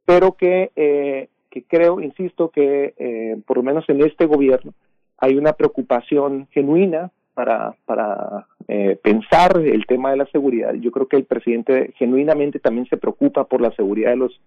[0.04, 4.72] pero que, eh, que creo, insisto, que eh, por lo menos en este gobierno
[5.18, 10.74] hay una preocupación genuina para, para eh, pensar el tema de la seguridad.
[10.74, 14.40] Yo creo que el presidente genuinamente también se preocupa por la seguridad de los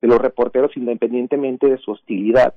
[0.00, 2.54] de los reporteros independientemente de su hostilidad.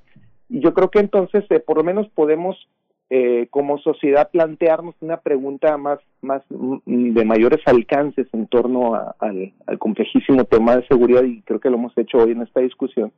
[0.49, 2.67] Y yo creo que entonces eh, por lo menos podemos
[3.09, 9.53] eh, como sociedad plantearnos una pregunta más, más mm, de mayores alcances en torno al,
[9.65, 13.11] al, complejísimo tema de seguridad y creo que lo hemos hecho hoy en esta discusión.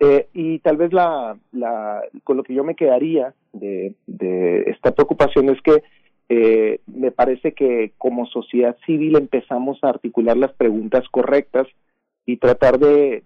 [0.00, 4.92] Eh, y tal vez la, la, con lo que yo me quedaría de, de esta
[4.92, 5.82] preocupación es que
[6.28, 11.66] eh, me parece que como sociedad civil empezamos a articular las preguntas correctas
[12.26, 13.22] y tratar de,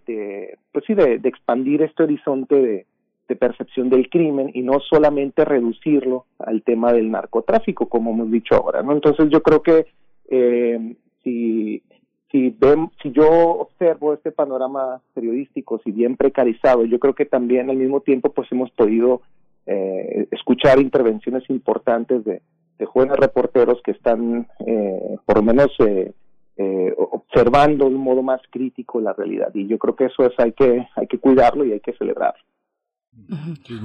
[0.72, 2.86] pues sí, de, expandir este horizonte de,
[3.28, 8.54] de, percepción del crimen y no solamente reducirlo al tema del narcotráfico, como hemos dicho
[8.54, 8.92] ahora, ¿no?
[8.92, 9.86] Entonces yo creo que
[10.30, 11.82] eh, si
[12.30, 17.70] si ven, si yo observo este panorama periodístico, si bien precarizado, yo creo que también
[17.70, 19.22] al mismo tiempo pues hemos podido
[19.66, 22.42] eh, escuchar intervenciones importantes de,
[22.86, 26.12] jóvenes reporteros que están eh, por lo menos eh,
[26.56, 30.32] eh, observando de un modo más crítico la realidad y yo creo que eso es
[30.38, 31.92] hay que hay que cuidarlo y hay que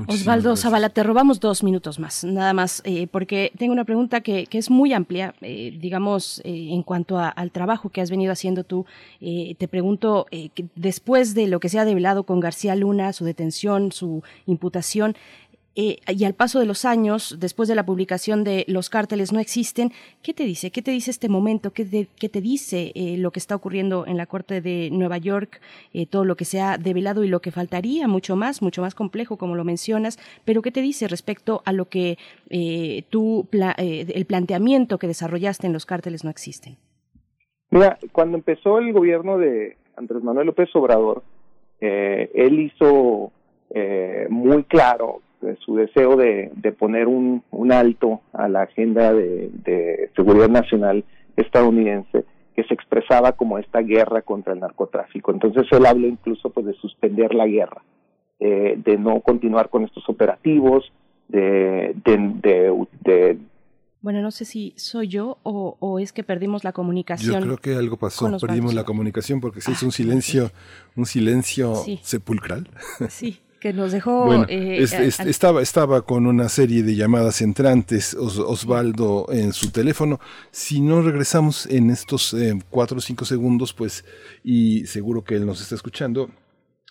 [0.07, 4.45] Osvaldo Zavala, te robamos dos minutos más, nada más, eh, porque tengo una pregunta que,
[4.45, 8.31] que es muy amplia, eh, digamos, eh, en cuanto a, al trabajo que has venido
[8.31, 8.85] haciendo tú.
[9.19, 13.91] Te pregunto, que después de lo que se ha develado con García Luna, su detención,
[13.91, 15.15] su imputación,
[15.75, 19.39] eh, y al paso de los años, después de la publicación de Los cárteles no
[19.39, 19.91] existen,
[20.21, 20.69] ¿qué te dice?
[20.69, 21.71] ¿Qué te dice este momento?
[21.71, 25.17] ¿Qué te, qué te dice eh, lo que está ocurriendo en la Corte de Nueva
[25.17, 25.61] York?
[25.93, 28.93] Eh, todo lo que se ha develado y lo que faltaría, mucho más, mucho más
[28.93, 32.17] complejo, como lo mencionas, pero ¿qué te dice respecto a lo que
[32.49, 36.77] eh, tú, el planteamiento que desarrollaste en Los cárteles no existen?
[37.71, 41.23] Mira, cuando empezó el gobierno de Andrés Manuel López Obrador,
[41.79, 43.31] él hizo
[44.29, 45.21] muy claro
[45.65, 51.03] su deseo de, de poner un, un, alto a la agenda de, de, seguridad nacional
[51.35, 52.25] estadounidense
[52.55, 55.31] que se expresaba como esta guerra contra el narcotráfico.
[55.31, 57.81] Entonces él habla incluso pues de suspender la guerra,
[58.39, 60.91] eh, de no continuar con estos operativos,
[61.27, 63.37] de, de, de
[64.01, 67.39] bueno, no sé si soy yo o, o, es que perdimos la comunicación.
[67.39, 70.51] Yo creo que algo pasó, perdimos la comunicación porque se hizo un silencio,
[70.97, 71.99] un silencio sí.
[72.03, 72.67] sepulcral.
[73.07, 74.25] Sí que nos dejó.
[74.25, 75.29] Bueno, eh, es, es, al...
[75.29, 80.19] estaba, estaba con una serie de llamadas entrantes Os, Osvaldo en su teléfono.
[80.51, 84.03] Si no regresamos en estos eh, cuatro o cinco segundos, pues,
[84.43, 86.29] y seguro que él nos está escuchando,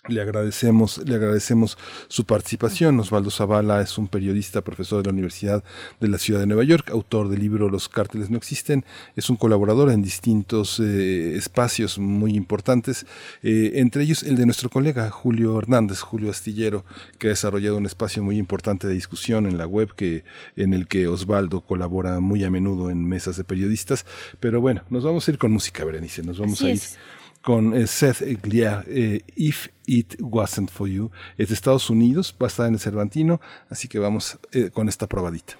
[0.09, 1.77] le agradecemos, le agradecemos
[2.09, 2.99] su participación.
[2.99, 5.63] Osvaldo Zavala es un periodista, profesor de la Universidad
[6.01, 8.83] de la Ciudad de Nueva York, autor del libro Los cárteles no existen.
[9.15, 13.05] Es un colaborador en distintos eh, espacios muy importantes,
[13.43, 16.83] eh, entre ellos el de nuestro colega Julio Hernández, Julio Astillero,
[17.17, 20.25] que ha desarrollado un espacio muy importante de discusión en la web que,
[20.57, 24.05] en el que Osvaldo colabora muy a menudo en mesas de periodistas.
[24.41, 26.23] Pero bueno, nos vamos a ir con música, Berenice.
[26.23, 26.75] Nos vamos Así a ir.
[26.75, 26.97] Es
[27.43, 31.11] con eh, Seth Gliar, eh, If It Wasn't For You.
[31.37, 33.39] Es de Estados Unidos, va a estar en el Cervantino,
[33.69, 35.57] así que vamos eh, con esta probadita.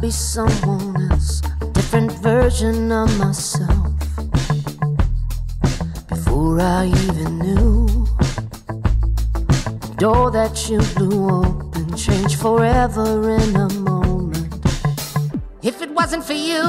[0.00, 3.92] Be someone else, a different version of myself.
[6.08, 7.86] Before I even knew
[9.80, 14.54] the door that you blew open changed forever in a moment.
[15.62, 16.64] If it wasn't for you,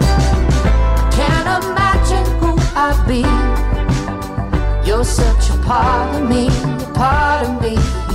[0.00, 3.22] I can't imagine who I'd be.
[4.88, 8.07] You're such a part of me, a part of me.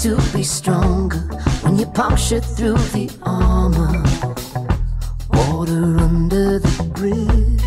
[0.00, 1.18] To be stronger
[1.60, 4.02] when you puncture through the armor.
[5.28, 7.60] Water under the bridge.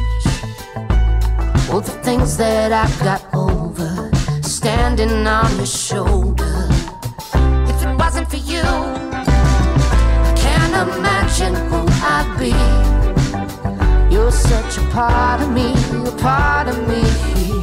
[1.69, 4.09] All the things that I got over
[4.41, 6.67] standing on your shoulder.
[7.69, 14.11] If it wasn't for you, I can't imagine who I'd be.
[14.11, 15.71] You're such a part of me,
[16.07, 17.62] a part of me.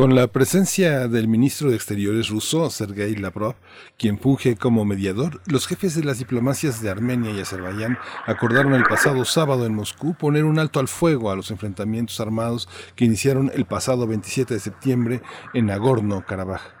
[0.00, 3.54] Con la presencia del ministro de Exteriores ruso, Sergei Lavrov,
[3.98, 8.84] quien funge como mediador, los jefes de las diplomacias de Armenia y Azerbaiyán acordaron el
[8.84, 12.66] pasado sábado en Moscú poner un alto al fuego a los enfrentamientos armados
[12.96, 15.20] que iniciaron el pasado 27 de septiembre
[15.52, 16.79] en Nagorno-Karabaj.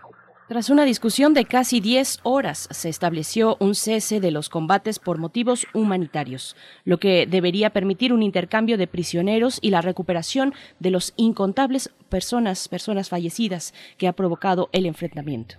[0.50, 5.16] Tras una discusión de casi 10 horas, se estableció un cese de los combates por
[5.16, 11.12] motivos humanitarios, lo que debería permitir un intercambio de prisioneros y la recuperación de los
[11.14, 15.54] incontables personas, personas fallecidas que ha provocado el enfrentamiento.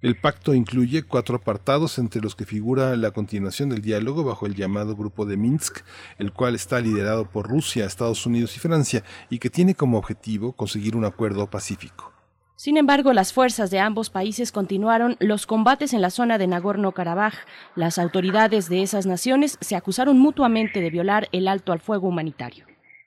[0.00, 4.54] El pacto incluye cuatro apartados entre los que figura la continuación del diálogo bajo el
[4.54, 5.78] llamado Grupo de Minsk,
[6.18, 10.52] el cual está liderado por Rusia, Estados Unidos y Francia y que tiene como objetivo
[10.52, 12.15] conseguir un acuerdo pacífico.
[12.56, 17.34] Sin embargo, las fuerzas de ambos países continuaron los combates en la zona de Nagorno-Karabaj.
[17.74, 22.64] Las autoridades de esas naciones se acusaron mutuamente de violar el alto al fuego humanitario.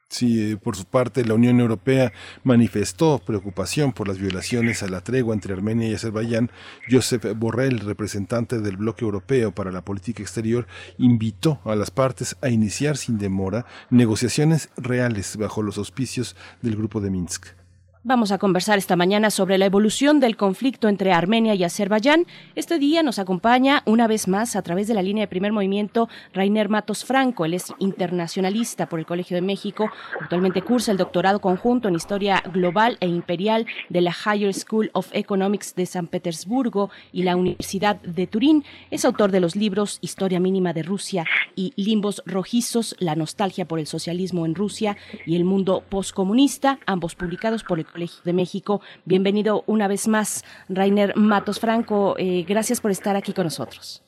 [0.08, 2.14] Sí, eh, por su parte, la Unión Europea
[2.44, 6.52] manifestó preocupación por las violaciones a la tregua entre Armenia y Azerbaiyán.
[6.90, 10.68] Josep Borrell, representante del bloque europeo para la política exterior,
[11.00, 17.02] invitó a las partes a iniciar sin demora negociaciones reales bajo los auspicios del Grupo
[17.02, 17.60] de Minsk.
[18.02, 22.26] Vamos a conversar esta mañana sobre la evolución del conflicto entre Armenia y Azerbaiyán.
[22.56, 26.08] Este día nos acompaña una vez más a través de la línea de primer movimiento
[26.34, 27.44] Rainer Matos Franco.
[27.44, 29.92] Él es internacionalista por el Colegio de México.
[30.22, 35.10] Actualmente cursa el doctorado conjunto en Historia Global e Imperial de la Higher School of
[35.12, 38.64] Economics de San Petersburgo y la Universidad de Turín.
[38.92, 43.78] Es autor de los libros Historia Mínima de Rusia y Limbos Rojizos, La Nostalgia por
[43.78, 44.96] el Socialismo en Rusia
[45.26, 48.82] y el Mundo Postcomunista, ambos publicados por el Colegio de México.
[49.06, 52.16] Bienvenido una vez más, Rainer Matos Franco.
[52.18, 54.04] Eh, gracias por estar aquí con nosotros.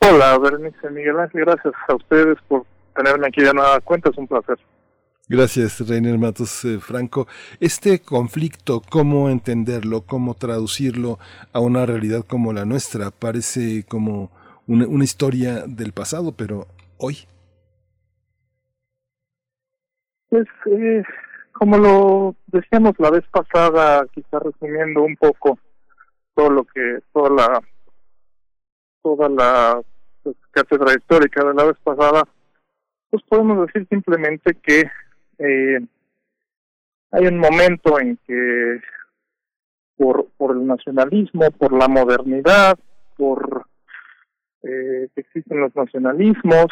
[0.00, 1.44] Hola, Bernice Miguel Ángel.
[1.44, 2.64] Gracias a ustedes por
[2.94, 4.10] tenerme aquí de nueva cuenta.
[4.10, 4.58] Es un placer.
[5.28, 7.26] Gracias, Rainer Matos eh, Franco.
[7.58, 10.02] Este conflicto, ¿cómo entenderlo?
[10.02, 11.18] ¿Cómo traducirlo
[11.52, 13.10] a una realidad como la nuestra?
[13.10, 14.30] Parece como
[14.68, 16.68] una, una historia del pasado, pero
[16.98, 17.26] hoy.
[20.28, 21.02] Pues eh,
[21.58, 25.58] como lo decíamos la vez pasada, quizá resumiendo un poco
[26.34, 27.62] todo lo que, toda la,
[29.02, 29.82] toda la
[30.22, 32.24] pues, cátedra histórica de la vez pasada,
[33.08, 34.90] pues podemos decir simplemente que
[35.38, 35.80] eh,
[37.12, 38.80] hay un momento en que
[39.96, 42.78] por, por el nacionalismo, por la modernidad,
[43.16, 43.66] por
[44.62, 46.66] eh, que existen los nacionalismos,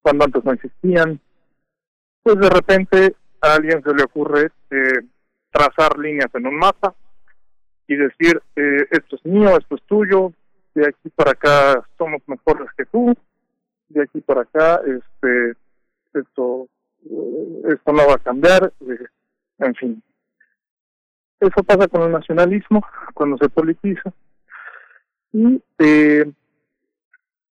[0.00, 1.20] cuando antes no existían,
[2.22, 5.02] pues de repente a alguien se le ocurre eh,
[5.50, 6.94] trazar líneas en un mapa
[7.86, 10.32] y decir, eh, esto es mío, esto es tuyo,
[10.74, 13.14] de aquí para acá somos mejores que tú,
[13.88, 15.54] de aquí para acá este
[16.14, 16.68] esto
[17.68, 19.06] esto no va a cambiar, eh,
[19.58, 20.02] en fin.
[21.40, 22.80] Eso pasa con el nacionalismo
[23.12, 24.12] cuando se politiza
[25.32, 26.30] y eh,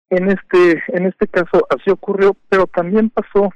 [0.10, 3.50] en este en este caso así ocurrió, pero también pasó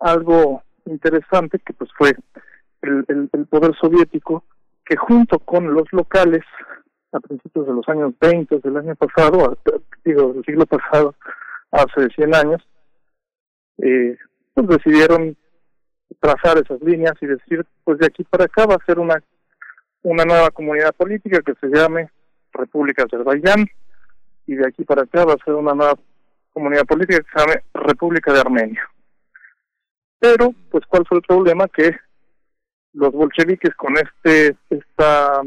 [0.00, 2.14] algo interesante que pues fue
[2.82, 4.44] el, el, poder soviético
[4.84, 6.42] que junto con los locales
[7.12, 9.58] a principios de los años 20 del año pasado,
[10.04, 11.14] digo del siglo pasado,
[11.72, 12.68] hace 100 años,
[13.78, 14.16] eh,
[14.54, 15.36] pues decidieron
[16.20, 19.22] trazar esas líneas y decir, pues de aquí para acá va a ser una
[20.02, 22.10] una nueva comunidad política que se llame
[22.52, 23.66] República Azerbaiyán
[24.46, 25.94] y de aquí para acá va a ser una nueva
[26.52, 28.90] comunidad política que se llame República de Armenia.
[30.20, 31.66] Pero, pues, ¿cuál fue el problema?
[31.68, 31.96] Que
[32.92, 35.42] los bolcheviques con este esta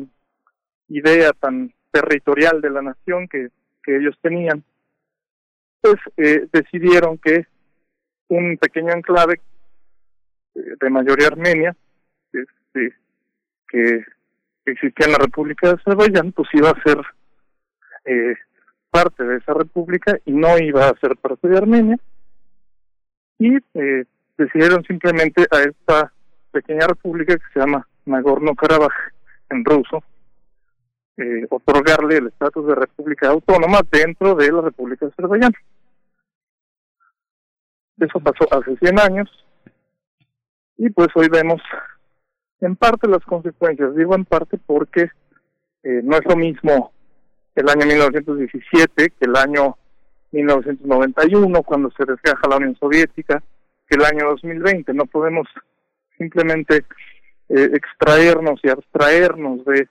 [0.90, 3.50] idea tan territorial de la nación que,
[3.84, 4.64] que ellos tenían,
[5.82, 7.46] pues eh, decidieron que
[8.30, 9.42] un pequeño enclave
[10.56, 11.76] eh, de mayoría armenia,
[12.32, 12.96] este,
[13.68, 14.06] que
[14.66, 17.00] existía en la República de Azerbaiyán, pues iba a ser
[18.06, 18.36] eh,
[18.90, 21.98] parte de esa república y no iba a ser parte de Armenia.
[23.40, 24.06] Y eh,
[24.38, 26.12] decidieron simplemente a esta
[26.52, 28.94] pequeña república que se llama Nagorno-Karabaj
[29.50, 30.04] en ruso,
[31.18, 35.54] eh, otorgarle el estatus de república autónoma dentro de la República de Azerbaiyán.
[38.00, 39.46] Eso pasó hace 100 años
[40.78, 41.62] y pues hoy vemos
[42.62, 43.96] en parte las consecuencias.
[43.96, 45.10] Digo en parte porque
[45.84, 46.92] eh, no es lo mismo
[47.56, 49.78] el año 1917 que el año
[50.32, 53.44] 1991 cuando se desgaja la Unión Soviética,
[53.94, 54.94] el año 2020.
[54.94, 55.48] No podemos
[56.18, 56.86] simplemente
[57.50, 59.88] eh, extraernos y abstraernos de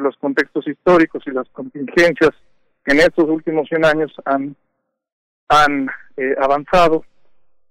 [0.00, 2.32] los contextos históricos y las contingencias
[2.84, 4.54] que en estos últimos 100 años han,
[5.48, 7.04] han eh, avanzado,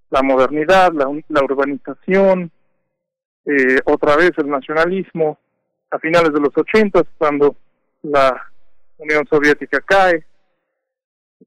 [0.10, 2.52] la modernidad, la, la urbanización,
[3.46, 5.38] eh, otra vez el nacionalismo,
[5.92, 7.56] a finales de los 80, cuando
[8.04, 8.46] la
[8.98, 10.26] Unión Soviética cae,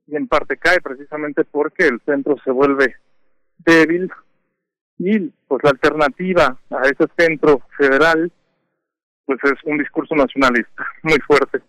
[0.07, 2.97] y en parte cae precisamente porque el centro se vuelve
[3.65, 4.11] débil
[4.99, 5.19] y
[5.49, 8.31] pues la alternativa a ese centro federal
[9.25, 11.63] pues es un discurso nacionalista muy fuerte.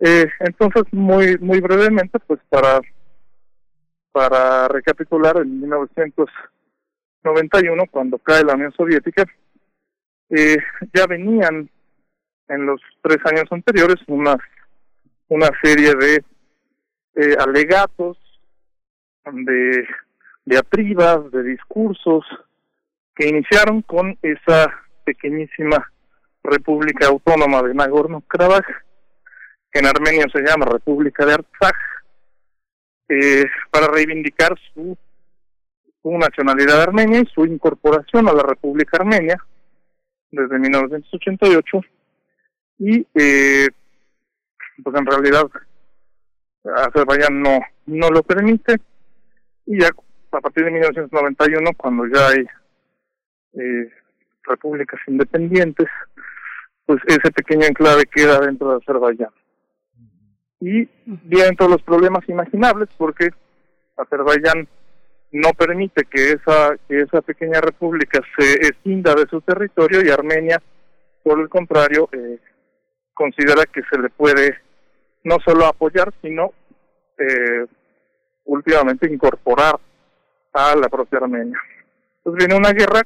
[0.00, 2.80] Eh, entonces, muy muy brevemente, pues para
[4.12, 9.24] para recapitular, en 1991, cuando cae la Unión Soviética,
[10.30, 10.56] eh,
[10.92, 11.70] ya venían
[12.48, 14.36] en los tres años anteriores una,
[15.28, 16.24] una serie de
[17.14, 18.18] eh, alegatos,
[19.24, 19.86] de
[20.48, 22.24] diatribas, de discursos
[23.14, 24.72] que iniciaron con esa
[25.04, 25.92] pequeñísima
[26.42, 28.64] República Autónoma de Nagorno-Karabaj,
[29.70, 31.74] que en armenio se llama República de Artsaj,
[33.08, 34.96] eh, para reivindicar su,
[36.02, 39.36] su nacionalidad armenia y su incorporación a la República Armenia
[40.30, 41.80] desde 1988
[42.78, 43.68] y eh,
[44.82, 45.44] pues en realidad
[46.64, 48.76] Azerbaiyán no no lo permite.
[49.66, 49.90] Y ya
[50.32, 52.46] a partir de 1991 cuando ya hay
[53.54, 53.92] eh,
[54.44, 55.88] repúblicas independientes
[56.86, 59.30] pues ese pequeño enclave queda dentro de Azerbaiyán.
[60.60, 63.28] Y vienen todos los problemas imaginables porque
[63.96, 64.66] Azerbaiyán
[65.32, 70.62] no permite que esa, que esa pequeña república se escinda de su territorio y Armenia,
[71.22, 72.38] por el contrario, eh,
[73.12, 74.56] considera que se le puede
[75.24, 76.54] no solo apoyar, sino
[77.18, 77.66] eh,
[78.44, 79.78] últimamente incorporar
[80.52, 81.60] a la propia Armenia.
[82.18, 83.02] Entonces viene una guerra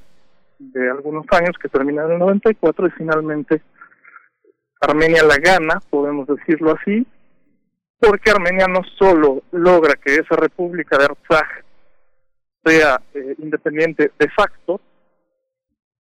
[0.59, 3.63] de algunos años que termina en el 94 y finalmente
[4.81, 7.07] Armenia la gana, podemos decirlo así,
[7.99, 11.49] porque Armenia no solo logra que esa república de Artsaj
[12.65, 14.81] sea eh, independiente de facto,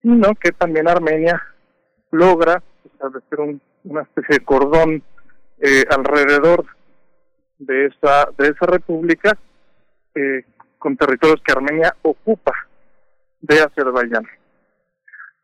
[0.01, 1.40] sino que también Armenia
[2.10, 5.02] logra establecer un, una especie de cordón
[5.60, 6.66] eh, alrededor
[7.59, 9.39] de esa de esa república
[10.14, 10.44] eh,
[10.82, 12.52] con territorios que Armenia ocupa
[13.40, 14.26] de Azerbaiyán.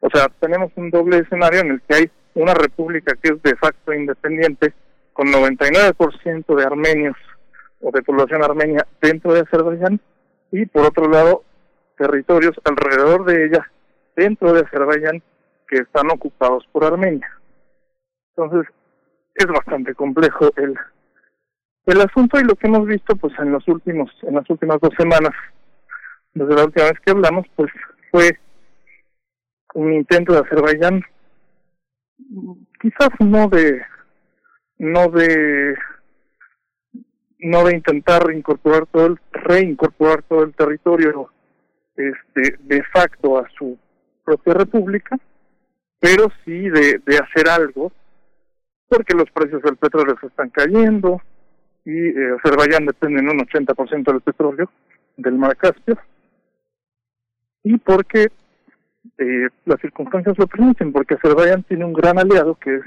[0.00, 3.54] O sea, tenemos un doble escenario en el que hay una república que es de
[3.54, 4.74] facto independiente,
[5.12, 7.16] con 99% de armenios
[7.80, 10.00] o de población armenia dentro de Azerbaiyán,
[10.50, 11.44] y por otro lado,
[11.96, 13.70] territorios alrededor de ella,
[14.16, 15.22] dentro de Azerbaiyán,
[15.68, 17.30] que están ocupados por Armenia.
[18.34, 18.72] Entonces,
[19.36, 20.74] es bastante complejo el,
[21.88, 24.92] el asunto y lo que hemos visto pues en los últimos en las últimas dos
[24.98, 25.32] semanas
[26.34, 27.72] desde la última vez que hablamos pues
[28.10, 28.38] fue
[29.74, 31.02] un intento de Azerbaiyán
[32.80, 33.80] quizás no de
[34.78, 35.76] no de
[37.38, 41.30] no de intentar incorporar todo el reincorporar todo el territorio
[41.96, 43.78] este de facto a su
[44.24, 45.18] propia república
[46.00, 47.92] pero sí de, de hacer algo
[48.88, 51.22] porque los precios del petróleo se están cayendo
[51.88, 54.70] y eh, Azerbaiyán depende en un 80% del petróleo
[55.16, 55.98] del mar Caspio
[57.64, 58.28] y porque
[59.16, 62.82] eh, las circunstancias lo permiten, porque Azerbaiyán tiene un gran aliado que es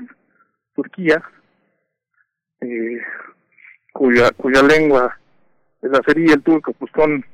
[0.75, 1.19] Turquía,
[2.61, 3.01] eh,
[3.91, 5.17] cuya, cuya lengua,
[5.81, 7.25] el azerí y el turco, pues son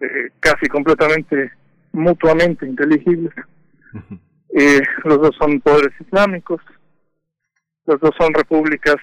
[0.00, 1.52] eh, casi completamente
[1.92, 3.32] mutuamente inteligibles.
[4.52, 6.60] Eh, los dos son poderes islámicos,
[7.86, 8.96] los dos son repúblicas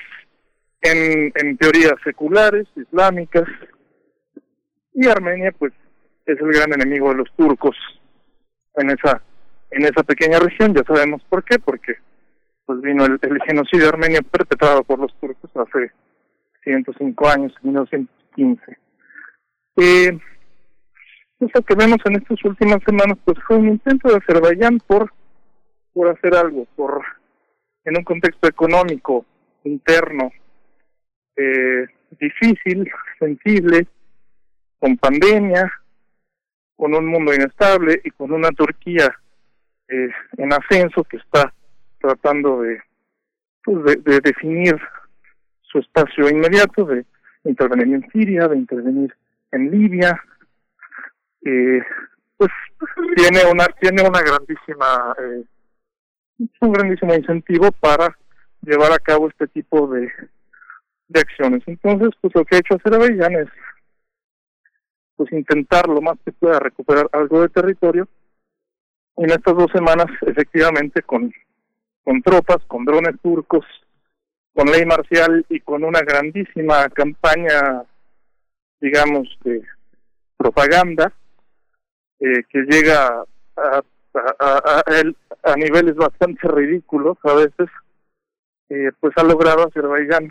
[0.81, 3.47] en, en teoría seculares, islámicas,
[4.93, 5.73] y Armenia pues
[6.25, 7.75] es el gran enemigo de los turcos
[8.75, 9.21] en esa
[9.69, 11.95] en esa pequeña región, ya sabemos por qué, porque
[12.65, 15.91] pues vino el, genocidio armenio perpetrado por los turcos hace
[16.63, 18.77] 105 años, en 1915.
[19.77, 20.19] Eh,
[21.39, 25.11] lo que vemos en estas últimas semanas pues fue un intento de Azerbaiyán por
[25.93, 27.03] por hacer algo, por
[27.85, 29.25] en un contexto económico
[29.63, 30.31] interno
[31.37, 31.85] eh,
[32.19, 32.89] difícil,
[33.19, 33.87] sensible,
[34.79, 35.71] con pandemia,
[36.75, 39.13] con un mundo inestable y con una Turquía
[39.87, 41.53] eh, en ascenso que está
[41.99, 42.81] tratando de,
[43.63, 44.79] pues de, definir
[45.61, 47.05] su espacio inmediato, de
[47.43, 49.15] intervenir en Siria, de intervenir
[49.51, 50.21] en Libia,
[51.43, 51.81] eh,
[52.35, 52.51] pues
[53.15, 55.43] tiene una tiene una grandísima eh,
[56.61, 58.15] un grandísimo incentivo para
[58.61, 60.11] llevar a cabo este tipo de,
[61.07, 61.63] de acciones.
[61.65, 63.47] Entonces, pues lo que ha hecho Azerbaiyán es
[65.15, 68.07] pues intentar lo más que pueda recuperar algo de territorio.
[69.15, 71.33] En estas dos semanas, efectivamente, con,
[72.03, 73.65] con tropas, con drones turcos,
[74.53, 77.83] con ley marcial y con una grandísima campaña,
[78.79, 79.63] digamos, de
[80.37, 81.11] propaganda,
[82.19, 83.23] eh, que llega
[83.55, 83.81] a,
[84.13, 84.83] a, a,
[85.43, 87.69] a, niveles bastante ridículos a veces,
[88.69, 90.27] eh, pues ha logrado Azerbaiyán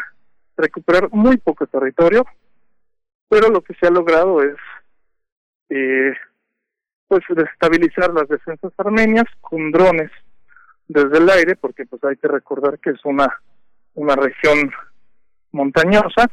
[0.56, 2.24] recuperar muy poco territorio,
[3.28, 4.56] pero lo que se ha logrado es
[5.68, 6.12] eh,
[7.08, 10.10] pues destabilizar las defensas armenias con drones
[10.88, 13.28] desde el aire, porque pues hay que recordar que es una
[13.96, 14.70] una región
[15.52, 16.30] montañosa,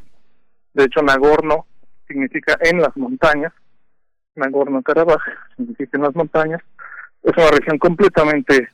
[0.74, 1.66] de hecho Nagorno
[2.08, 3.54] significa en las montañas,
[4.36, 5.22] Nagorno-Karabaj
[5.56, 6.62] significa en las montañas,
[7.24, 8.68] es una región completamente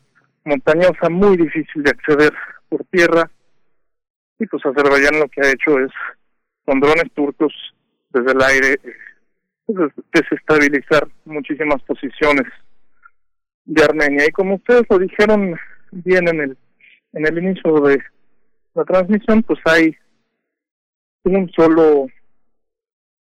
[0.44, 2.34] montañosa, muy difícil de acceder
[2.68, 3.30] por tierra,
[4.40, 5.92] y pues Azerbaiyán lo que ha hecho es,
[6.66, 7.54] con drones turcos
[8.10, 8.80] desde el aire,
[9.66, 12.48] pues, desestabilizar muchísimas posiciones
[13.66, 14.26] de Armenia.
[14.28, 15.56] Y como ustedes lo dijeron
[15.92, 16.58] bien en el,
[17.14, 18.02] en el inicio de
[18.74, 19.96] la transmisión, pues hay
[21.24, 22.08] un solo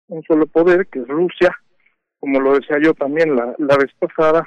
[0.07, 1.55] un solo poder que es Rusia,
[2.19, 4.45] como lo decía yo también la, la vez pasada,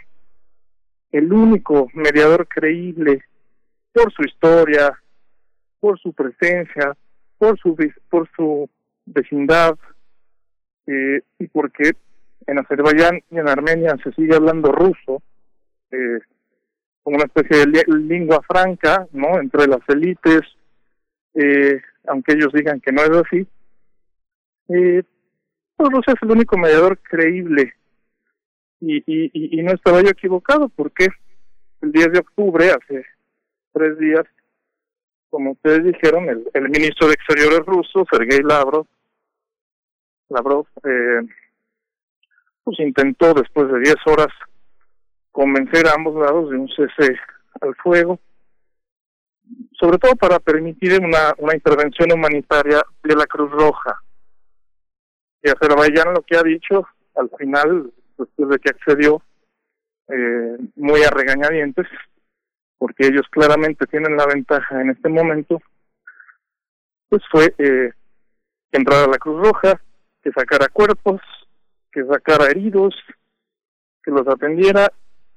[1.10, 3.24] el único mediador creíble
[3.92, 4.92] por su historia,
[5.84, 6.96] por su presencia,
[7.36, 7.76] por su
[8.08, 8.70] por su
[9.04, 9.76] vecindad
[10.86, 11.92] eh, y porque
[12.46, 15.22] en Azerbaiyán y en Armenia se sigue hablando ruso
[15.90, 16.20] eh,
[17.02, 19.38] como una especie de lengua franca, ¿no?
[19.38, 20.40] Entre las élites,
[21.34, 23.46] eh, aunque ellos digan que no es así.
[24.70, 25.02] Eh,
[25.76, 27.74] pues Rusia es el único mediador creíble
[28.80, 31.08] y, y, y no estaba yo equivocado porque
[31.82, 33.04] el 10 de octubre, hace
[33.74, 34.24] tres días,
[35.34, 38.86] como ustedes dijeron, el, ministro de Exteriores ruso, Sergei Lavrov,
[40.28, 41.26] Lavrov eh,
[42.62, 44.28] pues intentó después de 10 horas
[45.32, 47.18] convencer a ambos lados de un cese
[47.60, 48.20] al fuego,
[49.72, 54.04] sobre todo para permitir una, una intervención humanitaria de la Cruz Roja.
[55.42, 56.86] Y Azerbaiyán lo que ha dicho
[57.16, 59.20] al final, después de que accedió,
[60.10, 61.88] eh, muy a regañadientes,
[62.84, 65.58] porque ellos claramente tienen la ventaja en este momento,
[67.08, 67.90] pues fue eh,
[68.72, 69.80] entrar a la Cruz Roja,
[70.22, 71.22] que sacara cuerpos,
[71.90, 72.94] que sacara heridos,
[74.02, 74.92] que los atendiera,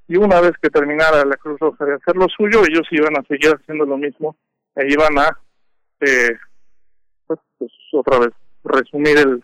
[0.08, 3.22] y una vez que terminara la Cruz Roja de hacer lo suyo, ellos iban a
[3.22, 4.36] seguir haciendo lo mismo
[4.76, 5.34] e iban a,
[6.00, 6.36] eh,
[7.26, 9.42] pues, pues otra vez, resumir el,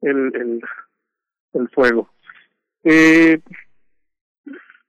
[0.00, 0.62] el, el,
[1.52, 2.08] el fuego.
[2.82, 3.38] Eh,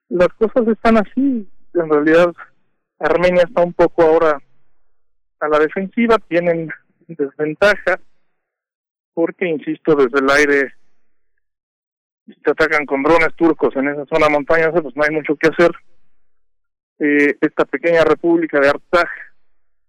[0.07, 2.33] las cosas están así, en realidad
[2.99, 4.41] Armenia está un poco ahora
[5.39, 6.69] a la defensiva, tienen
[7.07, 7.99] desventaja,
[9.13, 10.73] porque, insisto, desde el aire
[12.25, 15.71] se atacan con drones turcos en esa zona montañosa, pues no hay mucho que hacer.
[16.99, 19.09] Eh, esta pequeña república de Artsaj,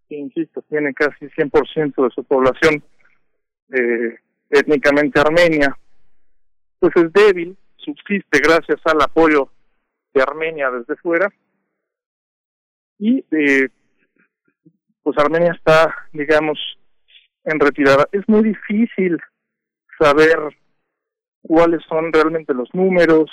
[0.08, 2.82] que, insisto, tiene casi 100% de su población
[3.70, 4.18] eh,
[4.50, 5.76] étnicamente armenia,
[6.78, 9.50] pues es débil, subsiste gracias al apoyo
[10.14, 11.32] de Armenia desde fuera,
[13.02, 13.68] y eh,
[15.02, 16.56] pues Armenia está, digamos,
[17.42, 18.06] en retirada.
[18.12, 19.18] Es muy difícil
[19.98, 20.38] saber
[21.42, 23.28] cuáles son realmente los números,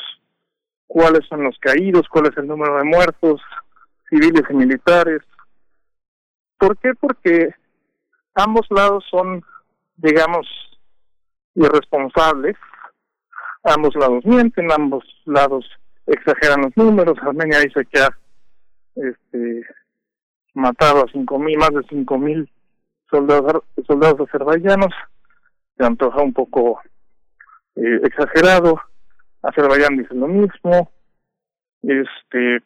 [0.88, 3.41] cuáles son los caídos, cuál es el número de muertos,
[4.10, 5.22] civiles y militares.
[6.58, 6.96] ¿Por qué?
[7.00, 7.54] Porque
[8.34, 9.44] ambos lados son,
[9.98, 10.48] digamos,
[11.54, 12.58] irresponsables,
[13.62, 15.64] ambos lados mienten, ambos lados
[16.08, 18.10] exageran los números, Armenia dice que ha
[18.95, 19.64] este,
[20.53, 22.49] matado a cinco mil, más de cinco mil
[23.10, 24.94] soldados, soldados azerbaiyanos,
[25.78, 26.82] se antoja un poco
[27.76, 28.80] eh, exagerado,
[29.41, 30.91] Azerbaiyán dice lo mismo,
[31.82, 32.60] este,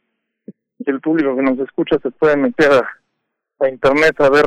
[0.85, 4.45] el público que nos escucha se puede meter a, internet a ver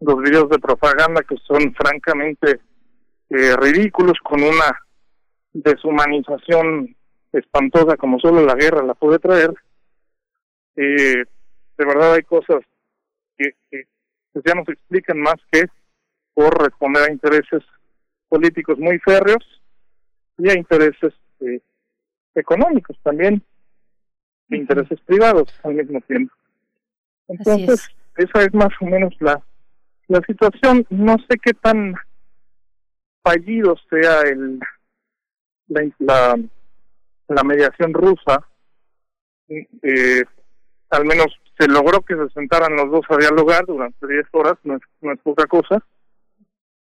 [0.00, 2.60] los videos de propaganda que son francamente
[3.28, 4.80] eh, ridículos con una
[5.52, 6.96] deshumanización
[7.30, 9.52] espantosa como solo la guerra la puede traer
[10.76, 11.24] eh,
[11.78, 12.60] de verdad hay cosas
[13.36, 13.84] que, que
[14.44, 15.64] ya nos explican más que
[16.34, 17.62] por responder a intereses
[18.28, 19.44] políticos muy férreos
[20.38, 21.60] y a intereses eh,
[22.34, 23.42] económicos también.
[24.48, 26.34] intereses privados al mismo tiempo.
[27.28, 29.42] Entonces, esa es más o menos la,
[30.08, 30.86] la situación.
[30.90, 31.94] No sé qué tan
[33.22, 34.60] fallido sea el
[35.98, 36.38] la,
[37.28, 38.46] la, mediación rusa.
[39.48, 40.24] Eh,
[40.92, 41.26] al menos
[41.58, 45.12] se logró que se sentaran los dos a dialogar durante 10 horas, no es, no
[45.12, 45.82] es poca cosa.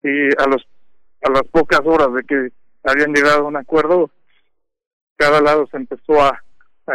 [0.03, 0.67] Y a los
[1.23, 2.49] a las pocas horas de que
[2.83, 4.09] habían llegado a un acuerdo,
[5.15, 6.41] cada lado se empezó a,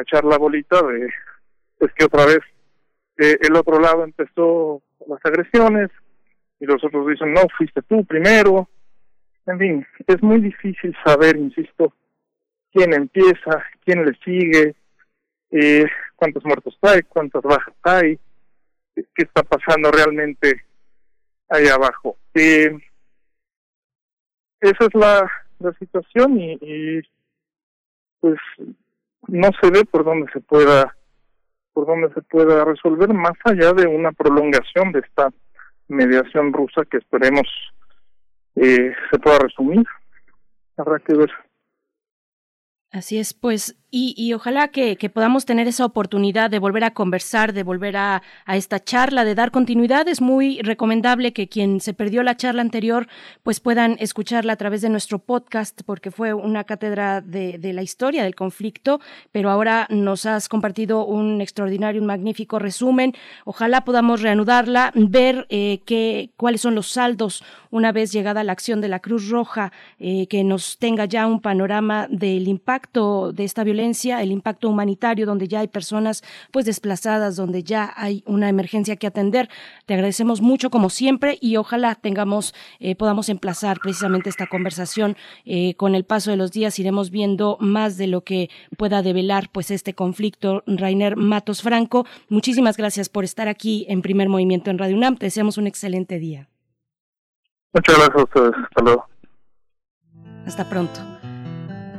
[0.00, 1.06] echar la bolita de
[1.80, 2.40] es que otra vez
[3.18, 5.88] eh, el otro lado empezó las agresiones
[6.60, 8.68] y los otros dicen no fuiste tú primero
[9.46, 11.94] en fin es muy difícil saber insisto
[12.72, 14.74] quién empieza quién le sigue
[15.50, 15.86] eh,
[16.16, 18.18] cuántos muertos hay cuántas bajas hay
[18.94, 20.64] qué está pasando realmente
[21.48, 22.16] ahí abajo.
[22.34, 22.76] Eh,
[24.60, 27.00] esa es la, la situación y,
[28.20, 28.38] pues
[29.28, 30.96] no se ve por dónde se pueda
[31.72, 35.30] por dónde se pueda resolver más allá de una prolongación de esta
[35.88, 37.46] mediación rusa que esperemos
[38.54, 39.84] eh, se pueda resumir.
[40.78, 41.30] Habrá que ver.
[42.90, 47.62] Así es, pues y, ojalá que, podamos tener esa oportunidad de volver a conversar, de
[47.62, 50.08] volver a, esta charla, de dar continuidad.
[50.08, 53.06] Es muy recomendable que quien se perdió la charla anterior,
[53.44, 58.24] pues puedan escucharla a través de nuestro podcast, porque fue una cátedra de, la historia
[58.24, 59.00] del conflicto,
[59.30, 63.14] pero ahora nos has compartido un extraordinario, un magnífico resumen.
[63.44, 68.88] Ojalá podamos reanudarla, ver eh, cuáles son los saldos una vez llegada la acción de
[68.88, 73.75] la Cruz Roja, eh, que nos tenga ya un panorama del impacto de esta violencia
[73.78, 79.06] el impacto humanitario, donde ya hay personas pues desplazadas, donde ya hay una emergencia que
[79.06, 79.48] atender.
[79.86, 85.16] Te agradecemos mucho como siempre y ojalá tengamos, eh, podamos emplazar precisamente esta conversación.
[85.44, 89.50] Eh, con el paso de los días iremos viendo más de lo que pueda develar
[89.50, 90.62] pues este conflicto.
[90.66, 95.16] Rainer Matos Franco, muchísimas gracias por estar aquí en primer movimiento en Radio UNAM.
[95.16, 96.48] Te deseamos un excelente día.
[97.72, 98.54] Muchas gracias a ustedes.
[98.64, 99.06] Hasta luego.
[100.46, 101.15] Hasta pronto.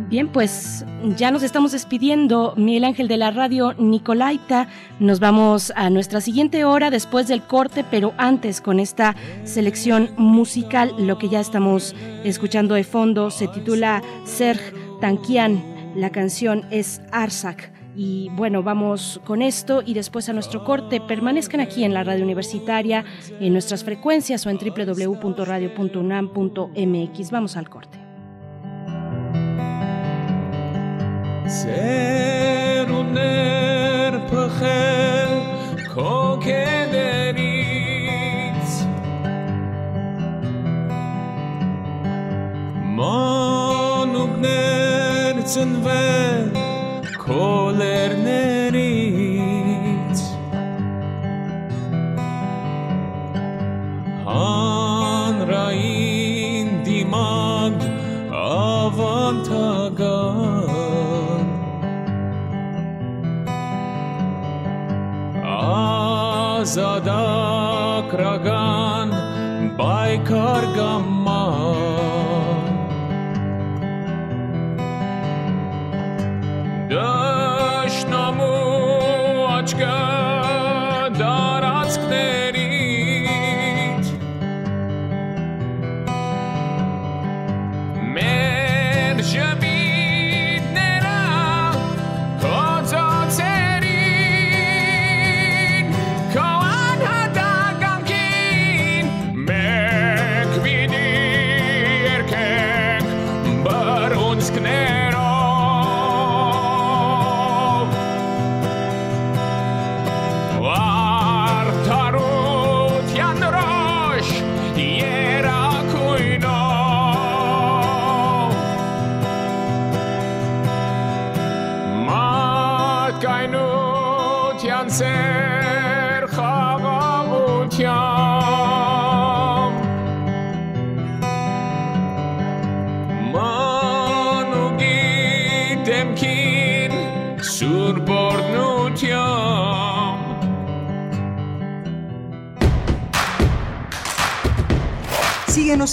[0.09, 0.85] Bien, pues
[1.17, 4.69] ya nos estamos despidiendo, Miguel Ángel de la radio Nicolaita.
[5.01, 10.93] Nos vamos a nuestra siguiente hora después del corte, pero antes con esta selección musical,
[10.97, 11.93] lo que ya estamos
[12.23, 14.71] escuchando de fondo se titula Serge
[15.01, 15.61] Tankian.
[15.93, 17.73] La canción es Arsak.
[17.93, 21.01] Y bueno, vamos con esto y después a nuestro corte.
[21.01, 23.03] Permanezcan aquí en la radio universitaria,
[23.41, 27.31] en nuestras frecuencias o en www.radio.unam.mx.
[27.31, 28.06] Vamos al corte.
[31.55, 33.37] սերուներ
[34.27, 35.35] փխել
[35.93, 37.53] քո կեդերից
[44.27, 46.43] մոնուկներ ծնվել
[47.23, 47.47] քո
[47.79, 49.05] լերներից
[55.37, 57.79] հանրային դիմակ
[58.43, 59.86] ավանդան
[66.57, 69.09] Azadakh Ragan
[69.77, 71.16] Baikar Gamma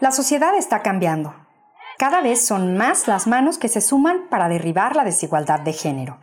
[0.00, 1.34] La sociedad está cambiando.
[1.98, 6.18] Cada vez son más las manos que se suman para derribar la desigualdad de género.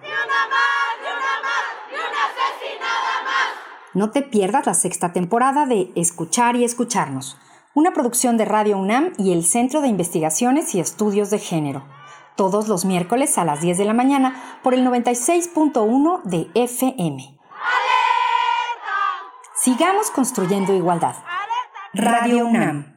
[3.94, 7.38] No te pierdas la sexta temporada de Escuchar y Escucharnos,
[7.76, 11.86] una producción de Radio UNAM y el Centro de Investigaciones y Estudios de Género,
[12.36, 17.38] todos los miércoles a las 10 de la mañana por el 96.1 de FM.
[19.56, 21.16] Sigamos construyendo igualdad.
[21.94, 22.97] Radio UNAM,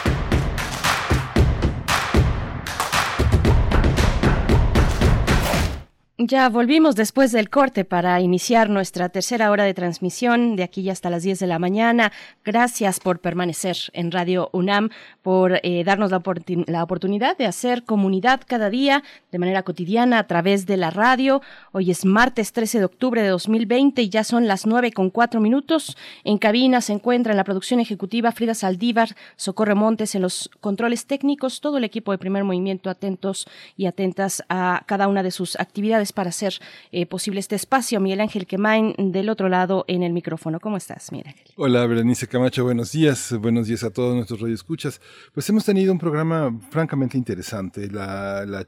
[6.23, 11.09] Ya volvimos después del corte para iniciar nuestra tercera hora de transmisión de aquí hasta
[11.09, 12.11] las 10 de la mañana.
[12.45, 14.91] Gracias por permanecer en Radio UNAM,
[15.23, 20.19] por eh, darnos la, oportun la, oportunidad de hacer comunidad cada día de manera cotidiana
[20.19, 21.41] a través de la radio.
[21.71, 25.41] Hoy es martes 13 de octubre de 2020 y ya son las 9 con 4
[25.41, 25.97] minutos.
[26.23, 31.07] En cabina se encuentra en la producción ejecutiva Frida Saldívar, Socorro Montes en los controles
[31.07, 35.59] técnicos, todo el equipo de primer movimiento atentos y atentas a cada una de sus
[35.59, 36.59] actividades para hacer
[36.91, 37.99] eh, posible este espacio.
[37.99, 40.59] Miguel Ángel Quemain, del otro lado en el micrófono.
[40.59, 41.47] ¿Cómo estás, Miguel Ángel?
[41.55, 43.33] Hola, Berenice Camacho, buenos días.
[43.39, 45.01] Buenos días a todos nuestros radioescuchas.
[45.33, 47.89] Pues hemos tenido un programa francamente interesante.
[47.89, 48.65] La,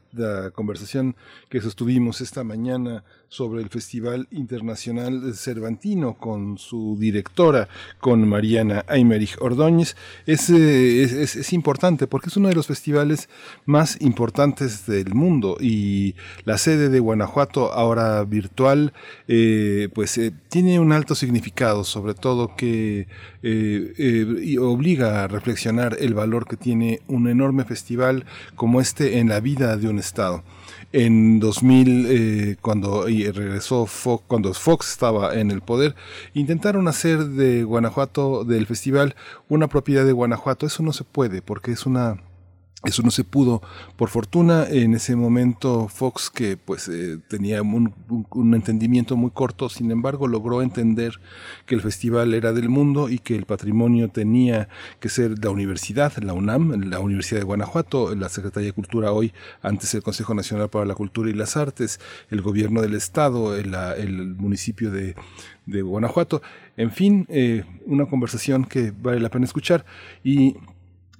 [0.53, 1.15] conversación
[1.49, 3.03] que sostuvimos esta mañana
[3.33, 7.67] sobre el Festival Internacional Cervantino con su directora,
[7.99, 9.95] con Mariana Aymerich Ordóñez,
[10.27, 13.29] es, es, importante porque es uno de los festivales
[13.65, 16.13] más importantes del mundo y
[16.45, 18.93] la sede de Guanajuato, ahora virtual,
[19.27, 23.07] eh, pues eh, tiene un alto significado, sobre todo que
[23.41, 29.39] eh, obliga a reflexionar el valor que tiene un enorme festival como este en la
[29.39, 30.43] vida de un Estado
[30.93, 35.95] en 2000, eh, cuando regresó Fox, cuando Fox estaba en el poder,
[36.33, 39.15] intentaron hacer de Guanajuato, del festival,
[39.49, 40.65] una propiedad de Guanajuato.
[40.65, 42.21] Eso no se puede porque es una
[42.83, 43.61] eso no se pudo.
[43.95, 47.93] Por fortuna, en ese momento Fox, que pues eh, tenía un,
[48.53, 51.19] entendimiento muy corto, sin embargo logró entender
[51.65, 54.67] que el festival era del mundo y que el patrimonio tenía
[54.99, 59.33] que ser la universidad, la UNAM, la Universidad de Guanajuato, la Secretaría de Cultura hoy,
[59.61, 64.35] antes el Consejo Nacional para la Cultura y las Artes, el gobierno del Estado, el,
[64.35, 65.15] municipio de,
[65.65, 66.41] de, Guanajuato.
[66.75, 69.85] En fin, eh, una conversación que vale la pena escuchar
[70.23, 70.55] y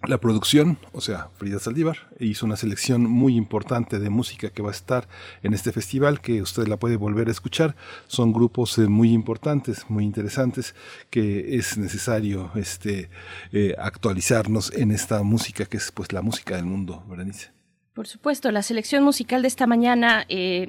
[0.06, 4.70] la producción, o sea, Frida Saldívar, hizo una selección muy importante de música que va
[4.70, 5.08] a estar
[5.44, 7.76] en este festival, que usted la puede volver a escuchar.
[8.08, 10.76] Son grupos eh, muy importantes, muy interesantes,
[11.10, 13.10] que es necesario este,
[13.52, 17.63] eh, actualizarnos en esta música, que es pues la música del mundo, Berenice.
[17.94, 20.68] Por supuesto, la selección musical de esta mañana, eh,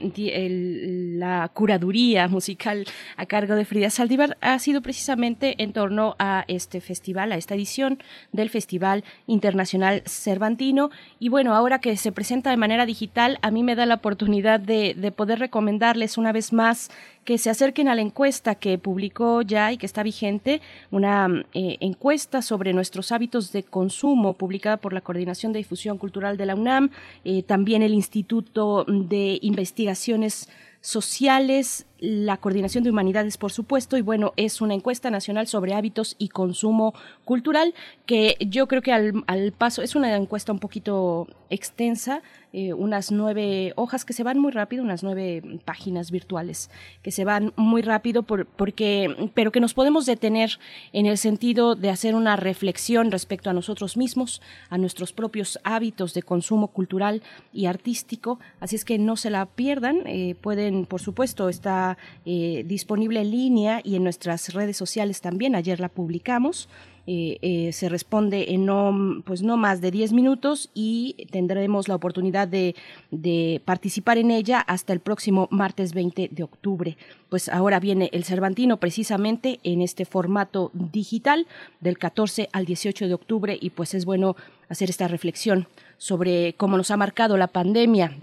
[1.16, 2.84] la curaduría musical
[3.16, 7.54] a cargo de Frida Saldívar ha sido precisamente en torno a este festival, a esta
[7.54, 7.98] edición
[8.32, 10.90] del Festival Internacional Cervantino.
[11.18, 14.60] Y bueno, ahora que se presenta de manera digital, a mí me da la oportunidad
[14.60, 16.90] de, de poder recomendarles una vez más
[17.24, 20.60] que se acerquen a la encuesta que publicó ya y que está vigente,
[20.90, 26.36] una eh, encuesta sobre nuestros hábitos de consumo publicada por la Coordinación de Difusión Cultural
[26.36, 26.90] de la UNAM,
[27.24, 30.48] eh, también el Instituto de Investigaciones
[30.80, 36.16] Sociales la Coordinación de Humanidades, por supuesto, y bueno, es una encuesta nacional sobre hábitos
[36.18, 36.94] y consumo
[37.24, 42.22] cultural que yo creo que al, paso es una encuesta un poquito extensa,
[42.52, 46.70] eh, unas nueve hojas que se van muy rápido, unas nueve páginas virtuales
[47.02, 50.58] que se van muy rápido por, porque, pero que nos podemos detener
[50.92, 56.14] en el sentido de hacer una reflexión respecto a nosotros mismos, a nuestros propios hábitos
[56.14, 57.22] de consumo cultural
[57.52, 61.93] y artístico, así es que no se la pierdan, eh, pueden, por supuesto, está
[62.24, 65.54] eh, disponible en línea y en nuestras redes sociales también.
[65.54, 66.68] Ayer la publicamos.
[67.06, 71.96] Eh, eh, se responde en no, pues no más de 10 minutos y tendremos la
[71.96, 72.74] oportunidad de,
[73.10, 76.96] de, participar en ella hasta el próximo martes 20 de octubre.
[77.28, 81.46] Pues ahora viene el Cervantino precisamente en este formato digital
[81.80, 84.34] del 14 al 18 de octubre y pues es bueno
[84.70, 85.68] hacer esta reflexión
[85.98, 88.16] sobre cómo nos ha marcado la pandemia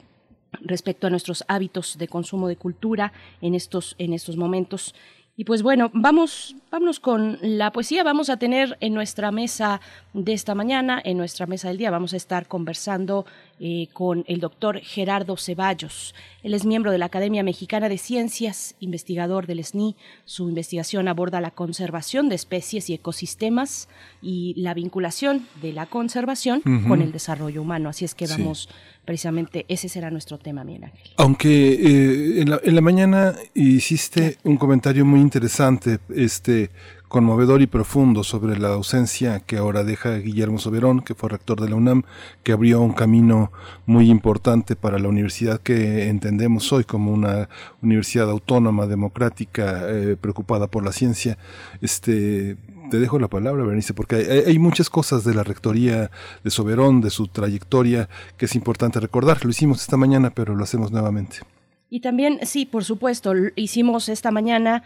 [0.60, 4.94] respecto a nuestros hábitos de consumo de cultura en estos, en estos momentos.
[5.38, 8.03] Y pues bueno, vamos, vámonos con la poesía.
[8.03, 9.80] Vamos a tener en nuestra mesa
[10.14, 13.26] de esta mañana, en nuestra mesa del día, vamos a estar conversando
[13.64, 16.16] eh, con el doctor Gerardo Ceballos.
[16.42, 19.96] Él es miembro de la Academia Mexicana de Ciencias, investigador del SNI.
[20.26, 23.88] Su investigación aborda la conservación de especies y ecosistemas
[24.20, 27.90] y la vinculación de la conservación con el desarrollo humano.
[27.90, 28.68] Así es que vamos,
[29.06, 31.12] precisamente, ese será nuestro tema, Miguel Ángel.
[31.18, 36.72] Aunque eh, en, la, en, la, mañana hiciste un comentario muy interesante, este
[37.12, 41.70] conmovedor y profundo sobre la ausencia que ahora deja Guillermo Soberón, que fue rector de
[41.70, 42.04] la UNAM,
[42.42, 43.52] que abrió un camino
[43.86, 47.50] muy importante para la universidad que entendemos hoy como una
[47.82, 51.38] universidad autónoma, democrática, eh, preocupada por la ciencia.
[51.82, 52.56] Este,
[52.90, 56.12] te dejo la palabra, Berenice, porque hay, hay, muchas cosas de la rectoría
[56.46, 58.08] de Soberón, de su trayectoria,
[58.38, 59.44] que es importante recordar.
[59.44, 61.40] Lo hicimos esta mañana, pero lo hacemos nuevamente.
[61.94, 64.84] Y también, sí, por supuesto, hicimos esta mañana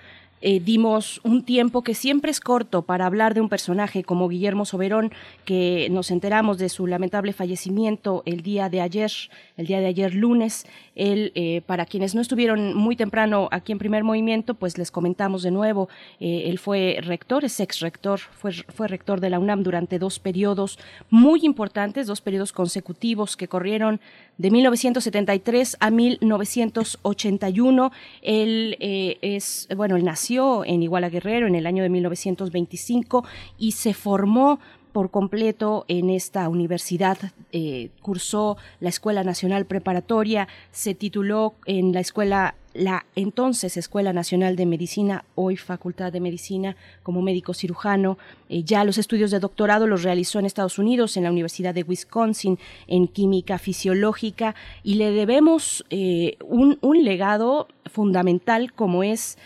[0.47, 4.65] eh, dimos un tiempo que siempre es corto para hablar de un personaje como Guillermo
[4.65, 5.11] Soberón,
[5.43, 9.11] que nos enteramos de su lamentable fallecimiento el día de ayer,
[9.57, 10.67] el día de ayer lunes.
[10.93, 15.41] Él, eh, para quienes no estuvieron muy temprano aquí en primer movimiento, pues les comentamos
[15.41, 15.89] de nuevo,
[16.19, 20.19] eh, él fue rector, es ex rector, fue, fue rector de la UNAM durante dos
[20.19, 20.77] periodos
[21.09, 23.99] muy importantes, dos periodos consecutivos que corrieron
[24.37, 27.91] de 1973 a 1981.
[28.21, 33.23] Él es, bueno, él nació en Iguala Guerrero en el año de 1925
[33.57, 34.59] y se formó
[34.95, 37.17] por completo en esta universidad,
[37.51, 44.55] eh, cursó la Escuela Nacional Preparatoria, se tituló en la escuela la entonces Escuela Nacional
[44.57, 48.17] de Medicina, hoy Facultad de Medicina, como médico cirujano.
[48.49, 51.83] Eh, ya los estudios de doctorado los realizó en Estados Unidos, en la Universidad de
[51.83, 59.37] Wisconsin, en química fisiológica, y le debemos eh, un, un legado fundamental como es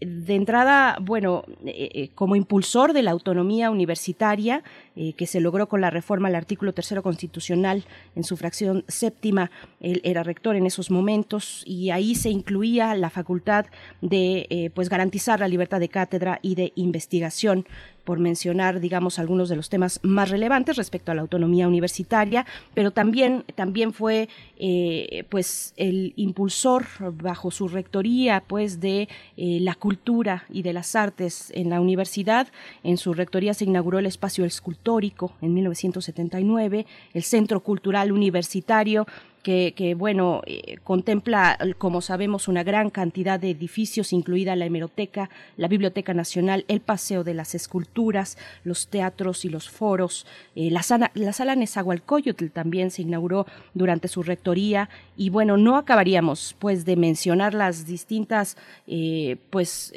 [0.00, 4.62] de entrada, bueno, eh, eh, como impulsor de la autonomía universitaria
[4.96, 7.84] eh, que se logró con la reforma al artículo tercero constitucional
[8.14, 9.50] en su fracción séptima,
[9.80, 13.66] él era rector en esos momentos y ahí se incluía la facultad
[14.00, 17.66] de pues garantizar la libertad de cátedra y de investigación
[18.06, 22.92] por mencionar, digamos, algunos de los temas más relevantes respecto a la autonomía universitaria, pero
[22.92, 24.28] también, también fue,
[24.58, 26.86] eh, pues, el impulsor
[27.20, 32.46] bajo su rectoría, pues, de eh, la cultura y de las artes en la universidad.
[32.84, 39.04] En su rectoría se inauguró el espacio escultórico en 1979, el Centro Cultural Universitario,
[39.46, 45.68] que, bueno, eh, contempla, como sabemos, una gran cantidad de edificios, incluida la hemeroteca, la
[45.68, 50.26] Biblioteca Nacional, el Paseo de las Esculturas, los teatros y los foros.
[50.56, 55.76] Eh, la, sala, la sala Nezahualcóyotl también se inauguró durante su rectoría y bueno, no
[55.76, 58.56] acabaríamos pues de mencionar las distintas,
[58.88, 59.92] eh, pues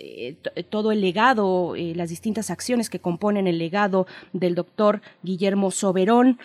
[0.69, 6.37] todo el legado, las distintas acciones que componen el legado del doctor Guillermo Soberón.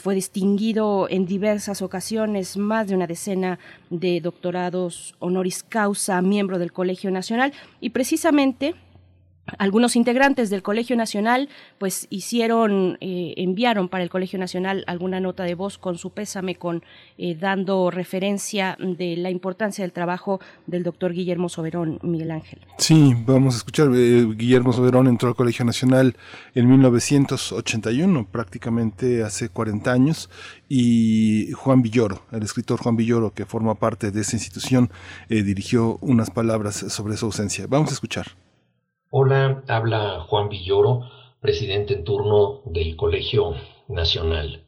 [0.00, 3.58] Fue distinguido en diversas ocasiones más de una decena
[3.90, 8.74] de doctorados honoris causa, miembro del Colegio Nacional, y precisamente
[9.58, 11.48] algunos integrantes del Colegio Nacional
[11.78, 16.54] pues hicieron eh, enviaron para el Colegio Nacional alguna nota de voz con su pésame
[16.54, 16.84] con
[17.18, 22.60] eh, dando referencia de la importancia del trabajo del doctor Guillermo Soberón Miguel Ángel.
[22.78, 26.16] Sí vamos a escuchar eh, Guillermo Soberón entró al Colegio Nacional
[26.54, 30.30] en 1981 prácticamente hace 40 años
[30.68, 34.90] y Juan Villoro el escritor Juan Villoro que forma parte de esa institución
[35.28, 37.66] dirigió unas palabras sobre su ausencia.
[37.68, 38.28] Vamos a escuchar
[39.14, 41.02] Hola, habla Juan Villoro,
[41.38, 43.54] presidente en turno del Colegio
[43.86, 44.64] Nacional.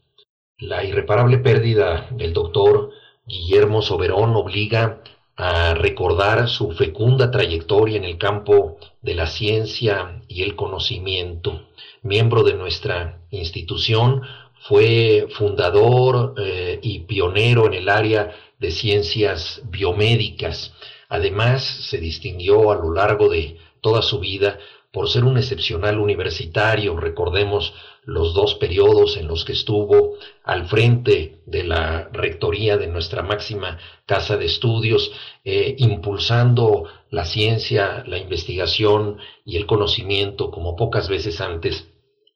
[0.59, 2.91] La irreparable pérdida del doctor
[3.25, 5.01] Guillermo Soberón obliga
[5.35, 11.63] a recordar su fecunda trayectoria en el campo de la ciencia y el conocimiento.
[12.03, 14.21] Miembro de nuestra institución,
[14.69, 20.75] fue fundador eh, y pionero en el área de ciencias biomédicas.
[21.09, 24.59] Además, se distinguió a lo largo de toda su vida
[24.91, 26.97] por ser un excepcional universitario.
[26.97, 27.75] Recordemos
[28.05, 33.79] los dos periodos en los que estuvo al frente de la rectoría de nuestra máxima
[34.07, 35.13] casa de estudios,
[35.45, 41.87] eh, impulsando la ciencia, la investigación y el conocimiento como pocas veces antes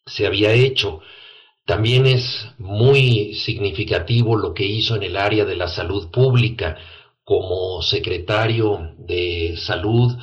[0.05, 1.01] se había hecho.
[1.65, 6.77] También es muy significativo lo que hizo en el área de la salud pública
[7.25, 10.17] como secretario de salud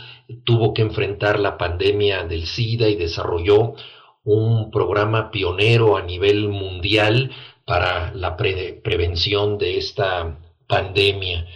[0.43, 3.75] tuvo que enfrentar la pandemia del SIDA y desarrolló
[4.23, 7.31] un programa pionero a nivel mundial
[7.65, 11.47] para la prevención de esta pandemia.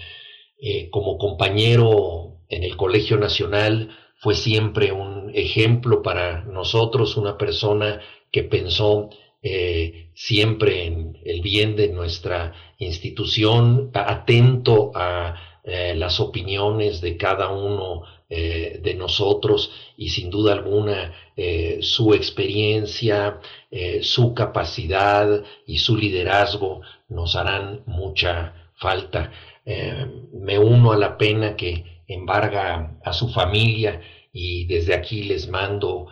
[0.61, 8.01] Eh, como compañero en el Colegio Nacional fue siempre un ejemplo para nosotros, una persona
[8.31, 9.09] que pensó
[9.41, 17.49] eh, siempre en el bien de nuestra institución, atento a eh, las opiniones de cada
[17.49, 23.39] uno eh, de nosotros y sin duda alguna eh, su experiencia,
[23.71, 29.31] eh, su capacidad y su liderazgo nos harán mucha falta.
[30.33, 34.01] me uno a la pena que embarga a su familia
[34.31, 36.07] y desde aquí les mando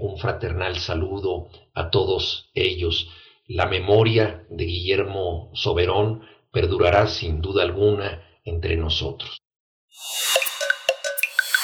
[0.00, 3.08] un fraternal saludo a todos ellos.
[3.46, 6.22] La memoria de Guillermo Soberón
[6.52, 9.38] perdurará sin duda alguna entre nosotros.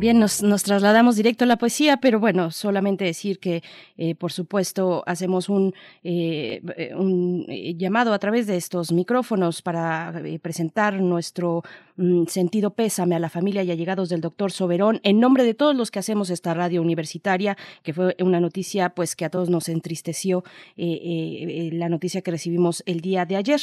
[0.00, 3.62] Bien, nos, trasladamos directo a la poesía, pero bueno, solamente decir que,
[3.98, 6.62] eh, por supuesto, hacemos un, eh,
[6.96, 11.64] un eh, llamado a través de estos micrófonos para presentar nuestro
[11.98, 15.76] mm, sentido pésame a la familia y allegados del doctor Soberón, en nombre de todos
[15.76, 19.68] los que hacemos esta radio universitaria, que fue una noticia pues que a todos nos
[19.68, 20.44] entristeció,
[20.78, 23.60] la noticia que recibimos el día de ayer.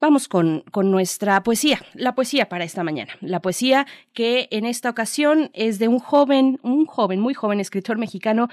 [0.00, 3.12] Vamos con, con, nuestra poesía, la poesía para esta mañana.
[3.20, 7.98] La poesía que en esta ocasión es de un joven, un joven, muy joven escritor
[7.98, 8.48] mexicano.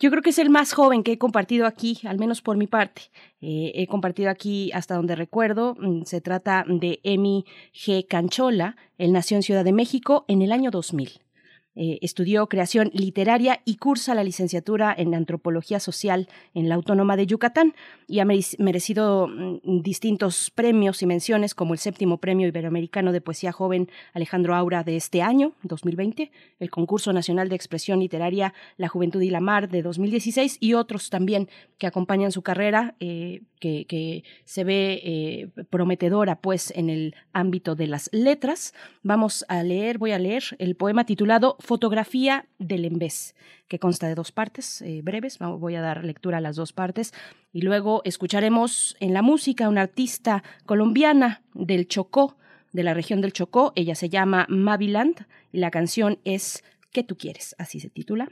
[0.00, 2.66] Yo creo que es el más joven que he compartido aquí, al menos por mi
[2.66, 3.02] parte.
[3.40, 5.76] Eh, he compartido aquí hasta donde recuerdo.
[5.78, 8.04] Mm, se trata de Emi G.
[8.08, 8.76] Canchola.
[8.96, 11.20] Él nació en Ciudad de México en el año 2000.
[11.80, 17.26] Eh, estudió creación literaria y cursa la licenciatura en antropología social en la Autónoma de
[17.26, 17.72] Yucatán
[18.08, 23.52] y ha merecido mm, distintos premios y menciones como el séptimo premio iberoamericano de poesía
[23.52, 29.20] joven Alejandro Aura de este año, 2020, el concurso nacional de expresión literaria La Juventud
[29.20, 31.48] y la Mar de 2016 y otros también
[31.78, 37.86] que acompañan su carrera, eh, que, se ve eh, prometedora pues en el ámbito de
[37.86, 38.74] las letras.
[39.02, 43.34] Vamos a leer, voy a leer el poema titulado Fotografía del Embés,
[43.68, 45.38] que consta de dos partes eh, breves.
[45.38, 47.12] Voy a dar lectura a las dos partes.
[47.52, 52.38] Y luego escucharemos en la música una artista colombiana del Chocó,
[52.72, 53.74] de la región del Chocó.
[53.76, 57.54] Ella se llama Maviland y la canción es ¿Qué tú quieres?
[57.58, 58.30] Así se titula.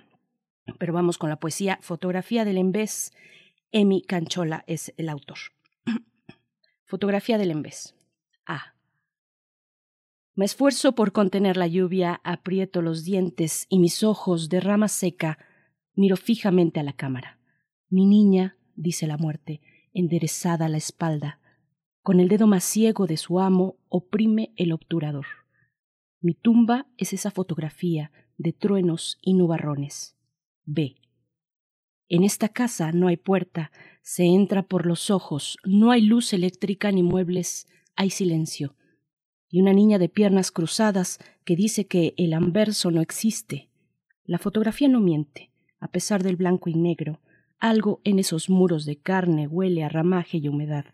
[0.79, 3.13] Pero vamos con la poesía Fotografía del Embés.
[3.71, 5.37] Emi Canchola es el autor.
[6.87, 7.95] Fotografía del Embés.
[8.47, 8.76] A.
[10.37, 15.39] Me esfuerzo por contener la lluvia, aprieto los dientes y mis ojos de rama seca
[15.95, 17.41] miro fijamente a la cámara.
[17.89, 19.63] Mi niña, dice la muerte,
[19.95, 21.41] enderezada la espalda,
[22.03, 25.25] con el dedo más ciego de su amo, oprime el obturador.
[26.21, 30.19] Mi tumba es esa fotografía de truenos y nubarrones.
[30.67, 30.97] Ve.
[32.11, 33.73] En esta casa no hay puerta,
[34.03, 38.77] se entra por los ojos, no hay luz eléctrica ni muebles, hay silencio
[39.49, 43.69] y una niña de piernas cruzadas que dice que el anverso no existe.
[44.25, 47.21] La fotografía no miente, a pesar del blanco y negro,
[47.59, 50.87] algo en esos muros de carne huele a ramaje y humedad.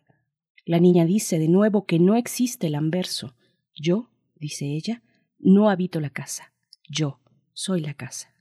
[0.65, 3.35] La niña dice de nuevo que no existe el anverso.
[3.75, 5.03] Yo, dice ella,
[5.39, 6.53] no habito la casa.
[6.89, 7.21] Yo
[7.53, 8.32] soy la casa.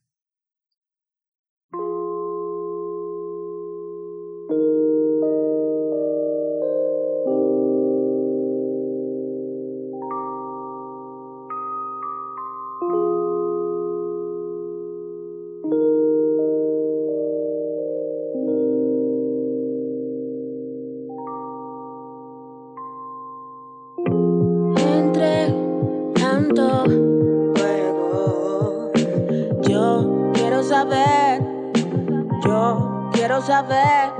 [33.31, 34.11] Quiero saber.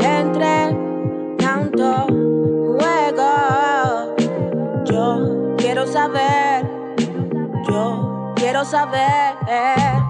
[0.00, 0.76] Entre
[1.38, 2.06] tanto
[2.76, 4.16] juego,
[4.84, 6.68] yo quiero saber,
[7.68, 10.07] yo quiero saber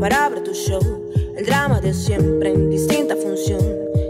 [0.00, 0.80] para ver tu show,
[1.36, 3.60] el drama de siempre en distinta función.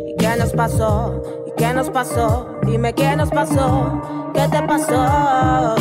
[0.07, 1.21] ¿Y qué nos pasó?
[1.49, 2.47] ¿Y qué nos pasó?
[2.65, 4.01] Dime qué nos pasó,
[4.33, 5.75] qué te pasó,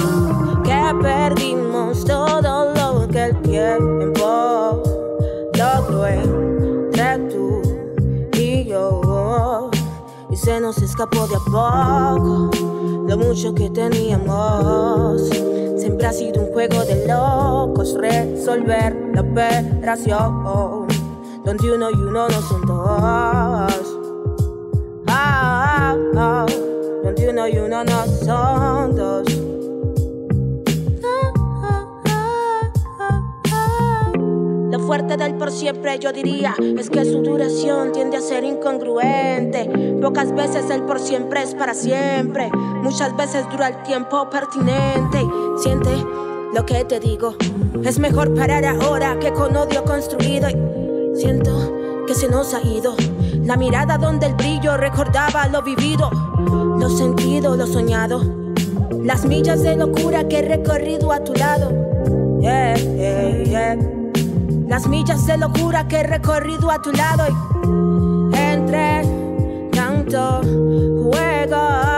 [0.64, 4.84] que perdimos todo lo que el tiempo
[5.53, 7.61] logró entre tú
[8.34, 9.69] y yo.
[10.31, 12.49] Y se nos escapó de a poco
[13.07, 15.30] lo mucho que teníamos.
[15.80, 20.88] Siempre ha sido un juego de locos resolver la operación.
[21.45, 23.97] Donde uno y uno no son dos.
[25.07, 26.45] Ah, ah, ah.
[27.01, 29.38] Donde uno y uno no son dos.
[34.89, 39.69] Fuerte del por siempre yo diría es que su duración tiende a ser incongruente.
[40.01, 42.49] Pocas veces el por siempre es para siempre.
[42.81, 45.19] Muchas veces dura el tiempo pertinente.
[45.57, 45.91] Siente
[46.55, 47.35] lo que te digo.
[47.85, 50.49] Es mejor parar ahora que con odio construido.
[50.49, 50.57] Y
[51.15, 52.95] siento que se nos ha ido.
[53.43, 56.09] La mirada donde el brillo recordaba lo vivido.
[56.79, 58.21] Lo sentido, lo soñado.
[59.03, 61.69] Las millas de locura que he recorrido a tu lado.
[62.41, 63.98] Yeah, yeah, yeah.
[64.67, 69.01] Las millas de locura que he recorrido a tu lado y entre
[69.71, 70.41] tanto
[71.03, 71.88] juego,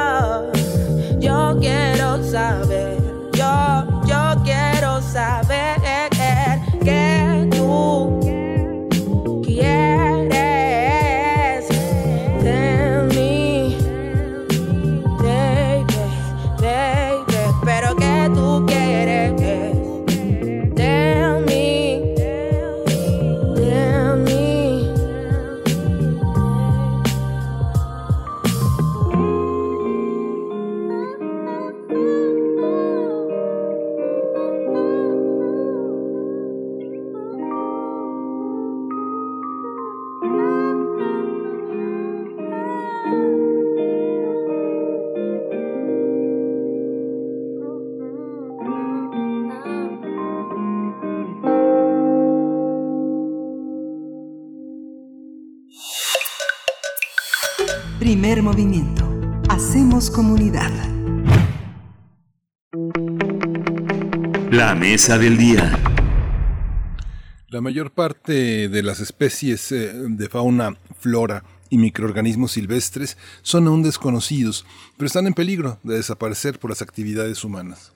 [67.48, 73.84] La mayor parte de las especies eh, de fauna, flora y microorganismos silvestres son aún
[73.84, 74.66] desconocidos,
[74.98, 77.94] pero están en peligro de desaparecer por las actividades humanas.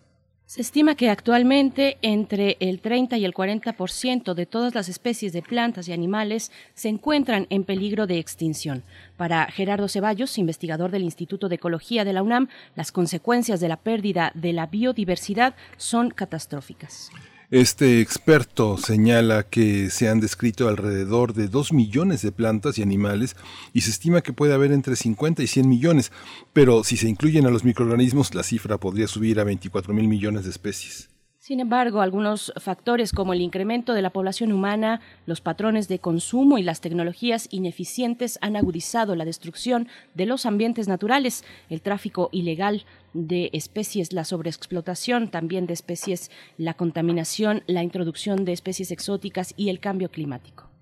[0.48, 5.42] Se estima que actualmente entre el 30 y el 40% de todas las especies de
[5.42, 8.84] plantas y animales se encuentran en peligro de extinción.
[9.18, 13.78] Para Gerardo Ceballos, investigador del Instituto de Ecología de la UNAM, las consecuencias de la
[13.78, 17.10] pérdida de la biodiversidad son catastróficas.
[17.52, 23.36] Este experto señala que se han descrito alrededor de 2 millones de plantas y animales
[23.72, 26.12] y se estima que puede haber entre 50 y 100 millones,
[26.54, 30.46] pero si se incluyen a los microorganismos la cifra podría subir a 24 mil millones
[30.46, 31.15] de especies.
[31.48, 36.58] Sin embargo, algunos factores como el incremento de la población humana, los patrones de consumo
[36.58, 42.86] y las tecnologías ineficientes han agudizado la destrucción de los ambientes naturales, el tráfico ilegal
[43.14, 49.70] de especies, la sobreexplotación también de especies, la contaminación, la introducción de especies exóticas y
[49.70, 50.75] el cambio climático.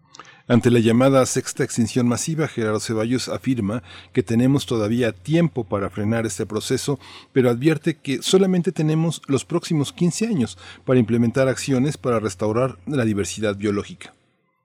[0.46, 3.82] Ante la llamada sexta extinción masiva, Gerardo Ceballos afirma
[4.12, 7.00] que tenemos todavía tiempo para frenar este proceso,
[7.32, 13.06] pero advierte que solamente tenemos los próximos 15 años para implementar acciones para restaurar la
[13.06, 14.14] diversidad biológica.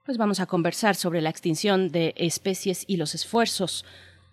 [0.04, 3.84] Pues vamos a conversar sobre la extinción de especies y los esfuerzos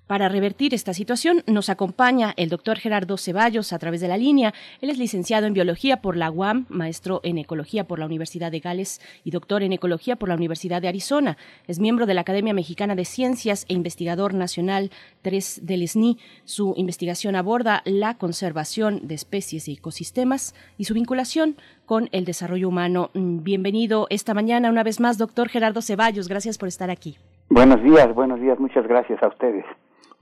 [0.08, 4.54] para revertir esta situación nos acompaña el doctor Gerardo Ceballos a través de la línea.
[4.82, 8.60] Él es licenciado en biología por la UAM, maestro en ecología por la Universidad de
[8.60, 11.38] Gales y doctor en ecología por la Universidad de Arizona.
[11.68, 14.92] Es miembro de la Academia Mexicana de Ciencias e investigador nacional
[15.24, 16.18] 3 del SNI.
[16.44, 22.70] Su investigación aborda la conservación de especies y ecosistemas y su vinculación con el desarrollo
[22.70, 23.10] humano.
[23.14, 26.28] Bienvenido esta mañana una vez más, doctor Gerardo Ceballos.
[26.28, 27.18] Gracias por estar aquí.
[27.50, 28.60] Buenos días, buenos días.
[28.60, 29.66] Muchas gracias a ustedes.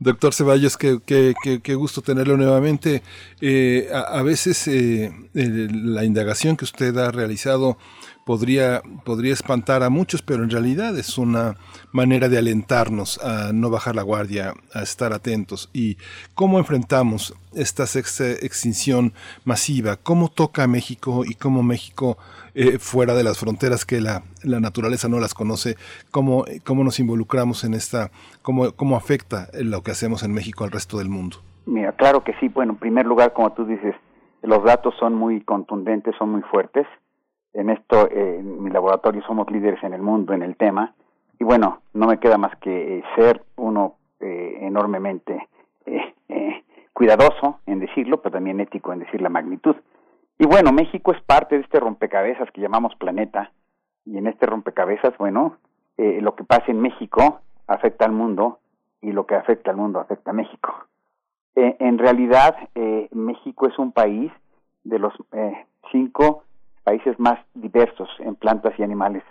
[0.03, 1.33] Doctor Ceballos, qué, qué,
[1.63, 3.01] qué, gusto tenerlo nuevamente.
[3.39, 7.77] Eh, a, veces eh, la indagación que usted ha realizado
[8.25, 11.55] podría, podría espantar a muchos, pero en realidad es una
[11.93, 15.69] manera de alentarnos a no bajar la guardia, a estar atentos.
[15.71, 15.97] ¿Y
[16.35, 19.13] cómo enfrentamos esta sexta extinción
[19.45, 19.95] masiva?
[19.95, 22.17] ¿Cómo toca a México y cómo México
[22.55, 25.75] eh, fuera de las fronteras que la, la naturaleza no las conoce,
[26.11, 30.71] cómo, cómo nos involucramos en esta, cómo, cómo afecta lo que hacemos en México al
[30.71, 31.37] resto del mundo.
[31.65, 32.49] Mira, claro que sí.
[32.49, 33.95] Bueno, en primer lugar, como tú dices,
[34.41, 36.85] los datos son muy contundentes, son muy fuertes.
[37.53, 40.93] En esto, eh, en mi laboratorio somos líderes en el mundo en el tema.
[41.39, 45.47] Y bueno, no me queda más que eh, ser uno eh, enormemente
[46.93, 49.75] cuidadoso en decirlo, pero también ético en decir la magnitud.
[50.43, 53.53] Y bueno, México es parte de este rompecabezas que llamamos planeta,
[54.03, 55.55] y en este rompecabezas, bueno,
[55.95, 58.59] eh, lo que pasa en México afecta al mundo
[58.99, 60.73] y lo que afecta al mundo afecta a México.
[61.55, 64.33] Eh, en realidad, eh, México es un país
[64.83, 66.43] de los eh, cinco
[66.83, 69.23] países más diversos en plantas y animales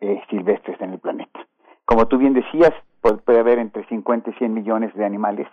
[0.00, 1.38] eh, silvestres en el planeta.
[1.84, 5.48] Como tú bien decías, puede, puede haber entre 50 y 100 millones de animales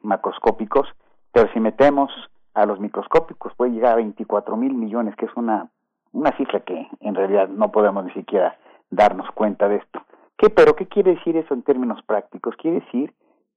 [0.00, 0.88] macroscópicos,
[1.32, 2.10] pero si metemos
[2.56, 5.70] a los microscópicos puede llegar a 24 mil millones, que es una,
[6.12, 8.56] una cifra que en realidad no podemos ni siquiera
[8.90, 10.00] darnos cuenta de esto.
[10.38, 12.56] ¿Qué, pero qué quiere decir eso en términos prácticos?
[12.56, 13.12] Quiere decir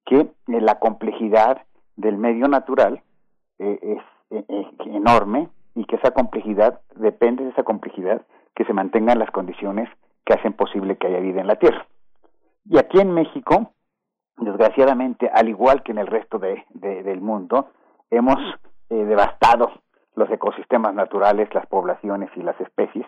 [0.06, 0.30] que eh,
[0.62, 1.62] la complejidad
[1.96, 3.02] del medio natural
[3.58, 8.22] eh, es eh, enorme y que esa complejidad depende de esa complejidad
[8.54, 9.88] que se mantengan las condiciones
[10.26, 11.88] que hacen posible que haya vida en la Tierra.
[12.66, 13.72] Y aquí en México,
[14.36, 17.70] desgraciadamente, al igual que en el resto de, de, del mundo,
[18.12, 18.38] hemos
[18.90, 19.72] eh, devastado
[20.16, 23.06] los ecosistemas naturales, las poblaciones y las especies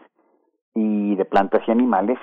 [0.74, 2.18] y de plantas y animales.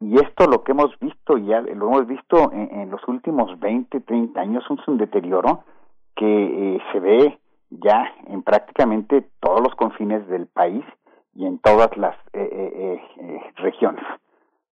[0.00, 4.40] Y esto lo que hemos visto ya, lo hemos visto en, los últimos 20, 30
[4.40, 5.64] años, es un deterioro
[6.14, 7.38] que eh, se ve
[7.70, 10.84] ya en prácticamente todos los confines del país
[11.34, 13.00] y en todas las eh,
[13.56, 14.04] regiones.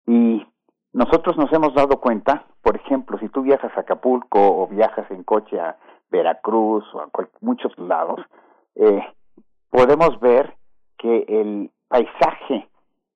[0.07, 0.45] Y
[0.93, 5.23] nosotros nos hemos dado cuenta, por ejemplo, si tú viajas a Acapulco o viajas en
[5.23, 5.77] coche a
[6.09, 7.09] Veracruz o a
[7.41, 8.19] muchos lados,
[8.75, 9.01] eh,
[9.69, 10.55] podemos ver
[10.97, 12.67] que el paisaje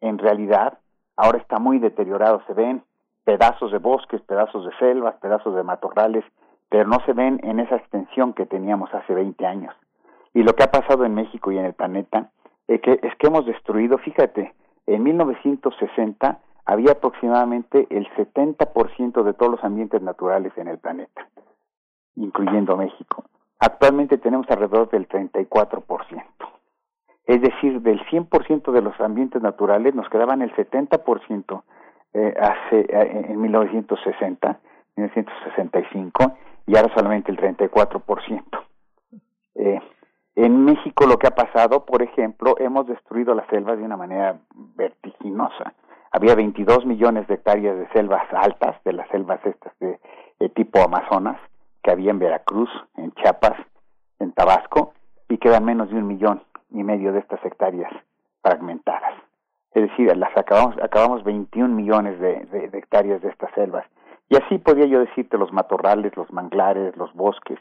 [0.02, 0.78] en realidad
[1.16, 2.42] ahora está muy deteriorado.
[2.48, 2.84] Se ven
[3.24, 6.24] pedazos de bosques, pedazos de selvas, pedazos de matorrales,
[6.70, 9.76] pero no se ven en esa extensión que teníamos hace 20 años.
[10.34, 12.32] Y lo que ha pasado en México y en el planeta
[12.68, 14.54] es que, es que hemos destruido, fíjate,
[14.88, 21.28] en 1960 había aproximadamente el 70% de todos los ambientes naturales en el planeta
[22.16, 23.26] incluyendo México.
[23.60, 26.24] Actualmente tenemos alrededor del 34%.
[27.26, 31.64] Es decir, del 100% de los ambientes naturales nos quedaban el 70%
[32.14, 34.60] eh, hace, eh, en 1960,
[34.98, 38.44] 1965, y ahora solamente el 34%.
[39.56, 39.80] Eh,
[40.36, 44.40] en México lo que ha pasado, por ejemplo, hemos destruido las selvas de una manera
[44.76, 45.74] vertiginosa.
[46.12, 51.40] Había 22 millones de hectáreas de selvas altas, de las selvas estas de tipo Amazonas,
[51.84, 53.58] que había en Veracruz, en Chiapas,
[54.20, 54.94] en Tabasco,
[55.30, 57.92] y quedan menos de un millón y medio de estas hectáreas
[58.42, 59.14] fragmentadas.
[59.74, 63.86] Es decir, las acabamos, acabamos 21 millones de, de, hectáreas de estas selvas.
[64.30, 67.60] Y así podía yo decirte los matorrales, los manglares, los bosques.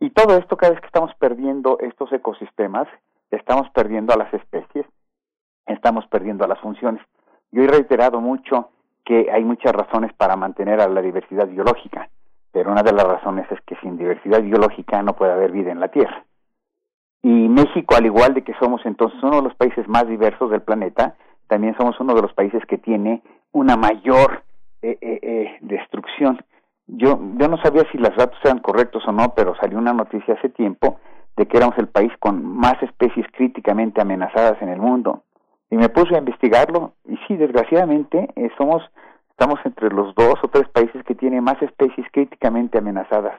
[0.00, 2.88] Y todo esto, cada vez que estamos perdiendo estos ecosistemas,
[3.30, 4.86] estamos perdiendo a las especies,
[5.66, 7.02] estamos perdiendo a las funciones.
[7.52, 8.70] Yo he reiterado mucho
[9.04, 12.10] que hay muchas razones para mantener a la diversidad biológica
[12.54, 15.80] pero una de las razones es que sin diversidad biológica no puede haber vida en
[15.80, 16.24] la Tierra.
[17.20, 20.62] Y México, al igual de que somos entonces uno de los países más diversos del
[20.62, 21.16] planeta,
[21.48, 24.44] también somos uno de los países que tiene una mayor
[24.82, 26.44] eh, eh, eh, destrucción.
[26.86, 30.34] Yo, yo no sabía si los datos eran correctos o no, pero salió una noticia
[30.34, 31.00] hace tiempo
[31.36, 35.24] de que éramos el país con más especies críticamente amenazadas en el mundo.
[35.70, 38.80] Y me puse a investigarlo y sí, desgraciadamente somos
[39.36, 43.34] Estamos entre los dos o tres países que tienen más especies críticamente amenazadas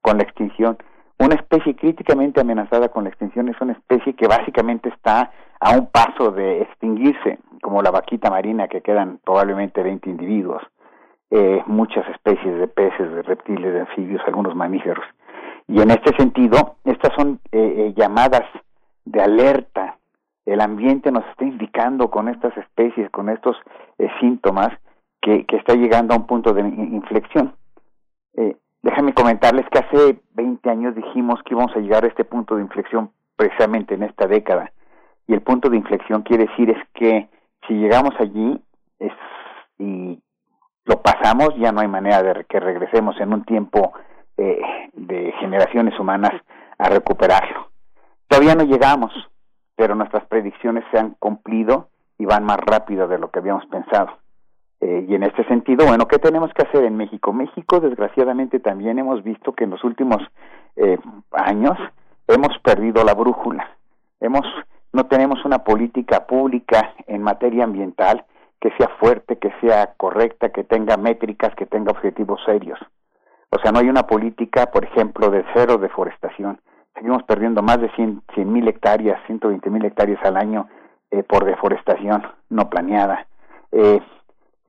[0.00, 0.78] con la extinción.
[1.18, 5.88] Una especie críticamente amenazada con la extinción es una especie que básicamente está a un
[5.88, 10.62] paso de extinguirse, como la vaquita marina, que quedan probablemente 20 individuos,
[11.32, 15.04] eh, muchas especies de peces, de reptiles, de anfibios, algunos mamíferos.
[15.66, 18.44] Y en este sentido, estas son eh, eh, llamadas
[19.04, 19.98] de alerta.
[20.46, 23.56] El ambiente nos está indicando con estas especies, con estos
[24.20, 24.70] síntomas,
[25.20, 27.54] que, está llegando a un punto de inflexión.
[28.82, 32.62] déjame comentarles que hace 20 años dijimos que íbamos a llegar a este punto de
[32.62, 34.72] inflexión precisamente en esta década
[35.30, 37.28] y el punto de inflexión quiere decir es que
[37.68, 38.60] si llegamos allí
[38.98, 39.12] es,
[39.78, 40.20] y
[40.84, 43.92] lo pasamos, ya no hay manera de que regresemos en un tiempo
[44.36, 44.60] eh,
[44.92, 46.32] de generaciones humanas
[46.78, 47.68] a recuperarlo.
[48.26, 49.12] Todavía no llegamos,
[49.76, 54.18] pero nuestras predicciones se han cumplido y van más rápido de lo que habíamos pensado.
[54.80, 57.32] Eh, y en este sentido, bueno, ¿qué tenemos que hacer en México?
[57.32, 60.22] México, desgraciadamente, también hemos visto que en los últimos
[60.76, 60.98] eh,
[61.32, 61.76] años
[62.26, 63.76] hemos perdido la brújula.
[64.20, 64.44] Hemos
[64.92, 68.24] no tenemos una política pública en materia ambiental
[68.60, 72.78] que sea fuerte, que sea correcta, que tenga métricas, que tenga objetivos serios.
[73.50, 76.60] O sea, no hay una política, por ejemplo, de cero deforestación.
[76.94, 80.68] Seguimos perdiendo más de 100 mil hectáreas, 120 mil hectáreas al año
[81.10, 83.26] eh, por deforestación no planeada.
[83.72, 84.00] Eh,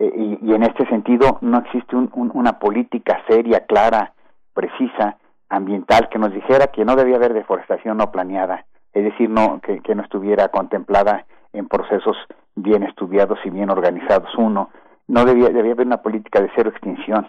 [0.03, 4.13] y, y, en este sentido no existe un, una política seria, clara,
[4.53, 5.17] precisa,
[5.49, 9.95] ambiental, que nos dijera que no debía haber deforestación no planeada es decir, no que,
[9.95, 12.17] no estuviera contemplada en procesos
[12.55, 14.33] bien estudiados y bien organizados.
[14.37, 14.69] Uno,
[15.07, 17.27] no debía, debía haber una política de cero extinción.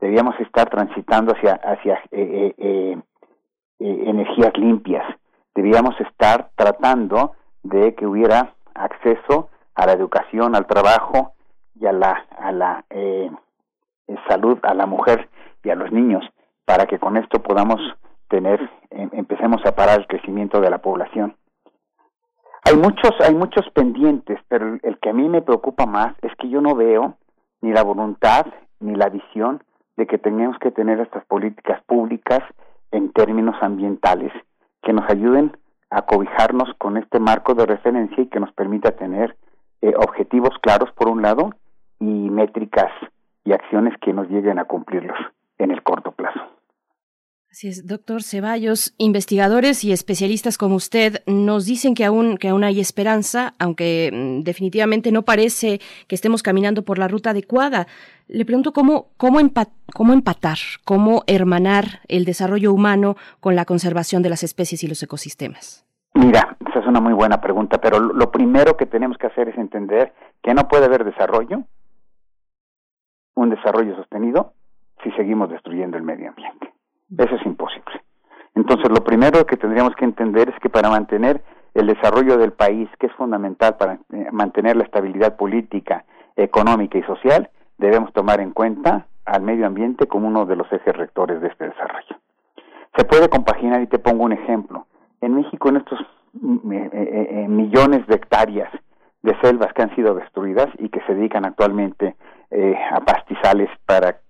[0.00, 2.98] Debíamos estar transitando hacia, hacia eh, eh,
[3.80, 5.04] eh, energías limpias.
[5.54, 7.32] Debíamos estar tratando
[7.62, 11.32] de que hubiera acceso a la educación, al trabajo
[11.80, 12.84] y a la, a la
[14.28, 15.28] salud a la mujer
[15.64, 16.24] y a los niños,
[16.64, 17.80] para que con esto podamos
[18.28, 18.60] tener,
[18.90, 21.36] em, empecemos a parar el crecimiento de la población.
[22.64, 26.48] Hay muchos, hay muchos pendientes, pero el que a mí me preocupa más es que
[26.48, 27.16] yo no veo
[27.62, 28.46] ni la voluntad
[28.78, 29.62] ni la visión
[29.96, 32.40] de que tenemos que tener estas políticas públicas
[32.92, 34.32] en términos ambientales
[34.82, 35.56] que nos ayuden
[35.90, 39.36] a cobijarnos con este marco de referencia y que nos permita tener
[39.82, 41.50] eh, objetivos claros por un lado
[42.00, 42.90] y métricas
[43.44, 45.16] y acciones que nos lleguen a cumplirlos
[45.58, 46.40] en el corto plazo.
[47.52, 52.62] Así es, doctor Ceballos, investigadores y especialistas como usted nos dicen que aún, que aún
[52.62, 57.88] hay esperanza, aunque mm, definitivamente no parece que estemos caminando por la ruta adecuada.
[58.28, 59.40] Le pregunto cómo, cómo,
[59.92, 65.02] cómo empatar, cómo hermanar el desarrollo humano con la conservación de las especies y los
[65.02, 65.84] ecosistemas.
[66.14, 69.58] Mira, esa es una muy buena pregunta, pero lo primero que tenemos que hacer es
[69.58, 71.64] entender que no puede haber desarrollo,
[73.34, 74.52] un desarrollo sostenido,
[75.02, 76.72] si seguimos destruyendo el medio ambiente.
[77.16, 78.02] Eso es imposible.
[78.54, 81.42] Entonces, lo primero que tendríamos que entender es que para mantener
[81.74, 86.04] el desarrollo del país, que es fundamental para eh, mantener la estabilidad política,
[86.36, 90.96] económica y social, debemos tomar en cuenta al medio ambiente como uno de los ejes
[90.96, 92.16] rectores de este desarrollo.
[92.96, 94.86] Se puede compaginar y te pongo un ejemplo.
[95.20, 95.98] En México, en estos
[96.32, 98.70] mm, eh, eh, millones de hectáreas
[99.22, 102.16] de selvas que han sido destruidas y que se dedican actualmente
[102.52, 104.20] a pastizales para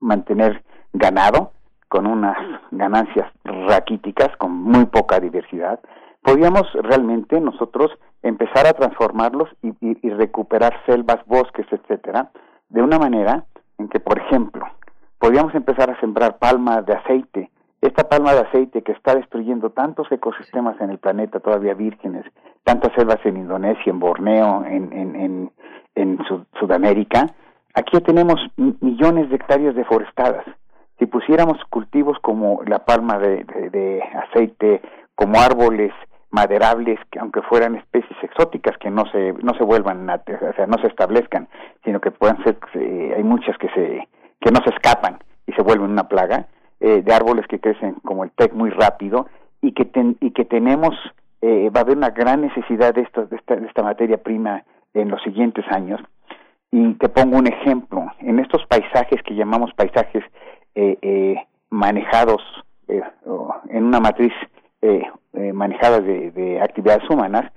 [0.00, 0.62] mantener
[0.92, 1.52] ganado,
[1.88, 2.36] con unas
[2.70, 5.80] ganancias raquíticas, con muy poca diversidad,
[6.22, 7.90] podíamos realmente nosotros
[8.22, 12.30] empezar a transformarlos y, y, recuperar selvas, bosques, etcétera,
[12.68, 13.44] de una manera
[13.78, 14.66] en que, por ejemplo,
[15.18, 17.50] podíamos empezar a sembrar palma de aceite.
[17.80, 22.24] Esta palma de aceite que está destruyendo tantos ecosistemas en el planeta todavía vírgenes,
[22.64, 24.92] tantas selvas en Indonesia, en Borneo, en,
[25.94, 26.18] en,
[26.58, 27.26] Sudamérica,
[27.74, 30.44] aquí tenemos millones de hectáreas deforestadas.
[30.98, 34.80] Si pusiéramos cultivos como la palma de, aceite,
[35.14, 35.92] como árboles
[36.30, 40.78] maderables, que aunque fueran especies exóticas que no se no se vuelvan, o sea, no
[40.78, 41.48] se establezcan,
[41.84, 44.08] sino que puedan ser, eh, hay muchas que se
[44.40, 46.46] que no se escapan y se vuelven una plaga,
[46.80, 49.26] eh, de árboles que crecen como el tec muy rápido
[49.62, 49.88] y que
[50.20, 50.94] y que tenemos
[51.40, 54.64] eh, va a haber una gran necesidad de de esta, de esta materia prima
[54.94, 56.00] en los siguientes años.
[56.72, 58.06] Y te pongo un ejemplo.
[58.20, 60.24] En estos paisajes que llamamos paisajes
[60.74, 61.36] eh, eh,
[61.70, 62.42] manejados
[62.88, 63.02] eh,
[63.70, 64.32] en una matriz
[65.52, 67.50] manejada de, actividades humanas,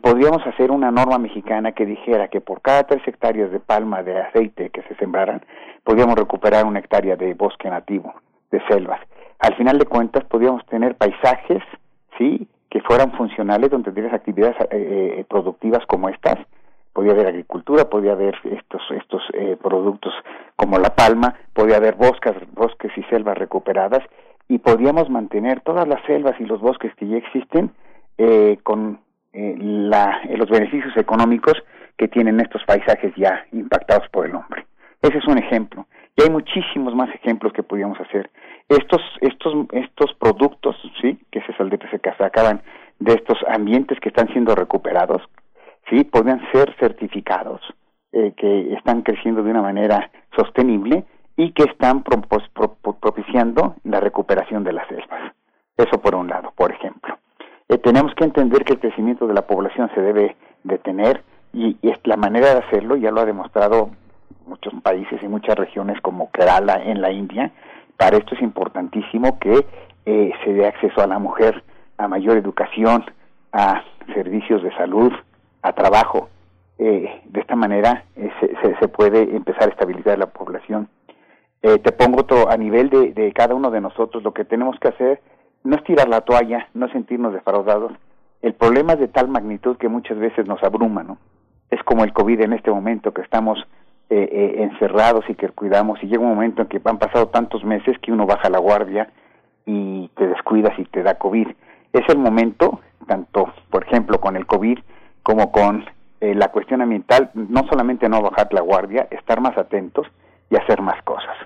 [0.00, 4.18] podríamos hacer una norma mexicana que dijera que por cada tres hectáreas de palma de
[4.18, 5.42] aceite que se sembraran,
[5.82, 8.14] podríamos recuperar una hectárea de bosque nativo,
[8.54, 9.00] de selvas.
[9.38, 11.62] Al final de cuentas, podríamos tener paisajes,
[12.18, 14.56] sí, que fueran funcionales, donde tendrías actividades
[15.28, 16.38] productivas como estas,
[16.92, 20.14] podía haber agricultura, podía haber estos estos eh, productos
[20.56, 24.02] como la palma, podía haber bosques, bosques y selvas recuperadas
[24.48, 27.72] y podíamos mantener todas las selvas y los bosques que ya existen
[28.18, 29.00] eh, con
[29.32, 31.54] eh, la, eh, los beneficios económicos
[31.96, 34.66] que tienen estos paisajes ya impactados por el hombre.
[35.02, 35.86] Ese es un ejemplo.
[36.16, 38.30] Y hay muchísimos más ejemplos que podríamos hacer.
[38.68, 42.62] Estos, estos, estos productos, sí, que se, se sacaban
[42.98, 45.22] de estos ambientes que están siendo recuperados,
[45.90, 47.60] sí, podrían ser certificados,
[48.12, 51.04] eh, que están creciendo de una manera sostenible
[51.36, 55.32] y que están propiciando la recuperación de las selvas.
[55.76, 57.18] Eso por un lado, por ejemplo.
[57.68, 61.92] Eh, tenemos que entender que el crecimiento de la población se debe detener y, y
[62.04, 63.90] la manera de hacerlo ya lo ha demostrado
[64.46, 67.52] muchos países y muchas regiones como Kerala en la India.
[67.96, 69.66] Para esto es importantísimo que
[70.06, 71.62] eh, se dé acceso a la mujer
[71.96, 73.04] a mayor educación,
[73.52, 73.82] a
[74.12, 75.12] servicios de salud,
[75.62, 76.28] a trabajo.
[76.78, 80.88] Eh, de esta manera eh, se, se, puede empezar a estabilizar la población.
[81.62, 84.22] Eh, te pongo otro a nivel de, de cada uno de nosotros.
[84.24, 85.20] Lo que tenemos que hacer
[85.62, 87.92] no es tirar la toalla, no sentirnos defraudados.
[88.42, 91.16] El problema es de tal magnitud que muchas veces nos abruma, ¿no?
[91.70, 93.58] Es como el COVID en este momento que estamos
[94.16, 97.64] eh, eh, encerrados y que cuidamos y llega un momento en que han pasado tantos
[97.64, 99.10] meses que uno baja la guardia
[99.66, 101.48] y te descuidas y te da COVID.
[101.92, 102.78] Es el momento,
[103.08, 104.78] tanto por ejemplo con el COVID
[105.24, 105.84] como con
[106.20, 110.06] eh, la cuestión ambiental, no solamente no bajar la guardia, estar más atentos
[110.48, 111.36] y hacer más cosas.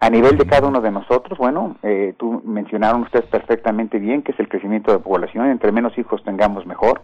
[0.00, 4.32] A nivel de cada uno de nosotros, bueno, eh, tú mencionaron ustedes perfectamente bien que
[4.32, 7.02] es el crecimiento de la población, entre menos hijos tengamos mejor.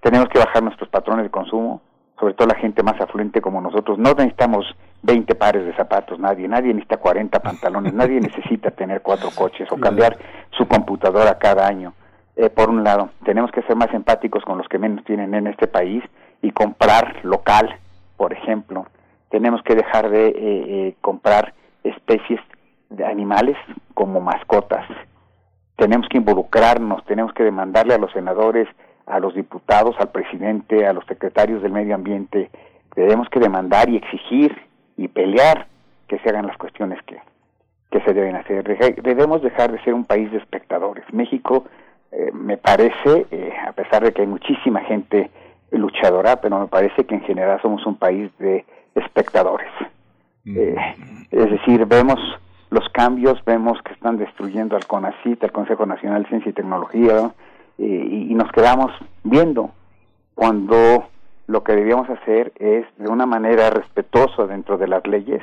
[0.00, 1.82] Tenemos que bajar nuestros patrones de consumo,
[2.18, 3.98] sobre todo la gente más afluente como nosotros.
[3.98, 4.66] No necesitamos
[5.02, 9.76] 20 pares de zapatos, nadie, nadie necesita 40 pantalones, nadie necesita tener cuatro coches o
[9.76, 10.16] cambiar
[10.56, 11.94] su computadora cada año.
[12.36, 15.46] Eh, por un lado, tenemos que ser más empáticos con los que menos tienen en
[15.46, 16.02] este país
[16.42, 17.76] y comprar local,
[18.16, 18.86] por ejemplo.
[19.30, 22.40] Tenemos que dejar de eh, eh, comprar especies
[22.90, 23.56] de animales
[23.94, 24.86] como mascotas.
[25.76, 28.68] Tenemos que involucrarnos, tenemos que demandarle a los senadores
[29.06, 32.50] a los diputados, al presidente, a los secretarios del medio ambiente,
[32.94, 34.56] tenemos que demandar y exigir
[34.96, 35.66] y pelear
[36.08, 37.18] que se hagan las cuestiones que,
[37.90, 38.64] que se deben hacer.
[39.02, 41.04] Debemos dejar de ser un país de espectadores.
[41.12, 41.64] México,
[42.12, 45.30] eh, me parece, eh, a pesar de que hay muchísima gente
[45.72, 49.70] luchadora, pero me parece que en general somos un país de espectadores.
[50.46, 50.76] Eh,
[51.30, 52.20] es decir, vemos
[52.70, 57.30] los cambios, vemos que están destruyendo al CONACIT, al Consejo Nacional de Ciencia y Tecnología,
[57.78, 59.70] y, y nos quedamos viendo
[60.34, 61.08] cuando
[61.46, 65.42] lo que debíamos hacer es de una manera respetuosa dentro de las leyes,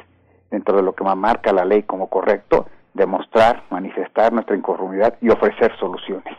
[0.49, 5.71] dentro de lo que marca la ley como correcto, demostrar, manifestar nuestra inconformidad y ofrecer
[5.79, 6.35] soluciones.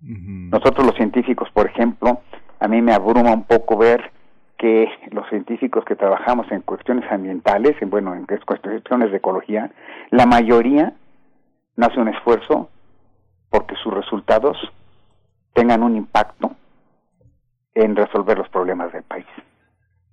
[0.00, 2.20] Nosotros los científicos, por ejemplo,
[2.58, 4.10] a mí me abruma un poco ver
[4.58, 9.70] que los científicos que trabajamos en cuestiones ambientales, en bueno, en cuestiones de ecología,
[10.10, 10.94] la mayoría
[11.76, 12.68] no hace un esfuerzo
[13.50, 14.56] porque sus resultados
[15.52, 16.52] tengan un impacto
[17.74, 19.26] en resolver los problemas del país.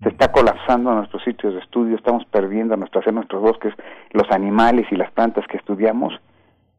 [0.01, 3.73] Se está colapsando nuestros sitios de estudio, estamos perdiendo nuestros, nuestros bosques,
[4.11, 6.13] los animales y las plantas que estudiamos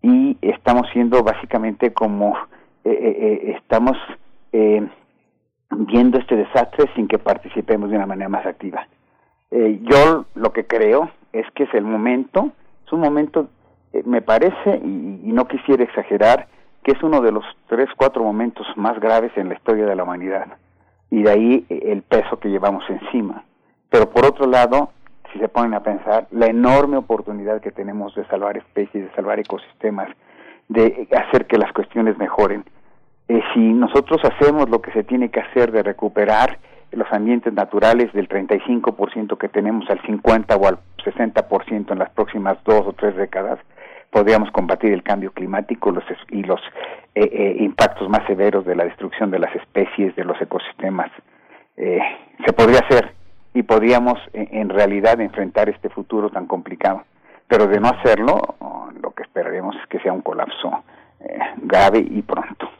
[0.02, 2.34] y estamos siendo básicamente como
[2.84, 3.96] eh, eh, eh estamos
[4.52, 4.88] eh,
[5.70, 8.86] viendo este desastre sin que participemos de una manera más activa.
[9.50, 12.50] Eh, yo lo que creo es que es el momento,
[12.86, 13.48] es un momento,
[14.04, 16.48] me parece, y, no quisiera exagerar,
[16.82, 20.04] que es uno de los tres, cuatro momentos más graves en la historia de la
[20.04, 20.46] humanidad.
[21.10, 23.44] Y de ahí eh, el peso que llevamos encima.
[23.90, 24.90] Pero por otro lado,
[25.32, 29.38] si se ponen a pensar, la enorme oportunidad que tenemos de salvar especies, de salvar
[29.38, 30.08] ecosistemas,
[30.68, 32.64] de hacer que las cuestiones mejoren,
[33.28, 36.58] eh, si nosotros hacemos lo que se tiene que hacer de recuperar
[36.92, 42.58] los ambientes naturales del 35% que tenemos al 50 o al 60% en las próximas
[42.64, 43.60] dos o tres décadas,
[44.10, 46.60] podríamos combatir el cambio climático los, y los
[47.14, 51.10] eh, eh, impactos más severos de la destrucción de las especies, de los ecosistemas.
[51.76, 52.00] Eh,
[52.44, 53.12] se podría hacer
[53.54, 57.02] y podríamos en realidad enfrentar este futuro tan complicado.
[57.48, 58.40] Pero de no hacerlo,
[59.02, 60.84] lo que esperaremos es que sea un colapso
[61.20, 62.70] eh, grave y pronto.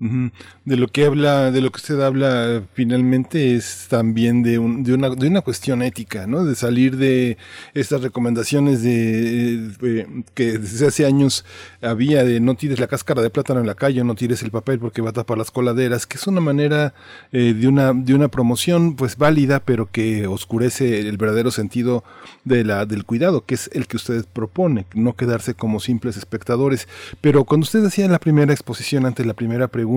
[0.00, 4.94] De lo que habla, de lo que usted habla finalmente es también de, un, de,
[4.94, 6.42] una, de una cuestión ética, ¿no?
[6.46, 7.36] De salir de
[7.74, 11.44] estas recomendaciones de, que desde hace años
[11.82, 14.78] había de no tires la cáscara de plátano en la calle, no tires el papel
[14.78, 16.94] porque va a tapar las coladeras, que es una manera
[17.32, 22.04] eh, de una de una promoción pues válida, pero que oscurece el verdadero sentido
[22.46, 26.88] de la del cuidado, que es el que usted propone, no quedarse como simples espectadores.
[27.20, 29.89] Pero cuando usted en la primera exposición ante la primera pregunta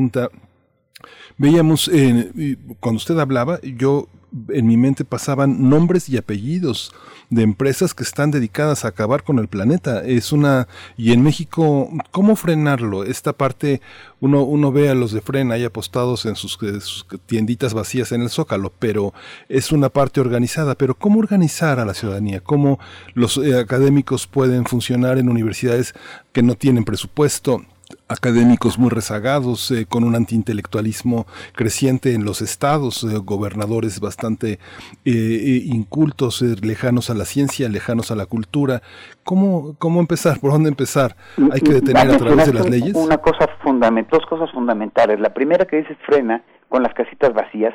[1.37, 4.07] Veíamos, eh, cuando usted hablaba, yo
[4.49, 6.91] en mi mente pasaban nombres y apellidos
[7.29, 10.03] de empresas que están dedicadas a acabar con el planeta.
[10.03, 13.03] Es una y en México, ¿cómo frenarlo?
[13.03, 13.81] Esta parte
[14.19, 18.21] uno uno ve a los de Frena ahí apostados en sus, sus tienditas vacías en
[18.21, 19.13] el Zócalo, pero
[19.49, 20.75] es una parte organizada.
[20.75, 22.41] Pero ¿cómo organizar a la ciudadanía?
[22.41, 22.79] ¿Cómo
[23.13, 25.93] los eh, académicos pueden funcionar en universidades
[26.31, 27.63] que no tienen presupuesto?
[28.07, 34.59] Académicos muy rezagados, eh, con un antiintelectualismo creciente en los estados, eh, gobernadores bastante
[35.05, 38.81] eh, incultos, lejanos a la ciencia, lejanos a la cultura.
[39.23, 40.39] ¿Cómo, ¿Cómo empezar?
[40.39, 41.15] ¿Por dónde empezar?
[41.51, 42.95] ¿Hay que detener a través de las leyes?
[42.95, 45.19] Una cosa fundamental, dos cosas fundamentales.
[45.19, 47.73] La primera que dices frena con las casitas vacías,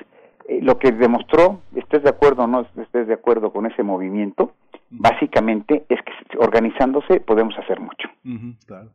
[0.62, 4.52] lo que demostró, estés de acuerdo o no estés de acuerdo con ese movimiento,
[4.90, 8.08] básicamente es que organizándose podemos hacer mucho.
[8.66, 8.90] claro.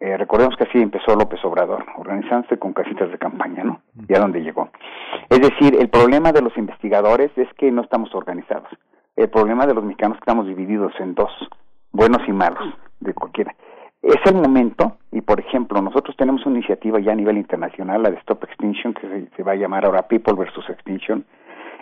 [0.00, 3.80] Eh, recordemos que así empezó López Obrador, organizándose con casitas de campaña, ¿no?
[4.08, 4.68] Y a dónde llegó.
[5.30, 8.68] Es decir, el problema de los investigadores es que no estamos organizados.
[9.16, 11.30] El problema de los mexicanos es que estamos divididos en dos,
[11.92, 13.54] buenos y malos, de cualquiera.
[14.02, 18.10] Es el momento, y por ejemplo, nosotros tenemos una iniciativa ya a nivel internacional, la
[18.10, 21.24] de Stop Extinction, que se, va a llamar ahora People versus Extinction,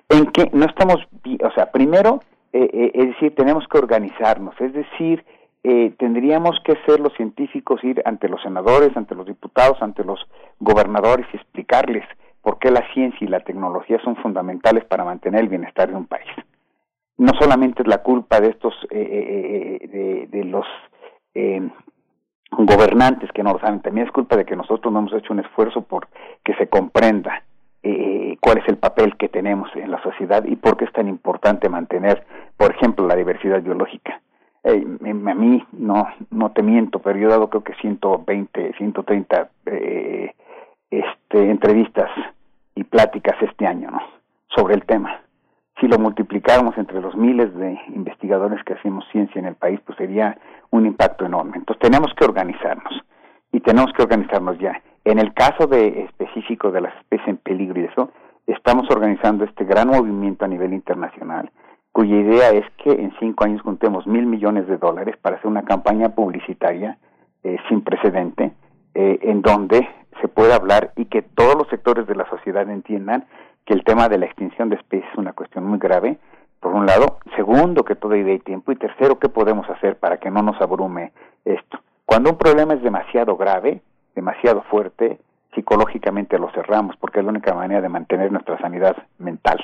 [0.08, 0.98] en que no estamos,
[1.42, 2.20] o sea, primero,
[2.52, 5.24] eh, eh, es decir, tenemos que organizarnos, es decir,
[5.64, 10.18] eh, tendríamos que ser los científicos ir ante los senadores, ante los diputados, ante los
[10.58, 12.04] gobernadores y explicarles
[12.40, 16.06] por qué la ciencia y la tecnología son fundamentales para mantener el bienestar de un
[16.06, 16.28] país.
[17.16, 20.66] No solamente es la culpa de estos, eh, eh, de, los
[22.50, 25.38] gobernantes que no lo saben, también es culpa de que nosotros no hemos hecho un
[25.38, 26.08] esfuerzo por
[26.44, 27.44] que se comprenda
[28.40, 31.68] cuál es el papel que tenemos en la sociedad y por qué es tan importante
[31.68, 32.24] mantener,
[32.56, 34.20] por ejemplo, la diversidad biológica
[34.64, 39.50] eh, a mí no no te miento, pero yo he dado creo que 120, 130
[39.66, 40.34] eh,
[40.90, 42.10] este, entrevistas
[42.74, 44.00] y pláticas este año ¿no?
[44.54, 45.20] sobre el tema.
[45.80, 49.98] Si lo multiplicáramos entre los miles de investigadores que hacemos ciencia en el país, pues
[49.98, 50.38] sería
[50.70, 51.56] un impacto enorme.
[51.56, 52.92] Entonces tenemos que organizarnos
[53.50, 54.80] y tenemos que organizarnos ya.
[55.04, 58.10] En el caso de específico de las especies en peligro y eso,
[58.46, 61.50] estamos organizando este gran movimiento a nivel internacional
[61.92, 65.62] cuya idea es que en cinco años juntemos mil millones de dólares para hacer una
[65.62, 66.98] campaña publicitaria
[67.44, 68.52] eh, sin precedente,
[68.94, 69.86] eh, en donde
[70.20, 73.24] se pueda hablar y que todos los sectores de la sociedad entiendan
[73.66, 76.18] que el tema de la extinción de especies es una cuestión muy grave,
[76.60, 80.18] por un lado, segundo, que todo idea y tiempo, y tercero, qué podemos hacer para
[80.18, 81.12] que no nos abrume
[81.44, 81.80] esto.
[82.06, 83.82] Cuando un problema es demasiado grave,
[84.14, 85.18] demasiado fuerte,
[85.54, 89.58] psicológicamente lo cerramos, porque es la única manera de mantener nuestra sanidad mental.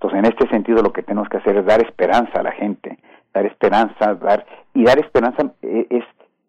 [0.00, 2.98] Entonces, en este sentido, lo que tenemos que hacer es dar esperanza a la gente,
[3.34, 6.04] dar esperanza, dar y dar esperanza eh, es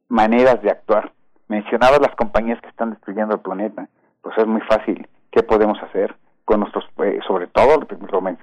[0.08, 1.12] maneras de actuar.
[1.48, 3.88] Mencionabas las compañías que están destruyendo el planeta,
[4.22, 5.08] pues es muy fácil.
[5.32, 7.80] ¿Qué podemos hacer con nuestros, eh, sobre todo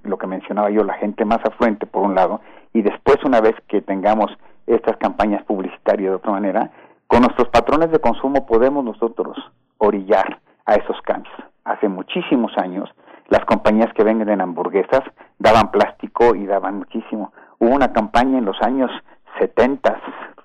[0.03, 2.41] lo, que mencionaba yo, la gente más afluente por un lado,
[2.73, 4.31] y después una vez que tengamos
[4.67, 6.71] estas campañas publicitarias de otra manera,
[7.07, 9.37] con nuestros patrones de consumo podemos nosotros
[9.79, 11.35] orillar a esos cambios.
[11.65, 12.91] Hace muchísimos años
[13.29, 15.03] las compañías que venden hamburguesas
[15.39, 17.33] daban plástico y daban muchísimo.
[17.59, 18.91] Hubo una campaña en los años
[19.39, 20.01] 70,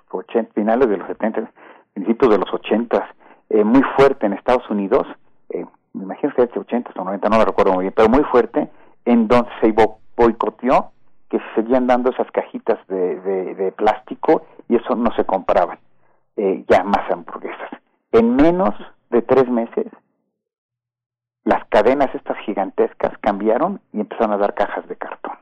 [0.10, 1.52] 80, finales de los 70,
[1.94, 3.08] principios de los 80,
[3.50, 5.08] eh, muy fuerte en Estados Unidos,
[5.50, 8.24] eh, me imagino que es 80 o 90, no lo recuerdo muy bien, pero muy
[8.26, 8.70] fuerte,
[9.06, 9.74] en donde se
[10.16, 10.92] boicoteó
[11.30, 13.20] que se seguían dando esas cajitas de,
[13.56, 15.80] de, plástico y eso no se compraban
[16.36, 17.70] eh, ya más hamburguesas.
[18.12, 18.76] En menos
[19.10, 19.88] de tres meses
[21.44, 25.38] las cadenas estas gigantescas cambiaron y empezaron a dar cajas de cartón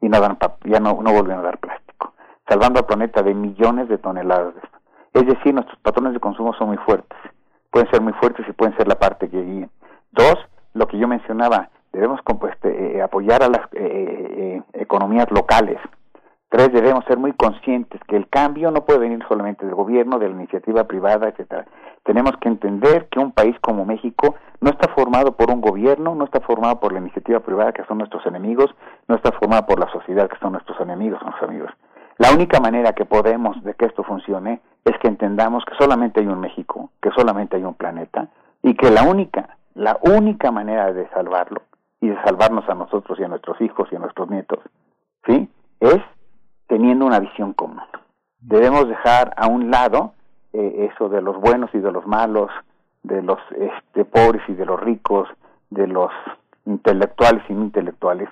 [0.00, 2.14] y no dan ya no, no volvieron a dar plástico,
[2.48, 4.78] salvando al planeta de millones de toneladas de esto.
[5.14, 7.18] Es decir, nuestros patrones de consumo son muy fuertes,
[7.70, 9.70] pueden ser muy fuertes y pueden ser la parte que guíen.
[10.12, 10.36] Dos,
[10.74, 15.78] lo que yo mencionaba, debemos este, eh, apoyar a las eh, eh, economías locales.
[16.50, 20.28] Tres, debemos ser muy conscientes que el cambio no puede venir solamente del gobierno, de
[20.30, 21.66] la iniciativa privada, etcétera.
[22.04, 26.24] Tenemos que entender que un país como México no está formado por un gobierno, no
[26.24, 28.74] está formado por la iniciativa privada, que son nuestros enemigos,
[29.08, 31.70] no está formado por la sociedad, que son nuestros enemigos, nuestros amigos.
[32.16, 36.26] La única manera que podemos de que esto funcione es que entendamos que solamente hay
[36.28, 38.28] un México, que solamente hay un planeta,
[38.62, 41.60] y que la única, la única manera de salvarlo
[42.00, 44.60] y de salvarnos a nosotros y a nuestros hijos y a nuestros nietos,
[45.26, 45.48] ¿sí?
[45.80, 46.00] Es
[46.68, 47.80] teniendo una visión común.
[48.40, 50.12] Debemos dejar a un lado
[50.52, 52.50] eh, eso de los buenos y de los malos,
[53.02, 55.28] de los este, pobres y de los ricos,
[55.70, 56.10] de los
[56.66, 58.28] intelectuales y no intelectuales,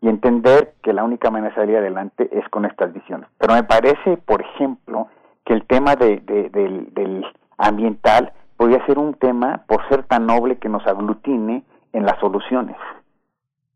[0.00, 3.28] y entender que la única manera de salir adelante es con estas visiones.
[3.38, 5.08] Pero me parece, por ejemplo,
[5.44, 7.26] que el tema de, del,
[7.56, 12.76] ambiental podría ser un tema por ser tan noble que nos aglutine en las soluciones.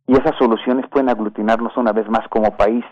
[0.07, 2.85] Y esas soluciones pueden aglutinarnos una vez más como país,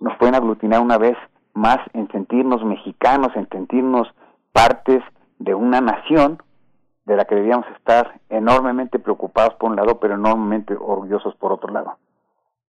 [0.00, 1.16] nos pueden aglutinar una vez
[1.54, 4.08] más en sentirnos mexicanos, en sentirnos
[4.52, 5.02] partes
[5.38, 6.42] de una nación
[7.04, 11.72] de la que debíamos estar enormemente preocupados por un lado, pero enormemente orgullosos por otro
[11.72, 11.96] lado.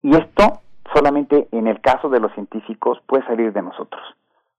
[0.02, 0.62] Y esto
[0.94, 4.02] solamente en el caso de los científicos puede salir de nosotros.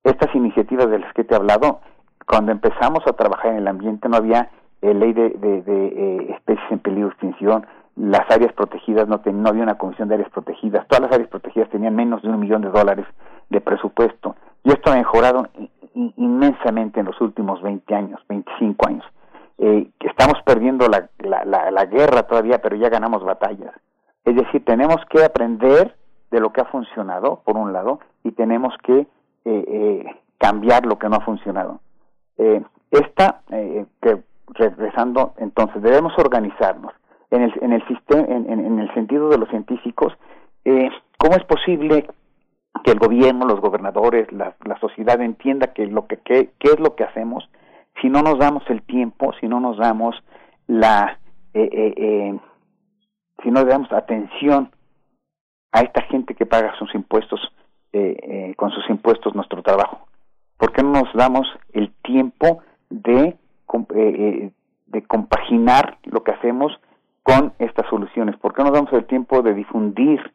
[0.04, 1.80] Estas iniciativas de las que te he hablado,
[2.26, 4.50] cuando empezamos a trabajar en el ambiente no había
[4.82, 7.66] eh, ley de, eh, especies en peligro de extinción,
[7.98, 11.68] las áreas protegidas no, no había una comisión de áreas protegidas, todas las áreas protegidas
[11.70, 13.06] tenían menos de un millón de dólares
[13.50, 15.48] de presupuesto y esto ha mejorado
[15.94, 19.04] inmensamente en los últimos 20 años, 25 años.
[19.58, 23.74] Eh, estamos perdiendo la, la, la, guerra todavía, pero ya ganamos batallas.
[24.24, 25.96] Es decir, tenemos que aprender
[26.30, 29.06] de lo que ha funcionado, por un lado, y tenemos que eh,
[29.44, 30.04] eh,
[30.38, 31.80] cambiar lo que no ha funcionado.
[32.36, 34.22] Eh, esta, eh, que
[34.54, 36.92] regresando, entonces, debemos organizarnos
[37.30, 40.12] en el, en el, sistema, en, en, el sentido de los científicos,
[40.64, 42.06] eh, ¿cómo es posible
[42.84, 46.94] que el gobierno, los gobernadores, la, la sociedad entienda que lo que, qué es lo
[46.94, 47.48] que hacemos
[48.00, 50.14] si no nos damos el tiempo, si no nos damos
[50.66, 51.18] la,
[51.54, 52.38] eh, eh, eh,
[53.42, 54.70] si no le damos atención
[55.72, 57.40] a esta gente que paga sus impuestos,
[57.92, 60.06] eh, eh, con sus impuestos nuestro trabajo?
[60.56, 63.36] ¿Por qué no nos damos el tiempo de,
[64.86, 66.72] de compaginar lo que hacemos
[67.28, 68.36] con estas soluciones?
[68.38, 70.32] ¿Por qué no nos damos el tiempo de difundir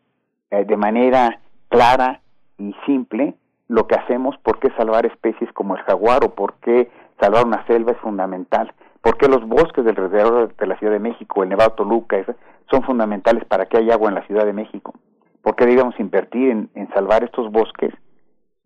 [0.51, 1.39] de manera
[1.69, 2.21] clara
[2.59, 3.33] y simple
[3.67, 4.37] lo que hacemos?
[4.43, 8.71] ¿Por qué salvar especies como el jaguar o por qué salvar una selva es fundamental?
[9.01, 12.23] ¿Por qué los bosques del de la Ciudad de México, el Nevado Toluca,
[12.69, 14.93] son fundamentales para que haya agua en la Ciudad de México?
[15.41, 17.91] ¿Por qué debemos invertir en, en salvar estos bosques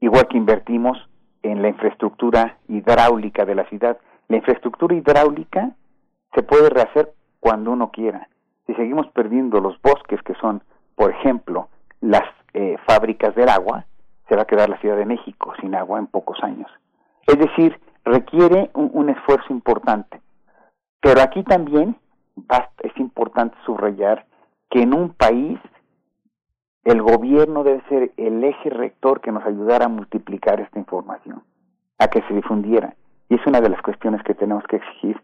[0.01, 0.97] igual que invertimos
[1.43, 3.97] en la infraestructura hidráulica de la ciudad?
[4.27, 5.71] La infraestructura hidráulica
[6.35, 8.29] se puede rehacer cuando uno quiera.
[8.65, 10.63] Si seguimos perdiendo los bosques que son,
[10.95, 11.69] por ejemplo,
[12.01, 13.85] las eh, fábricas del agua,
[14.27, 16.69] se va a quedar la Ciudad de México sin agua en pocos años.
[17.25, 20.21] Es decir, requiere un, esfuerzo importante.
[21.01, 21.95] Pero aquí también
[22.83, 24.25] es importante subrayar
[24.69, 25.59] que en un país
[26.83, 31.43] el gobierno debe ser el eje rector que nos ayudara a multiplicar esta información,
[31.99, 32.95] a que se difundiera.
[33.29, 35.21] Y es una de las cuestiones que tenemos que exigir.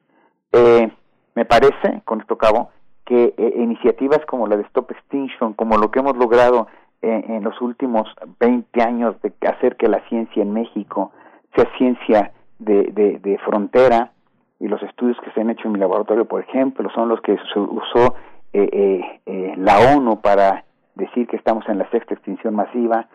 [0.52, 0.92] Eh,
[1.36, 2.70] me parece, con esto acabo,
[3.06, 6.68] que eh, iniciativas como la de Stop Extinction, como lo que hemos logrado
[7.02, 8.08] eh, en los últimos
[8.40, 11.12] 20 años de hacer que la ciencia en México
[11.54, 14.12] sea ciencia de, de, frontera,
[14.60, 17.36] y los estudios que se han hecho en mi laboratorio, por ejemplo, son los que
[17.36, 18.16] se usó
[18.54, 20.64] eh, eh, la ONU para
[20.96, 23.08] decir que estamos en la sexta extinción masiva.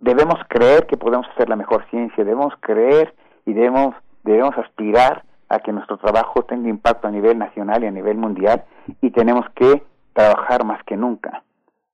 [0.00, 3.14] Debemos creer que podemos hacer la mejor ciencia, debemos creer
[3.44, 7.90] y debemos, debemos aspirar a que nuestro trabajo tenga impacto a nivel nacional y a
[7.90, 8.64] nivel mundial
[9.00, 9.82] y tenemos que
[10.14, 11.42] trabajar más que nunca.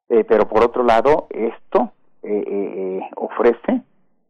[0.09, 3.83] Eh, pero por otro lado, esto eh, eh, ofrece,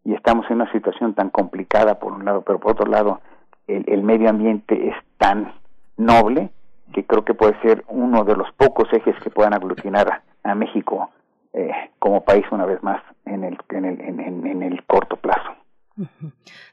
[0.05, 3.21] y estamos en una situación tan complicada por un lado, pero por otro lado,
[3.67, 5.53] el, el medio ambiente es tan
[5.99, 6.51] noble
[6.95, 11.11] que creo que puede ser uno de los pocos ejes que puedan aglutinar a, México
[11.53, 14.01] eh, como país una vez más en el, en el,
[14.47, 15.58] en el corto plazo.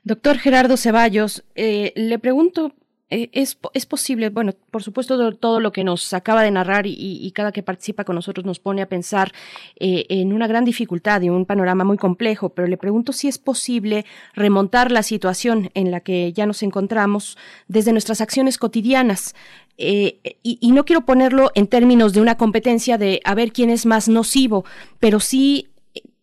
[0.03, 2.73] Doctor Gerardo Ceballos, eh, le pregunto
[3.11, 7.31] eh, es, es, posible, bueno, por supuesto todo lo que nos acaba de narrar y,
[7.35, 9.31] cada que participa con nosotros nos pone a pensar
[9.79, 13.37] eh, en una gran dificultad y un panorama muy complejo, pero le pregunto si es
[13.37, 17.37] posible remontar la situación en la que ya nos encontramos
[17.67, 19.35] desde nuestras acciones cotidianas.
[19.77, 23.85] Y, y no quiero ponerlo en términos de una competencia de a ver quién es
[23.85, 24.65] más nocivo,
[24.99, 25.67] pero sí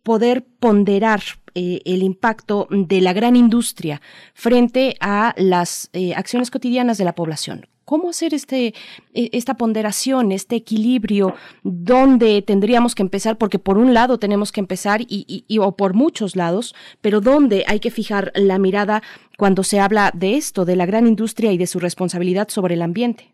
[0.03, 1.21] poder ponderar
[1.55, 4.01] eh, el impacto de la gran industria
[4.35, 7.67] frente a las eh, acciones cotidianas de la población.
[7.85, 8.75] ¿Cómo hacer este,
[9.13, 11.35] e, esta ponderación, este equilibrio?
[11.63, 13.37] ¿Dónde tendríamos que empezar?
[13.37, 17.65] Porque por un lado tenemos que empezar, y, y, o por muchos lados, pero ¿dónde
[17.67, 19.03] hay que fijar la mirada
[19.37, 22.83] cuando se habla de esto, de la gran industria y de su responsabilidad sobre el
[22.83, 23.33] ambiente?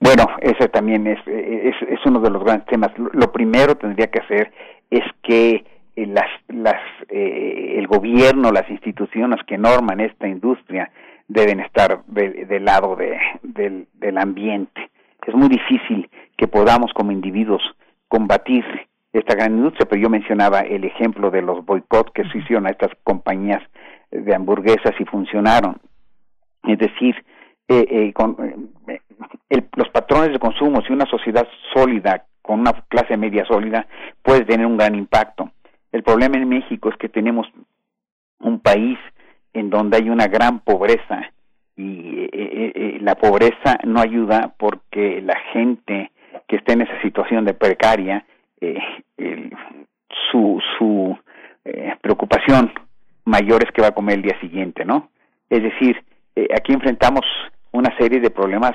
[0.00, 2.90] Bueno, ese también es, es, es uno de los grandes temas.
[2.96, 4.52] Lo primero tendría que hacer
[4.90, 5.64] es que eh,
[6.06, 10.90] las, las, eh, el gobierno, las instituciones que norman esta industria
[11.28, 14.90] deben estar del de lado de, del, del ambiente.
[15.26, 17.62] Es muy difícil que podamos como individuos
[18.08, 18.64] combatir
[19.12, 22.70] esta gran industria, pero yo mencionaba el ejemplo de los boicots que se hicieron a
[22.70, 23.62] estas compañías
[24.10, 25.80] de hamburguesas y funcionaron.
[26.66, 27.14] Es decir,
[27.68, 28.36] eh, eh, con,
[28.88, 29.00] eh,
[29.48, 33.86] el, los patrones de consumo, si una sociedad sólida, con una clase media sólida,
[34.22, 35.50] puede tener un gran impacto.
[35.92, 37.46] El problema en México es que tenemos
[38.40, 38.98] un país
[39.52, 41.30] en donde hay una gran pobreza
[41.76, 46.10] y eh, eh, la pobreza no ayuda porque la gente
[46.46, 48.24] que está en esa situación de precaria,
[50.30, 51.16] su, su
[52.02, 52.72] preocupación
[53.24, 55.08] mayor es que va a comer el día siguiente, ¿no?
[55.48, 55.96] Es decir,
[56.54, 57.24] aquí enfrentamos
[57.72, 58.72] una serie de problemas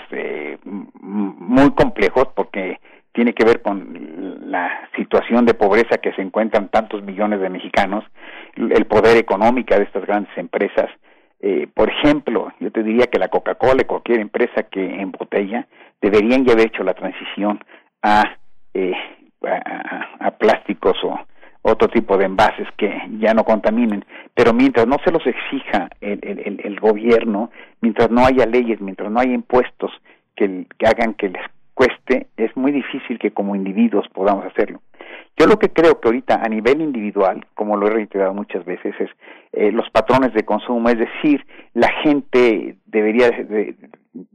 [0.64, 2.80] muy complejos porque
[3.16, 8.04] tiene que ver con la situación de pobreza que se encuentran tantos millones de mexicanos,
[8.56, 10.90] el poder económico de estas grandes empresas.
[11.40, 15.66] Eh, por ejemplo, yo te diría que la Coca-Cola y cualquier empresa que embotella
[16.02, 17.64] deberían ya haber hecho la transición
[18.04, 18.36] a,
[18.74, 18.94] eh,
[20.20, 21.18] a, plásticos o
[21.62, 24.04] otro tipo de envases que ya no contaminen.
[24.34, 29.34] Pero mientras no se los exija el, gobierno, mientras no haya leyes, mientras no haya
[29.34, 29.92] impuestos
[30.36, 34.82] que, que hagan que les cueste, es muy difícil que como individuos podamos hacerlo.
[35.38, 38.96] Yo lo que creo que ahorita a nivel individual, como lo he reiterado muchas veces,
[39.00, 39.10] es
[39.52, 43.76] eh, los patrones de consumo, es decir, la gente debería, de,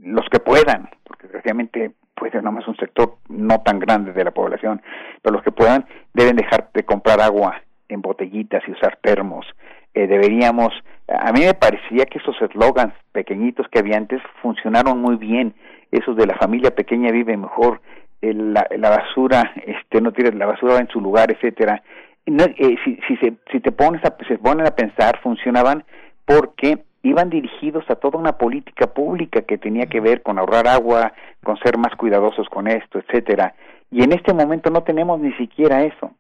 [0.02, 4.31] los que puedan, porque desgraciadamente puede ser nomás un sector no tan grande de la
[4.31, 4.83] población,
[5.23, 9.47] pero los que puedan deben dejar de comprar agua en botellitas y usar termos.
[9.94, 10.69] Eh, deberíamos,
[11.09, 15.55] a mí me parecía que esos eslogans pequeñitos que había antes funcionaron muy bien
[15.91, 17.81] esos de la familia pequeña vive mejor,
[18.23, 21.83] la, la, basura, este, no tires la basura en su lugar, etcétera.
[22.27, 25.85] No, eh, si, si, se, si te pones a, se ponen a pensar, funcionaban
[26.25, 31.12] porque iban dirigidos a toda una política pública que tenía que ver con ahorrar agua,
[31.43, 33.55] con ser más cuidadosos con esto, etcétera.
[33.91, 36.12] Y en este momento no tenemos ni siquiera eso.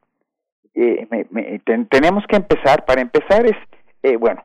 [0.74, 1.06] Eh,
[1.90, 3.56] tenemos que empezar, para empezar es,
[4.02, 4.42] eh, bueno,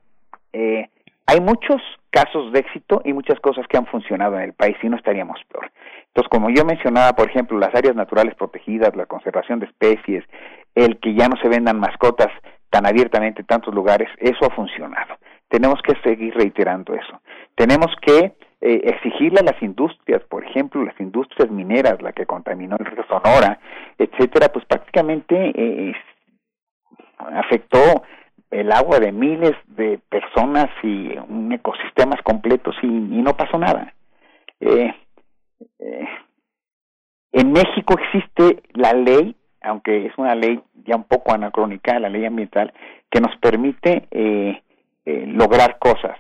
[0.53, 0.89] eh,
[1.25, 1.81] hay muchos
[2.15, 5.37] casos de éxito y muchas cosas que han funcionado en el país y no estaríamos
[5.51, 5.69] peor.
[6.07, 10.23] Entonces, como yo mencionaba, por ejemplo, las áreas naturales protegidas, la conservación de especies,
[10.75, 12.31] el que ya no se vendan mascotas
[12.69, 15.15] tan abiertamente en tantos lugares, eso ha funcionado.
[15.49, 17.21] Tenemos que seguir reiterando eso.
[17.53, 22.77] Tenemos que eh, exigirle a las industrias, por ejemplo, las industrias mineras, la que contaminó
[22.79, 23.59] el río Sonora,
[23.97, 25.93] etcétera, pues prácticamente eh,
[27.17, 28.03] afectó
[28.51, 33.93] el agua de miles de personas y un ecosistemas completos y, no pasó nada.
[34.59, 34.93] Eh,
[35.79, 36.07] eh,
[37.31, 42.25] en México existe la ley, aunque es una ley ya un poco anacrónica, la ley
[42.25, 42.73] ambiental,
[43.09, 44.61] que nos permite eh,
[45.05, 46.17] eh lograr cosas.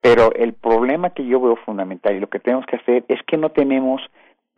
[0.00, 3.36] Pero el problema que yo veo fundamental y lo que tenemos que hacer es que
[3.36, 4.00] no tenemos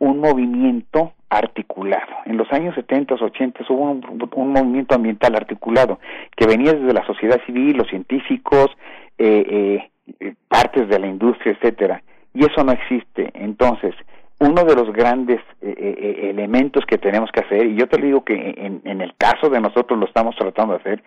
[0.01, 2.11] un movimiento articulado.
[2.25, 5.99] En los años 70, 80 hubo un, movimiento ambiental articulado
[6.35, 8.71] que venía desde la sociedad civil, los científicos,
[9.19, 9.87] eh,
[10.19, 12.01] eh, partes de la industria, etcétera,
[12.33, 13.29] y eso no existe.
[13.35, 13.93] Entonces,
[14.39, 18.55] uno de los grandes eh, elementos que tenemos que hacer, y yo te digo que
[18.57, 21.03] en, en el caso de nosotros lo estamos tratando de hacer,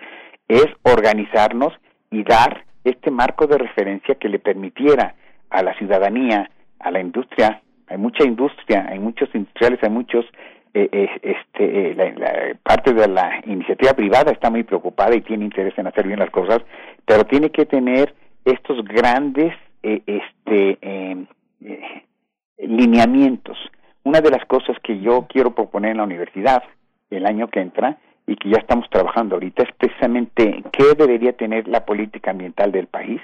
[0.47, 1.73] es organizarnos
[2.13, 5.17] y dar este marco de referencia que le permitiera
[5.51, 6.49] a la ciudadanía,
[6.79, 10.25] a la industria, hay mucha industria, hay muchos industriales, hay muchos,
[10.73, 15.45] eh, eh, este, eh, la, parte de la iniciativa privada está muy preocupada y tiene
[15.45, 16.61] interés en hacer bien las cosas,
[17.05, 18.15] pero tiene que tener
[18.45, 21.27] estos grandes, este, em,
[22.59, 23.59] lineamientos.
[24.03, 26.63] Una de las cosas que yo quiero proponer en la universidad
[27.11, 31.69] el año que entra y que ya estamos trabajando ahorita es precisamente qué debería tener
[31.69, 33.21] la política ambiental del país,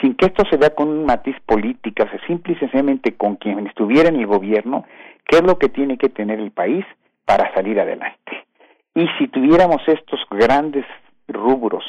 [0.00, 3.66] sin que esto se vea con un matiz político, o simple y sencillamente con quien
[3.66, 4.84] estuviera en el gobierno,
[5.26, 6.84] qué es lo que tiene que tener el país
[7.24, 8.46] para salir adelante.
[8.94, 10.84] Y si tuviéramos estos grandes
[11.28, 11.84] rubros,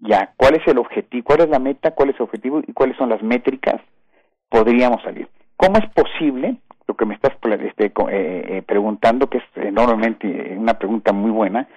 [0.00, 1.24] ya, ¿cuál es el objetivo?
[1.24, 1.90] ¿Cuál es la meta?
[1.90, 2.62] ¿Cuál es el objetivo?
[2.66, 3.80] ¿Y cuáles son las métricas?
[4.48, 5.28] Podríamos salir.
[5.56, 6.56] ¿Cómo es posible?
[6.86, 11.68] Lo que me estás este, eh, eh, preguntando, que es enormemente una pregunta muy buena,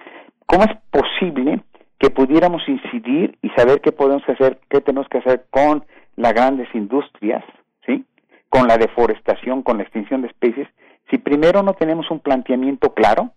[0.46, 1.60] ¿cómo es posible
[2.04, 6.68] que pudiéramos incidir y saber qué podemos hacer, qué tenemos que hacer con las grandes
[6.74, 7.42] industrias,
[7.86, 8.04] ¿sí?
[8.50, 10.68] Con la deforestación, con la extinción de especies,
[11.08, 13.30] si primero no tenemos un planteamiento claro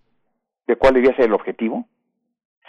[0.67, 1.85] de cuál debería ser el objetivo,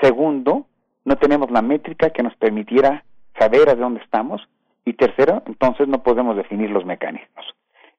[0.01, 0.67] segundo,
[1.05, 3.03] no tenemos la métrica que nos permitiera
[3.37, 4.49] saber a dónde estamos,
[4.85, 7.45] y tercero, entonces no podemos definir los mecanismos.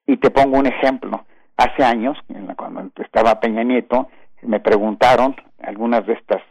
[0.08, 1.26] Y te pongo un ejemplo.
[1.58, 2.18] Hace años,
[2.56, 4.08] cuando estaba Peña Nieto,
[4.42, 6.42] me preguntaron algunas de estas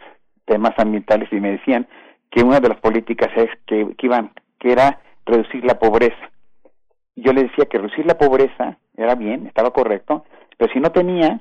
[0.49, 1.87] temas ambientales y me decían
[2.31, 6.31] que una de las políticas es que, iban que era reducir la pobreza.
[7.15, 10.25] Yo le decía que reducir la pobreza era bien, estaba correcto,
[10.57, 11.41] pero si no tenía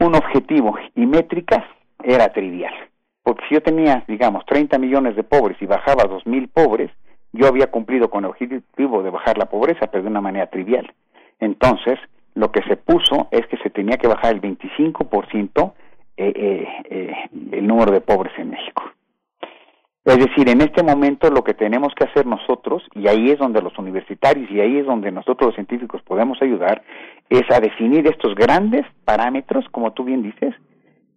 [0.00, 1.64] un objetivo y métricas
[2.02, 2.74] era trivial.
[3.22, 6.90] Porque si yo tenía, digamos, 30 millones de pobres y bajaba a 2.000 pobres,
[7.32, 10.90] yo había cumplido con el objetivo de bajar la pobreza, pero de una manera trivial.
[11.40, 11.98] Entonces,
[12.34, 15.87] lo que se puso es que se tenía que bajar el 25% eh, eh, eh,
[16.18, 18.82] el número de pobres en México.
[20.08, 23.60] Es decir, en este momento lo que tenemos que hacer nosotros, y ahí es donde
[23.60, 26.82] los universitarios y ahí es donde nosotros los científicos podemos ayudar,
[27.28, 30.54] es a definir estos grandes parámetros, como tú bien dices,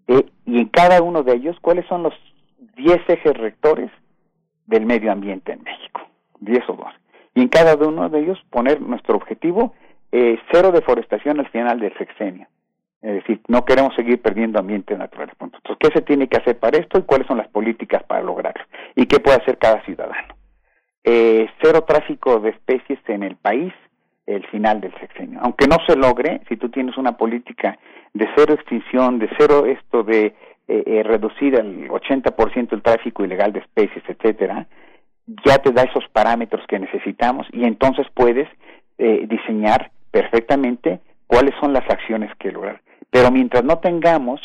[0.07, 2.13] eh, y en cada uno de ellos, cuáles son los
[2.75, 3.89] 10 ejes rectores
[4.65, 6.01] del medio ambiente en México,
[6.41, 6.89] 10 o 12.
[7.35, 9.73] Y en cada uno de ellos poner nuestro objetivo,
[10.11, 12.47] eh, cero deforestación al final del sexenio.
[13.01, 15.31] Es decir, no queremos seguir perdiendo ambiente natural.
[15.39, 18.63] Entonces, ¿qué se tiene que hacer para esto y cuáles son las políticas para lograrlo?
[18.95, 20.35] ¿Y qué puede hacer cada ciudadano?
[21.03, 23.73] Eh, cero tráfico de especies en el país,
[24.27, 25.39] el final del sexenio.
[25.41, 27.80] Aunque no se logre, si tú tienes una política
[28.13, 30.35] de cero extinción, de cero esto de
[30.67, 34.67] eh, eh, reducir al 80% el tráfico ilegal de especies, etcétera,
[35.45, 38.47] ya te da esos parámetros que necesitamos y entonces puedes
[38.97, 40.99] eh, diseñar perfectamente
[41.32, 42.82] cuáles son las acciones que lograr.
[43.10, 44.42] Pero mientras no tengamos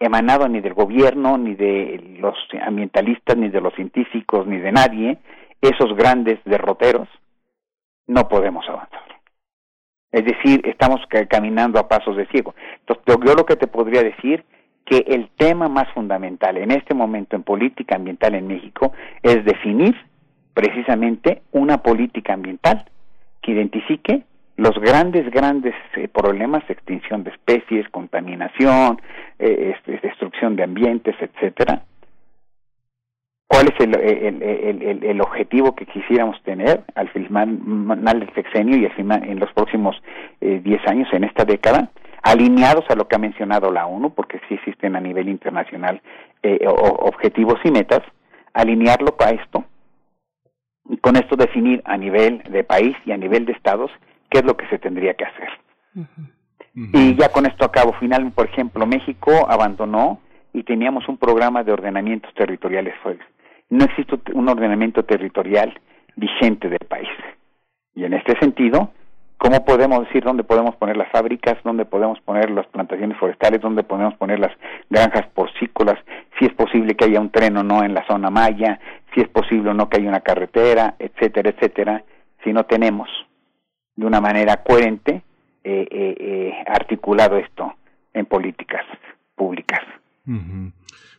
[0.00, 5.18] emanado ni del gobierno, ni de los ambientalistas, ni de los científicos, ni de nadie,
[5.60, 7.08] esos grandes derroteros,
[8.06, 9.02] no podemos avanzar.
[10.10, 12.54] Es decir, estamos caminando a pasos de ciego.
[12.80, 14.44] Entonces, yo lo que te podría decir
[14.86, 19.94] que el tema más fundamental en este momento en política ambiental en México es definir
[20.54, 22.86] precisamente una política ambiental
[23.42, 24.24] que identifique
[24.62, 29.00] los grandes, grandes eh, problemas, extinción de especies, contaminación,
[29.38, 31.82] eh, este, destrucción de ambientes, etcétera.
[33.48, 38.92] ¿Cuál es el, el, el, objetivo que quisiéramos tener al final del sexenio y al
[38.92, 40.00] final, en los próximos
[40.40, 41.90] 10 eh, años, en esta década?
[42.24, 46.00] alineados a lo que ha mencionado la ONU, porque sí existen a nivel internacional
[46.44, 48.02] eh, objetivos y metas,
[48.54, 49.64] alinearlo a esto
[51.00, 53.90] con esto definir a nivel de país y a nivel de estados
[54.32, 55.50] qué es lo que se tendría que hacer.
[56.74, 57.92] Y ya con esto acabo.
[57.92, 60.20] Final, por ejemplo, México abandonó
[60.54, 62.94] y teníamos un programa de ordenamientos territoriales.
[63.68, 65.78] No existe un ordenamiento territorial
[66.16, 67.10] vigente del país.
[67.94, 68.90] Y en este sentido,
[69.42, 73.82] ¿Cómo podemos decir dónde podemos poner las fábricas, dónde podemos poner las plantaciones forestales, dónde
[73.82, 74.52] podemos poner las
[74.88, 75.98] granjas porcícolas,
[76.38, 78.78] si es posible que haya un tren o no en la zona maya,
[79.12, 82.04] si es posible o no que haya una carretera, etcétera, etcétera,
[82.44, 83.08] si no tenemos
[83.96, 85.22] de una manera coherente
[85.64, 87.74] eh, eh, eh articulado esto
[88.14, 88.84] en políticas
[89.34, 89.80] públicas.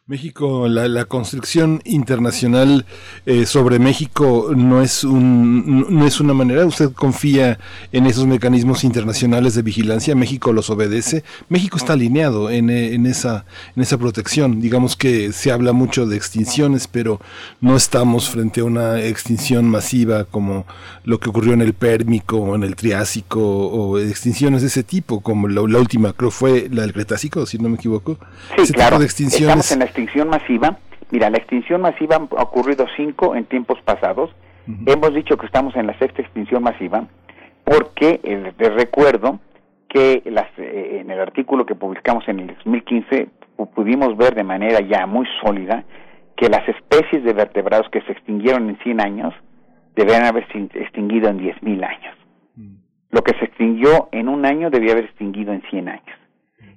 [0.06, 2.86] México, la, la, construcción internacional
[3.26, 6.66] eh, sobre México no es, un, no es una manera.
[6.66, 7.58] ¿Usted confía
[7.94, 10.14] en esos mecanismos internacionales de vigilancia?
[10.14, 11.24] ¿México los obedece?
[11.48, 13.46] México está alineado en, en, esa,
[13.78, 14.60] en esa protección.
[14.60, 17.22] Digamos que se habla mucho de extinciones, pero
[17.62, 20.66] no estamos frente a una extinción masiva como
[21.06, 25.22] lo que ocurrió en el Pérmico o en el Triásico o extinciones de ese tipo,
[25.22, 28.18] como la, última creo fue la del Cretácico, si no me equivoco.
[28.58, 28.98] Sí, ese claro.
[28.98, 30.80] tipo de extinciones extinción masiva,
[31.12, 34.32] mira, la extinción masiva ha ocurrido cinco en tiempos pasados.
[34.88, 37.06] Hemos dicho que estamos en la sexta extinción masiva
[37.64, 39.40] porque eh, les recuerdo
[39.88, 43.28] que las, eh, en el artículo que publicamos en el 2015
[43.76, 45.84] pudimos ver de manera ya muy sólida
[46.36, 49.34] que las especies de vertebrados que se extinguieron en 100 años
[49.96, 52.18] deben haber extinguido en 10.000 años.
[53.12, 56.23] Lo que se extinguió en un año debía haber extinguido en 100 años.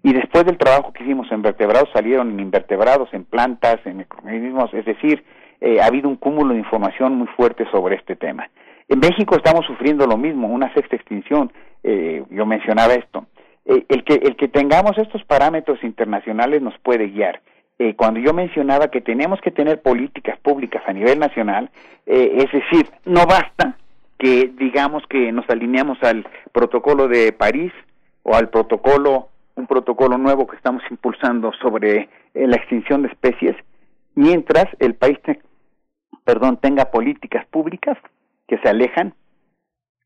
[0.07, 4.73] Y después del trabajo que hicimos en vertebrados, salieron en invertebrados, en plantas, en microorganismos,
[4.73, 5.25] es decir,
[5.61, 8.49] eh, ha habido un cúmulo de información muy fuerte sobre este tema.
[8.89, 11.53] En México estamos sufriendo lo mismo, una sexta extinción,
[11.83, 13.27] eh, yo mencionaba esto.
[13.65, 17.41] Eh, el, que, el que tengamos estos parámetros internacionales nos puede guiar.
[17.97, 21.69] cuando yo mencionaba que tenemos que tener políticas públicas a nivel nacional,
[22.07, 23.77] es decir, no basta
[24.19, 27.73] que digamos que nos alineamos al protocolo de París
[28.23, 33.57] o al protocolo un protocolo nuevo que estamos impulsando sobre eh, la extinción de especies,
[34.15, 35.19] mientras el país
[36.25, 37.97] perdón, tenga políticas públicas
[38.47, 39.15] que se alejan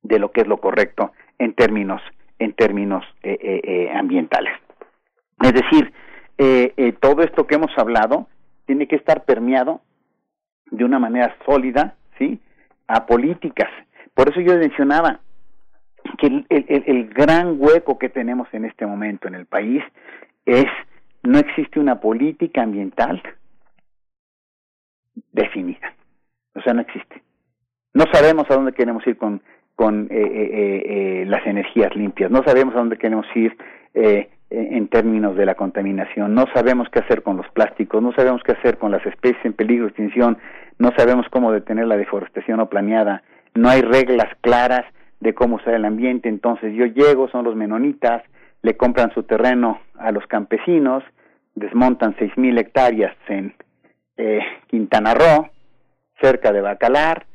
[0.02, 2.00] de lo que es lo correcto en términos
[2.38, 4.54] en términos eh, eh, ambientales.
[5.42, 5.92] Es decir,
[7.00, 8.28] todo esto que hemos hablado
[8.64, 9.82] tiene que estar permeado
[10.70, 12.40] de una manera sólida, sí,
[12.86, 13.68] a políticas.
[14.14, 15.20] Por eso yo mencionaba,
[16.18, 19.82] que el, el, gran hueco que tenemos en este momento en el país
[20.46, 20.66] es
[21.22, 23.22] no existe una política ambiental
[25.32, 25.94] definida.
[26.54, 27.22] O sea, no existe.
[27.92, 29.42] No sabemos a dónde queremos ir con,
[29.80, 33.56] con eh, eh, eh, las energías limpias, no sabemos a dónde queremos ir
[33.94, 38.52] en términos de la contaminación, no sabemos qué hacer con los plásticos, no sabemos qué
[38.52, 40.36] hacer con las especies en peligro de extinción,
[40.78, 43.22] no sabemos cómo detener la deforestación no planeada,
[43.54, 44.84] no hay reglas claras
[45.20, 46.28] de cómo usar el ambiente.
[46.28, 48.22] Entonces yo llego, son los menonitas,
[48.62, 51.04] le compran su terreno a los campesinos,
[51.54, 53.54] desmontan seis mil hectáreas en,
[54.16, 55.48] eh, Quintana Roo,
[56.20, 57.26] cerca de Bacalar,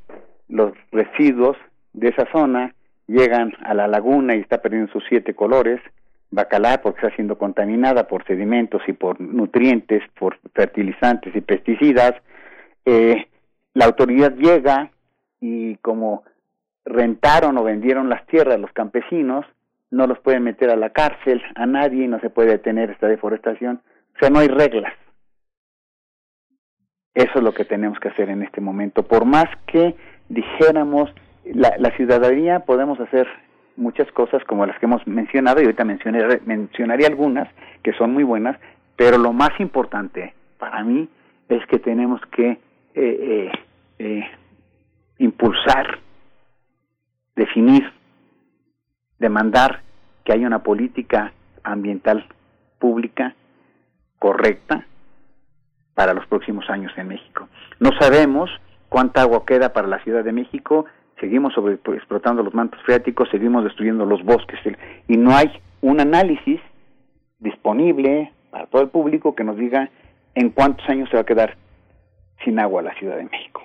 [0.47, 1.57] los residuos
[1.93, 2.75] de esa zona
[3.07, 5.80] llegan a la laguna y está perdiendo sus siete colores,
[6.31, 12.14] Bacalar porque está siendo contaminada por sedimentos y por nutrientes, por fertilizantes y pesticidas,
[12.85, 13.27] eh,
[13.73, 14.91] la autoridad llega
[15.39, 16.23] y como
[16.85, 19.45] rentaron o vendieron las tierras los campesinos,
[19.91, 23.81] no los pueden meter a la cárcel, a nadie, no se puede detener esta deforestación,
[24.15, 24.93] o sea, no hay reglas.
[27.14, 29.03] Eso es lo que tenemos que hacer en este momento.
[29.03, 29.95] Por más que
[30.27, 31.14] dijéramos,
[31.45, 33.27] la, la ciudadanía podemos hacer
[33.77, 37.47] muchas cosas como las que hemos mencionado, y ahorita mencioné, mencionaría algunas
[37.83, 38.57] que son muy buenas,
[38.95, 41.09] pero lo más importante para mí
[41.49, 42.59] es que tenemos que eh,
[42.95, 43.51] eh,
[43.99, 44.23] eh,
[45.19, 45.99] impulsar,
[47.35, 47.91] definir,
[49.19, 49.81] demandar
[50.23, 51.33] que haya una política
[51.64, 52.25] ambiental
[52.80, 53.35] pública
[54.19, 54.85] correcta
[55.93, 57.47] para los próximos años en México.
[57.80, 58.49] No sabemos
[58.89, 60.85] cuánta agua queda para la Ciudad de México,
[61.19, 64.59] seguimos sobre, pues, explotando los mantos freáticos, seguimos destruyendo los bosques
[65.07, 66.59] y no hay un análisis
[67.39, 69.89] disponible para todo el público que nos diga
[70.33, 71.55] en cuántos años se va a quedar
[72.43, 73.61] sin agua la Ciudad de México.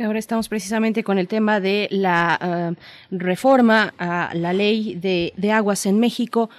[0.00, 2.38] Ahora estamos precisamente con el tema de la
[2.70, 6.50] uh, reforma a la ley de aguas en México.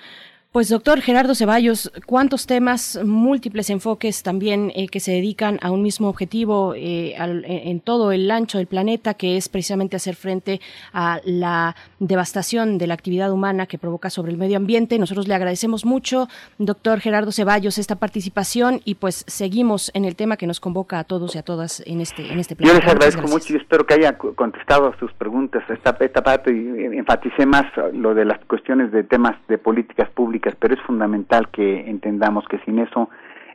[0.51, 5.83] Pues doctor Gerardo Ceballos, ¿cuántos temas, múltiples enfoques también eh, que se dedican a un
[5.83, 10.59] mismo objetivo eh, al, en todo el ancho del planeta, que es precisamente hacer frente
[10.91, 14.97] a la devastación de la actividad humana que provoca sobre el medio ambiente?
[14.97, 20.35] Nosotros le agradecemos mucho, doctor Gerardo Ceballos, esta participación y pues seguimos en el tema
[20.35, 22.79] que nos convoca a todos y a todas en este, en este planeta.
[22.79, 26.51] Yo les agradezco mucho y espero que haya contestado a sus preguntas esta, esta parte
[26.51, 31.49] y enfaticé más lo de las cuestiones de temas de políticas públicas pero es fundamental
[31.49, 33.09] que entendamos que sin eso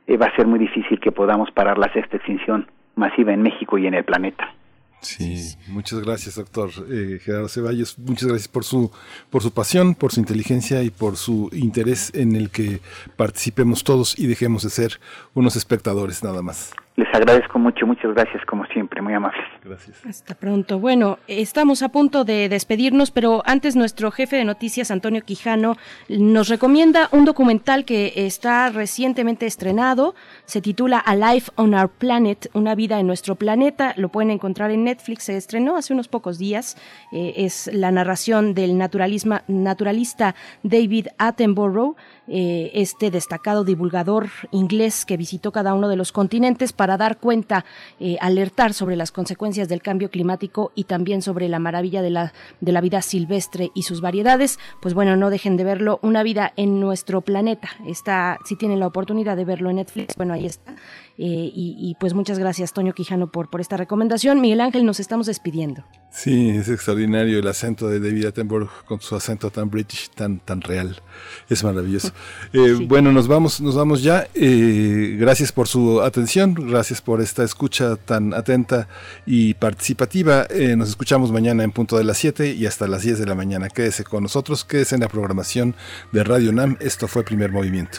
[0.06, 3.78] eh, va a ser muy difícil que podamos parar la sexta extinción masiva en México
[3.78, 4.52] y en el planeta.
[5.00, 7.98] Sí, muchas gracias, doctor eh, Gerardo Ceballos.
[7.98, 8.90] Muchas gracias por su,
[9.28, 12.80] por su pasión, por su inteligencia y por su interés en el que
[13.16, 15.00] participemos todos y dejemos de ser
[15.34, 16.72] unos espectadores nada más.
[16.97, 19.44] Les agradezco mucho, muchas gracias como siempre, muy amables.
[19.64, 20.06] Gracias.
[20.06, 20.78] Hasta pronto.
[20.78, 25.76] Bueno, estamos a punto de despedirnos, pero antes nuestro jefe de noticias, Antonio Quijano,
[26.08, 30.14] nos recomienda un documental que está recientemente estrenado,
[30.44, 34.70] se titula A Life on Our Planet, una vida en nuestro planeta, lo pueden encontrar
[34.70, 36.76] en Netflix, se estrenó hace unos pocos días,
[37.10, 45.52] eh, es la narración del naturalista David Attenborough, eh, este destacado divulgador inglés que visitó
[45.52, 47.64] cada uno de los continentes para dar cuenta,
[48.00, 52.32] eh, alertar sobre las consecuencias del cambio climático y también sobre la maravilla de la,
[52.60, 54.58] de la vida silvestre y sus variedades.
[54.80, 57.68] Pues bueno, no dejen de verlo, una vida en nuestro planeta.
[57.86, 60.74] Está, si tienen la oportunidad de verlo en Netflix, bueno, ahí está.
[61.17, 64.41] Eh, y, y, pues muchas gracias, Toño Quijano, por, por esta recomendación.
[64.41, 65.84] Miguel Ángel, nos estamos despidiendo.
[66.10, 70.60] Sí, es extraordinario el acento de David Attenborough con su acento tan british, tan, tan
[70.60, 71.01] real.
[71.49, 72.12] Es maravilloso.
[72.52, 72.84] Eh, sí.
[72.84, 74.28] Bueno, nos vamos, nos vamos ya.
[74.34, 78.86] Eh, gracias por su atención, gracias por esta escucha tan atenta
[79.26, 80.47] y participativa.
[80.76, 83.68] Nos escuchamos mañana en punto de las 7 y hasta las 10 de la mañana.
[83.68, 85.75] Quédese con nosotros, quédese en la programación
[86.12, 86.76] de Radio NAM.
[86.81, 87.99] Esto fue Primer Movimiento.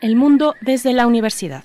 [0.00, 1.64] El mundo desde la universidad.